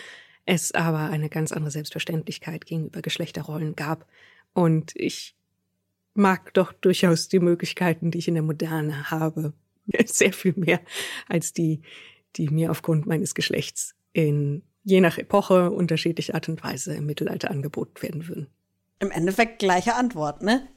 es 0.45 0.71
aber 0.73 1.11
eine 1.11 1.29
ganz 1.29 1.51
andere 1.51 1.71
Selbstverständlichkeit 1.71 2.65
gegenüber 2.65 3.01
Geschlechterrollen 3.01 3.75
gab. 3.75 4.07
Und 4.53 4.93
ich 4.95 5.35
mag 6.13 6.53
doch 6.53 6.73
durchaus 6.73 7.27
die 7.27 7.39
Möglichkeiten, 7.39 8.11
die 8.11 8.19
ich 8.19 8.27
in 8.27 8.33
der 8.35 8.43
Moderne 8.43 9.11
habe, 9.11 9.53
sehr 10.05 10.33
viel 10.33 10.53
mehr 10.55 10.81
als 11.27 11.53
die, 11.53 11.81
die 12.35 12.49
mir 12.49 12.71
aufgrund 12.71 13.05
meines 13.05 13.35
Geschlechts 13.35 13.95
in 14.13 14.63
je 14.83 14.99
nach 14.99 15.17
Epoche 15.17 15.71
unterschiedlicher 15.71 16.35
Art 16.35 16.49
und 16.49 16.63
Weise 16.63 16.95
im 16.95 17.05
Mittelalter 17.05 17.51
angeboten 17.51 18.01
werden 18.01 18.27
würden. 18.27 18.47
Im 18.99 19.11
Endeffekt 19.11 19.59
gleiche 19.59 19.95
Antwort, 19.95 20.41
ne? 20.41 20.67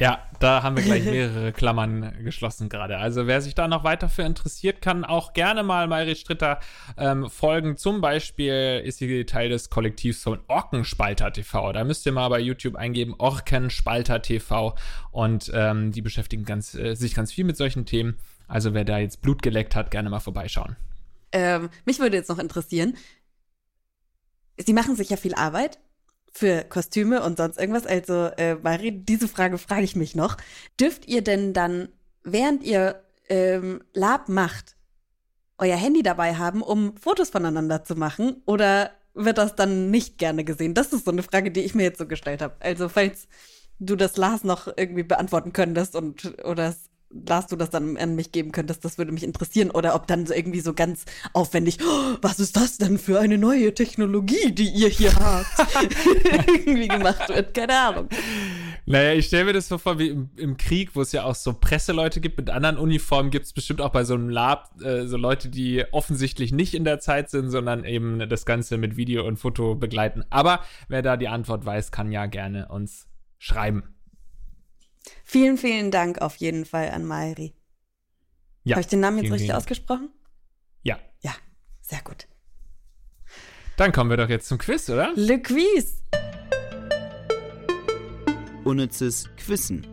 Ja, 0.00 0.28
da 0.40 0.64
haben 0.64 0.76
wir 0.76 0.82
gleich 0.82 1.04
mehrere 1.04 1.52
Klammern 1.52 2.24
geschlossen 2.24 2.68
gerade. 2.68 2.98
Also 2.98 3.26
wer 3.26 3.40
sich 3.40 3.54
da 3.54 3.68
noch 3.68 3.84
weiter 3.84 4.08
für 4.08 4.22
interessiert, 4.22 4.82
kann 4.82 5.04
auch 5.04 5.34
gerne 5.34 5.62
mal 5.62 5.86
Mayri 5.86 6.16
Stritter 6.16 6.58
ähm, 6.96 7.30
folgen. 7.30 7.76
Zum 7.76 8.00
Beispiel 8.00 8.82
ist 8.84 8.98
sie 8.98 9.24
Teil 9.24 9.50
des 9.50 9.70
Kollektivs 9.70 10.22
von 10.22 10.40
Orkenspalter 10.48 11.32
TV. 11.32 11.72
Da 11.72 11.84
müsst 11.84 12.06
ihr 12.06 12.12
mal 12.12 12.28
bei 12.28 12.40
YouTube 12.40 12.74
eingeben, 12.74 13.14
Orkenspalter 13.18 14.20
TV. 14.20 14.74
Und 15.12 15.50
ähm, 15.54 15.92
die 15.92 16.02
beschäftigen 16.02 16.44
ganz, 16.44 16.74
äh, 16.74 16.94
sich 16.94 17.14
ganz 17.14 17.32
viel 17.32 17.44
mit 17.44 17.56
solchen 17.56 17.86
Themen. 17.86 18.16
Also 18.48 18.74
wer 18.74 18.84
da 18.84 18.98
jetzt 18.98 19.22
Blut 19.22 19.42
geleckt 19.42 19.76
hat, 19.76 19.92
gerne 19.92 20.10
mal 20.10 20.20
vorbeischauen. 20.20 20.76
Ähm, 21.30 21.70
mich 21.84 22.00
würde 22.00 22.16
jetzt 22.16 22.28
noch 22.28 22.38
interessieren, 22.38 22.96
Sie 24.56 24.72
machen 24.72 24.94
sich 24.94 25.10
ja 25.10 25.16
viel 25.16 25.34
Arbeit 25.34 25.78
für 26.34 26.64
Kostüme 26.64 27.22
und 27.22 27.38
sonst 27.38 27.58
irgendwas. 27.58 27.86
Also, 27.86 28.26
äh, 28.36 28.56
Marie, 28.56 28.90
diese 28.90 29.28
Frage 29.28 29.56
frage 29.56 29.84
ich 29.84 29.94
mich 29.94 30.16
noch. 30.16 30.36
Dürft 30.80 31.06
ihr 31.06 31.22
denn 31.22 31.52
dann, 31.52 31.88
während 32.24 32.64
ihr 32.64 33.02
ähm, 33.28 33.82
Lab 33.94 34.28
macht, 34.28 34.76
euer 35.58 35.76
Handy 35.76 36.02
dabei 36.02 36.34
haben, 36.34 36.60
um 36.60 36.96
Fotos 36.96 37.30
voneinander 37.30 37.84
zu 37.84 37.94
machen? 37.94 38.42
Oder 38.46 38.90
wird 39.14 39.38
das 39.38 39.54
dann 39.54 39.92
nicht 39.92 40.18
gerne 40.18 40.42
gesehen? 40.42 40.74
Das 40.74 40.92
ist 40.92 41.04
so 41.04 41.12
eine 41.12 41.22
Frage, 41.22 41.52
die 41.52 41.60
ich 41.60 41.76
mir 41.76 41.84
jetzt 41.84 41.98
so 41.98 42.06
gestellt 42.06 42.42
habe. 42.42 42.56
Also, 42.58 42.88
falls 42.88 43.28
du 43.78 43.94
das 43.94 44.16
Lars 44.16 44.42
noch 44.42 44.66
irgendwie 44.76 45.04
beantworten 45.04 45.52
könntest 45.52 45.94
und 45.94 46.34
oder 46.44 46.68
es 46.68 46.90
Lars, 47.26 47.46
du 47.46 47.56
das 47.56 47.70
dann 47.70 47.96
an 47.96 48.16
mich 48.16 48.32
geben 48.32 48.52
könntest, 48.52 48.84
das 48.84 48.98
würde 48.98 49.12
mich 49.12 49.22
interessieren. 49.22 49.70
Oder 49.70 49.94
ob 49.94 50.06
dann 50.06 50.26
so 50.26 50.34
irgendwie 50.34 50.60
so 50.60 50.74
ganz 50.74 51.04
aufwendig, 51.32 51.78
oh, 51.82 52.16
was 52.20 52.40
ist 52.40 52.56
das 52.56 52.78
denn 52.78 52.98
für 52.98 53.20
eine 53.20 53.38
neue 53.38 53.72
Technologie, 53.74 54.52
die 54.52 54.68
ihr 54.68 54.88
hier 54.88 55.14
habt, 55.14 55.46
irgendwie 56.48 56.88
gemacht 56.88 57.28
wird. 57.28 57.54
Keine 57.54 57.78
Ahnung. 57.78 58.08
Naja, 58.86 59.14
ich 59.14 59.26
stelle 59.26 59.46
mir 59.46 59.52
das 59.52 59.68
so 59.68 59.78
vor 59.78 59.98
wie 59.98 60.08
im, 60.08 60.30
im, 60.36 60.56
Krieg, 60.56 60.94
wo 60.94 61.00
es 61.00 61.12
ja 61.12 61.24
auch 61.24 61.34
so 61.34 61.54
Presseleute 61.54 62.20
gibt 62.20 62.36
mit 62.36 62.50
anderen 62.50 62.76
Uniformen, 62.76 63.30
gibt 63.30 63.46
es 63.46 63.52
bestimmt 63.52 63.80
auch 63.80 63.90
bei 63.90 64.04
so 64.04 64.14
einem 64.14 64.28
Lab 64.28 64.70
äh, 64.82 65.06
so 65.06 65.16
Leute, 65.16 65.48
die 65.48 65.84
offensichtlich 65.92 66.52
nicht 66.52 66.74
in 66.74 66.84
der 66.84 66.98
Zeit 66.98 67.30
sind, 67.30 67.50
sondern 67.50 67.84
eben 67.84 68.28
das 68.28 68.44
Ganze 68.44 68.76
mit 68.76 68.96
Video 68.96 69.26
und 69.26 69.38
Foto 69.38 69.74
begleiten. 69.74 70.24
Aber 70.30 70.60
wer 70.88 71.02
da 71.02 71.16
die 71.16 71.28
Antwort 71.28 71.64
weiß, 71.64 71.92
kann 71.92 72.12
ja 72.12 72.26
gerne 72.26 72.68
uns 72.68 73.06
schreiben. 73.38 73.93
Vielen, 75.34 75.58
vielen 75.58 75.90
Dank 75.90 76.20
auf 76.20 76.36
jeden 76.36 76.64
Fall 76.64 76.90
an 76.90 77.04
Mairi. 77.04 77.56
Ja, 78.62 78.76
Habe 78.76 78.82
ich 78.82 78.86
den 78.86 79.00
Namen 79.00 79.18
jetzt 79.18 79.32
richtig 79.32 79.52
ausgesprochen? 79.52 80.10
Ja. 80.84 80.96
Ja, 81.22 81.32
sehr 81.80 82.02
gut. 82.02 82.28
Dann 83.76 83.90
kommen 83.90 84.10
wir 84.10 84.16
doch 84.16 84.28
jetzt 84.28 84.46
zum 84.46 84.58
Quiz, 84.58 84.88
oder? 84.88 85.10
Le 85.16 85.42
Quiz. 85.42 86.04
Unnützes 88.62 89.28
Quissen. 89.36 89.84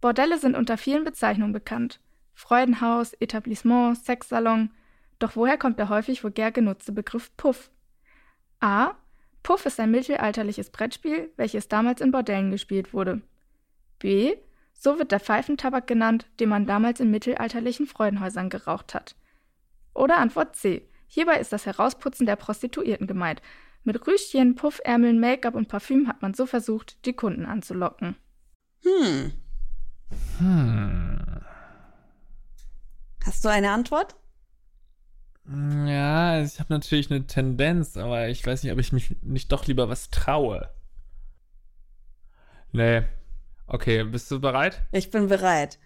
Bordelle 0.00 0.40
sind 0.40 0.56
unter 0.56 0.76
vielen 0.76 1.04
Bezeichnungen 1.04 1.52
bekannt. 1.52 2.00
Freudenhaus, 2.32 3.12
Etablissement, 3.20 3.96
Sexsalon. 4.04 4.72
Doch 5.20 5.36
woher 5.36 5.58
kommt 5.58 5.78
der 5.78 5.90
häufig 5.90 6.24
vulgär 6.24 6.50
genutzte 6.50 6.90
Begriff 6.90 7.30
Puff? 7.36 7.70
A. 8.58 8.96
Puff 9.44 9.64
ist 9.64 9.78
ein 9.78 9.92
mittelalterliches 9.92 10.70
Brettspiel, 10.70 11.30
welches 11.36 11.68
damals 11.68 12.00
in 12.00 12.10
Bordellen 12.10 12.50
gespielt 12.50 12.92
wurde. 12.92 13.22
B. 14.04 14.36
So 14.74 14.98
wird 14.98 15.12
der 15.12 15.18
Pfeifentabak 15.18 15.86
genannt, 15.86 16.26
den 16.38 16.50
man 16.50 16.66
damals 16.66 17.00
in 17.00 17.10
mittelalterlichen 17.10 17.86
Freudenhäusern 17.86 18.50
geraucht 18.50 18.92
hat. 18.92 19.16
Oder 19.94 20.18
Antwort 20.18 20.56
C. 20.56 20.86
Hierbei 21.06 21.36
ist 21.36 21.54
das 21.54 21.64
Herausputzen 21.64 22.26
der 22.26 22.36
Prostituierten 22.36 23.06
gemeint. 23.06 23.40
Mit 23.82 24.06
Rüschchen, 24.06 24.56
Puffärmeln, 24.56 25.20
Make-up 25.20 25.54
und 25.54 25.68
Parfüm 25.68 26.06
hat 26.06 26.20
man 26.20 26.34
so 26.34 26.44
versucht, 26.44 27.06
die 27.06 27.14
Kunden 27.14 27.46
anzulocken. 27.46 28.14
Hm. 28.82 29.32
Hm. 30.38 31.40
Hast 33.24 33.42
du 33.42 33.48
eine 33.48 33.70
Antwort? 33.70 34.16
Ja, 35.46 36.42
ich 36.42 36.60
habe 36.60 36.70
natürlich 36.74 37.10
eine 37.10 37.26
Tendenz, 37.26 37.96
aber 37.96 38.28
ich 38.28 38.46
weiß 38.46 38.62
nicht, 38.64 38.72
ob 38.72 38.78
ich 38.78 38.92
mich 38.92 39.16
nicht 39.22 39.50
doch 39.50 39.66
lieber 39.66 39.88
was 39.88 40.10
traue. 40.10 40.68
Nee. 42.72 43.04
Okay, 43.66 44.04
bist 44.04 44.30
du 44.30 44.40
bereit? 44.40 44.82
Ich 44.92 45.10
bin 45.10 45.28
bereit. 45.28 45.78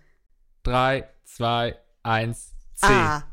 Drei, 0.62 1.08
zwei, 1.24 1.76
eins, 2.02 2.52
C. 2.74 2.86
Ah. 2.88 3.24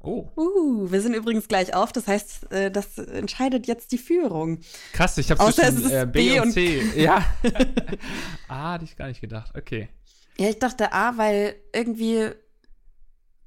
Oh. 0.00 0.28
Uh, 0.36 0.90
wir 0.92 1.00
sind 1.00 1.14
übrigens 1.14 1.48
gleich 1.48 1.74
auf. 1.74 1.90
Das 1.92 2.06
heißt, 2.06 2.52
äh, 2.52 2.70
das 2.70 2.98
entscheidet 2.98 3.66
jetzt 3.66 3.90
die 3.92 3.98
Führung. 3.98 4.60
Krass, 4.92 5.16
ich 5.16 5.30
habe 5.30 5.50
zwischen 5.50 5.90
äh, 5.90 6.06
B, 6.06 6.38
und 6.40 6.46
und- 6.48 6.52
C. 6.52 6.82
Ja. 7.02 7.24
ah, 8.48 8.72
hatte 8.72 8.84
ich 8.84 8.96
gar 8.96 9.06
nicht 9.08 9.22
gedacht. 9.22 9.52
Okay. 9.56 9.88
Ja, 10.36 10.50
ich 10.50 10.58
dachte 10.58 10.92
A, 10.92 11.16
weil 11.16 11.54
irgendwie 11.72 12.30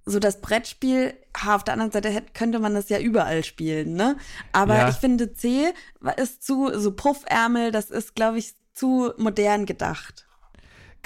so 0.05 0.19
das 0.19 0.39
Brettspiel, 0.41 1.13
ha, 1.37 1.55
auf 1.55 1.63
der 1.65 1.73
anderen 1.73 1.91
Seite 1.91 2.09
hätte, 2.09 2.31
könnte 2.33 2.59
man 2.59 2.73
das 2.73 2.89
ja 2.89 2.97
überall 2.97 3.43
spielen, 3.43 3.93
ne? 3.93 4.17
Aber 4.53 4.77
Ja. 4.77 4.89
ich 4.89 4.95
finde 4.95 5.33
C 5.33 5.73
ist 6.15 6.43
zu, 6.43 6.71
so 6.79 6.93
Puffärmel, 6.93 7.71
das 7.71 7.89
ist, 7.91 8.15
glaube 8.15 8.39
ich, 8.39 8.53
zu 8.73 9.11
modern 9.17 9.65
gedacht. 9.65 10.26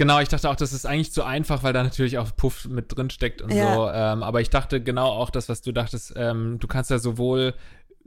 Genau, 0.02 0.20
ich 0.20 0.30
dachte 0.30 0.50
auch, 0.50 0.56
das 0.56 0.74
ist 0.74 0.88
eigentlich 0.88 1.14
zu 1.14 1.24
einfach, 1.24 1.62
weil 1.62 1.74
da 1.74 1.84
natürlich 1.84 2.18
auch 2.18 2.36
Puff 2.36 2.66
mit 2.66 2.98
drin 2.98 3.12
steckt 3.12 3.40
und 3.40 3.54
Ja. 3.54 3.76
so. 3.76 3.88
Ähm, 3.88 4.24
aber 4.24 4.42
ich 4.42 4.50
dachte 4.50 4.82
genau 4.82 5.10
auch 5.10 5.30
das, 5.30 5.48
was 5.48 5.62
du 5.62 5.72
dachtest. 5.72 6.14
Ähm, 6.16 6.58
du 6.58 6.68
kannst 6.68 6.90
ja 6.90 6.98
sowohl 6.98 7.54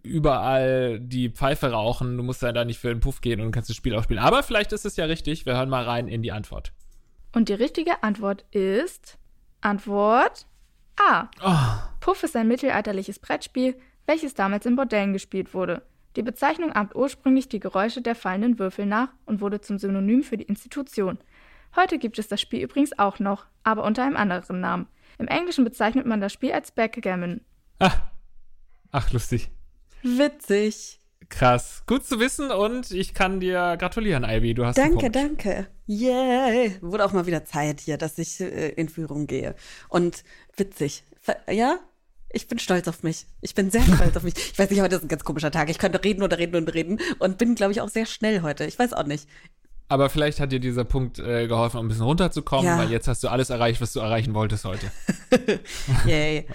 überall 0.03 0.99
die 0.99 1.28
Pfeife 1.30 1.70
rauchen, 1.70 2.16
du 2.16 2.24
musst 2.24 2.42
ja 2.42 2.51
da 2.51 2.64
nicht 2.64 2.80
für 2.80 2.88
den 2.88 2.99
Puff 2.99 3.20
gehen 3.20 3.40
und 3.40 3.53
kannst 3.53 3.68
das 3.70 3.76
Spiel 3.76 3.95
auch 3.95 4.03
spielen. 4.03 4.18
Aber 4.18 4.42
vielleicht 4.42 4.72
ist 4.72 4.84
es 4.84 4.97
ja 4.97 5.05
richtig. 5.05 5.47
Wir 5.47 5.57
hören 5.57 5.68
mal 5.68 5.84
rein 5.84 6.09
in 6.09 6.20
die 6.20 6.32
Antwort. 6.32 6.72
Und 7.32 7.49
die 7.49 7.55
richtige 7.55 8.03
Antwort 8.03 8.45
ist 8.51 9.16
Antwort 9.61 10.47
A. 10.97 11.28
Oh, 11.45 11.80
Puff 12.01 12.24
ist 12.24 12.34
ein 12.34 12.49
mittelalterliches 12.49 13.20
Brettspiel, 13.20 13.76
welches 14.07 14.34
damals 14.34 14.66
in 14.66 14.74
Bordellen 14.74 15.12
gespielt 15.12 15.55
wurde. 15.55 15.82
Die 16.16 16.22
Bezeichnung 16.22 16.72
ahmt 16.72 16.97
ursprünglich 16.97 17.49
die 17.49 17.61
Geräusche 17.61 18.03
der 18.03 18.16
fallenden 18.16 18.59
Würfel 18.59 18.84
nach 18.84 19.11
und 19.26 19.40
wurde 19.40 19.61
zum 19.61 19.78
Synonym 19.78 20.24
für 20.24 20.36
die 20.36 20.45
Institution. 20.45 21.18
Heute 21.77 21.99
gibt 21.99 22.18
es 22.18 22.29
das 22.29 22.41
Spiel 22.41 22.61
übrigens 22.62 22.99
auch 22.99 23.18
noch, 23.18 23.47
aber 23.62 23.85
unter 23.85 24.03
einem 24.05 24.16
anderen 24.16 24.61
Namen. 24.61 24.87
Im 25.18 25.29
Englischen 25.29 25.64
bezeichnet 25.64 26.07
man 26.07 26.20
das 26.20 26.33
Spiel 26.33 26.53
als 26.53 26.70
Backgammon. 26.72 27.41
ah. 27.81 27.93
Ach, 28.93 29.11
lustig. 29.12 29.51
Witzig. 30.03 31.01
Krass. 31.31 31.83
Gut 31.87 32.05
zu 32.07 32.20
wissen 32.20 32.51
und 32.51 32.91
ich 32.93 33.14
kann 33.14 33.41
dir 33.41 33.77
gratulieren, 33.79 34.25
Ivy. 34.25 34.55
Du 34.55 34.64
hast 34.66 34.77
Danke, 34.79 34.99
Punkt. 35.11 35.16
danke. 35.16 35.66
Yay. 35.87 36.77
Wurde 36.81 37.05
auch 37.05 37.12
mal 37.12 37.27
wieder 37.27 37.45
Zeit 37.45 37.81
hier, 37.81 37.97
dass 37.97 38.18
ich 38.18 38.41
äh, 38.41 38.68
in 38.70 38.89
Führung 38.89 39.27
gehe. 39.27 39.55
Und 39.89 40.22
witzig. 40.57 41.03
Ver- 41.20 41.39
Ja? 41.51 41.79
Ich 42.31 42.47
bin 42.49 42.59
stolz 42.59 42.87
auf 42.89 43.03
mich. 43.03 43.27
Ich 43.41 43.55
bin 43.55 43.70
sehr 43.70 43.83
stolz 43.83 44.16
auf 44.16 44.22
mich. 44.25 44.35
Ich 44.37 44.59
weiß 44.59 44.68
nicht, 44.70 44.81
heute 44.81 44.97
ist 44.97 45.03
ein 45.03 45.09
ganz 45.09 45.25
komischer 45.25 45.51
Tag. 45.51 45.70
Ich 45.70 45.79
könnte 45.79 46.03
reden 46.05 46.22
oder 46.22 46.37
reden 46.39 46.57
und 46.57 46.68
reden 46.75 47.01
und 47.20 47.39
bin, 47.39 47.55
glaube 47.55 47.72
ich, 47.72 47.81
auch 47.81 47.89
sehr 47.89 48.07
schnell 48.07 48.43
heute. 48.43 48.64
Ich 48.64 48.79
weiß 48.79 48.93
auch 48.93 49.07
nicht. 49.07 49.29
Aber 49.89 50.09
vielleicht 50.09 50.41
hat 50.41 50.51
dir 50.51 50.61
dieser 50.61 50.85
Punkt 50.85 51.18
äh, 51.18 51.47
geholfen, 51.47 51.78
um 51.78 51.85
ein 51.87 51.89
bisschen 51.89 52.05
runterzukommen, 52.05 52.64
Ja. 52.64 52.78
weil 52.78 52.91
jetzt 52.91 53.07
hast 53.07 53.22
du 53.22 53.28
alles 53.28 53.51
erreicht, 53.51 53.80
was 53.80 53.93
du 53.93 54.01
erreichen 54.01 54.35
wolltest 54.35 54.64
heute. 54.64 54.91
Yay. 56.07 56.47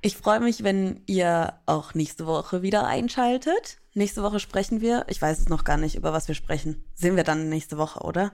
Ich 0.00 0.16
freue 0.16 0.40
mich, 0.40 0.64
wenn 0.64 1.00
ihr 1.06 1.52
auch 1.66 1.94
nächste 1.94 2.26
Woche 2.26 2.62
wieder 2.62 2.86
einschaltet. 2.86 3.78
Nächste 3.94 4.22
Woche 4.22 4.40
sprechen 4.40 4.80
wir. 4.80 5.04
Ich 5.08 5.20
weiß 5.22 5.38
es 5.38 5.48
noch 5.48 5.64
gar 5.64 5.76
nicht, 5.76 5.94
über 5.94 6.12
was 6.12 6.26
wir 6.26 6.34
sprechen. 6.34 6.82
Sehen 6.94 7.14
wir 7.16 7.24
dann 7.24 7.48
nächste 7.48 7.78
Woche, 7.78 8.00
oder? 8.00 8.32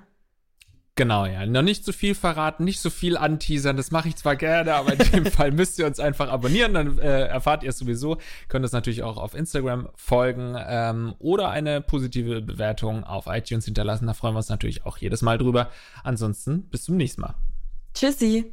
Genau, 0.99 1.27
ja. 1.27 1.47
Noch 1.47 1.63
nicht 1.63 1.85
zu 1.85 1.93
viel 1.93 2.17
verraten, 2.17 2.65
nicht 2.65 2.81
so 2.81 2.91
viel 2.91 3.17
anteasern. 3.17 3.77
Das 3.77 3.93
mache 3.93 4.09
ich 4.09 4.17
zwar 4.17 4.35
gerne, 4.35 4.75
aber 4.75 4.95
in 4.95 4.99
dem 4.99 5.27
Fall 5.31 5.53
müsst 5.53 5.79
ihr 5.79 5.87
uns 5.87 6.01
einfach 6.01 6.29
abonnieren, 6.29 6.75
dann 6.75 6.99
äh, 6.99 7.27
erfahrt 7.27 7.63
ihr 7.63 7.69
es 7.69 7.79
sowieso. 7.79 8.19
Könnt 8.49 8.65
es 8.65 8.73
natürlich 8.73 9.05
auch 9.05 9.17
auf 9.17 9.37
Instagram 9.37 9.91
folgen 9.95 10.57
ähm, 10.59 11.15
oder 11.21 11.51
eine 11.51 11.83
positive 11.83 12.43
Bewertung 12.43 13.05
auf 13.05 13.27
iTunes 13.29 13.65
hinterlassen. 13.65 14.09
Da 14.09 14.13
freuen 14.13 14.35
wir 14.35 14.39
uns 14.39 14.49
natürlich 14.49 14.87
auch 14.87 14.99
jedes 14.99 15.23
Mal 15.23 15.39
drüber. 15.39 15.71
Ansonsten 16.03 16.63
bis 16.63 16.83
zum 16.83 16.97
nächsten 16.97 17.21
Mal. 17.21 17.37
Tschüssi. 17.95 18.53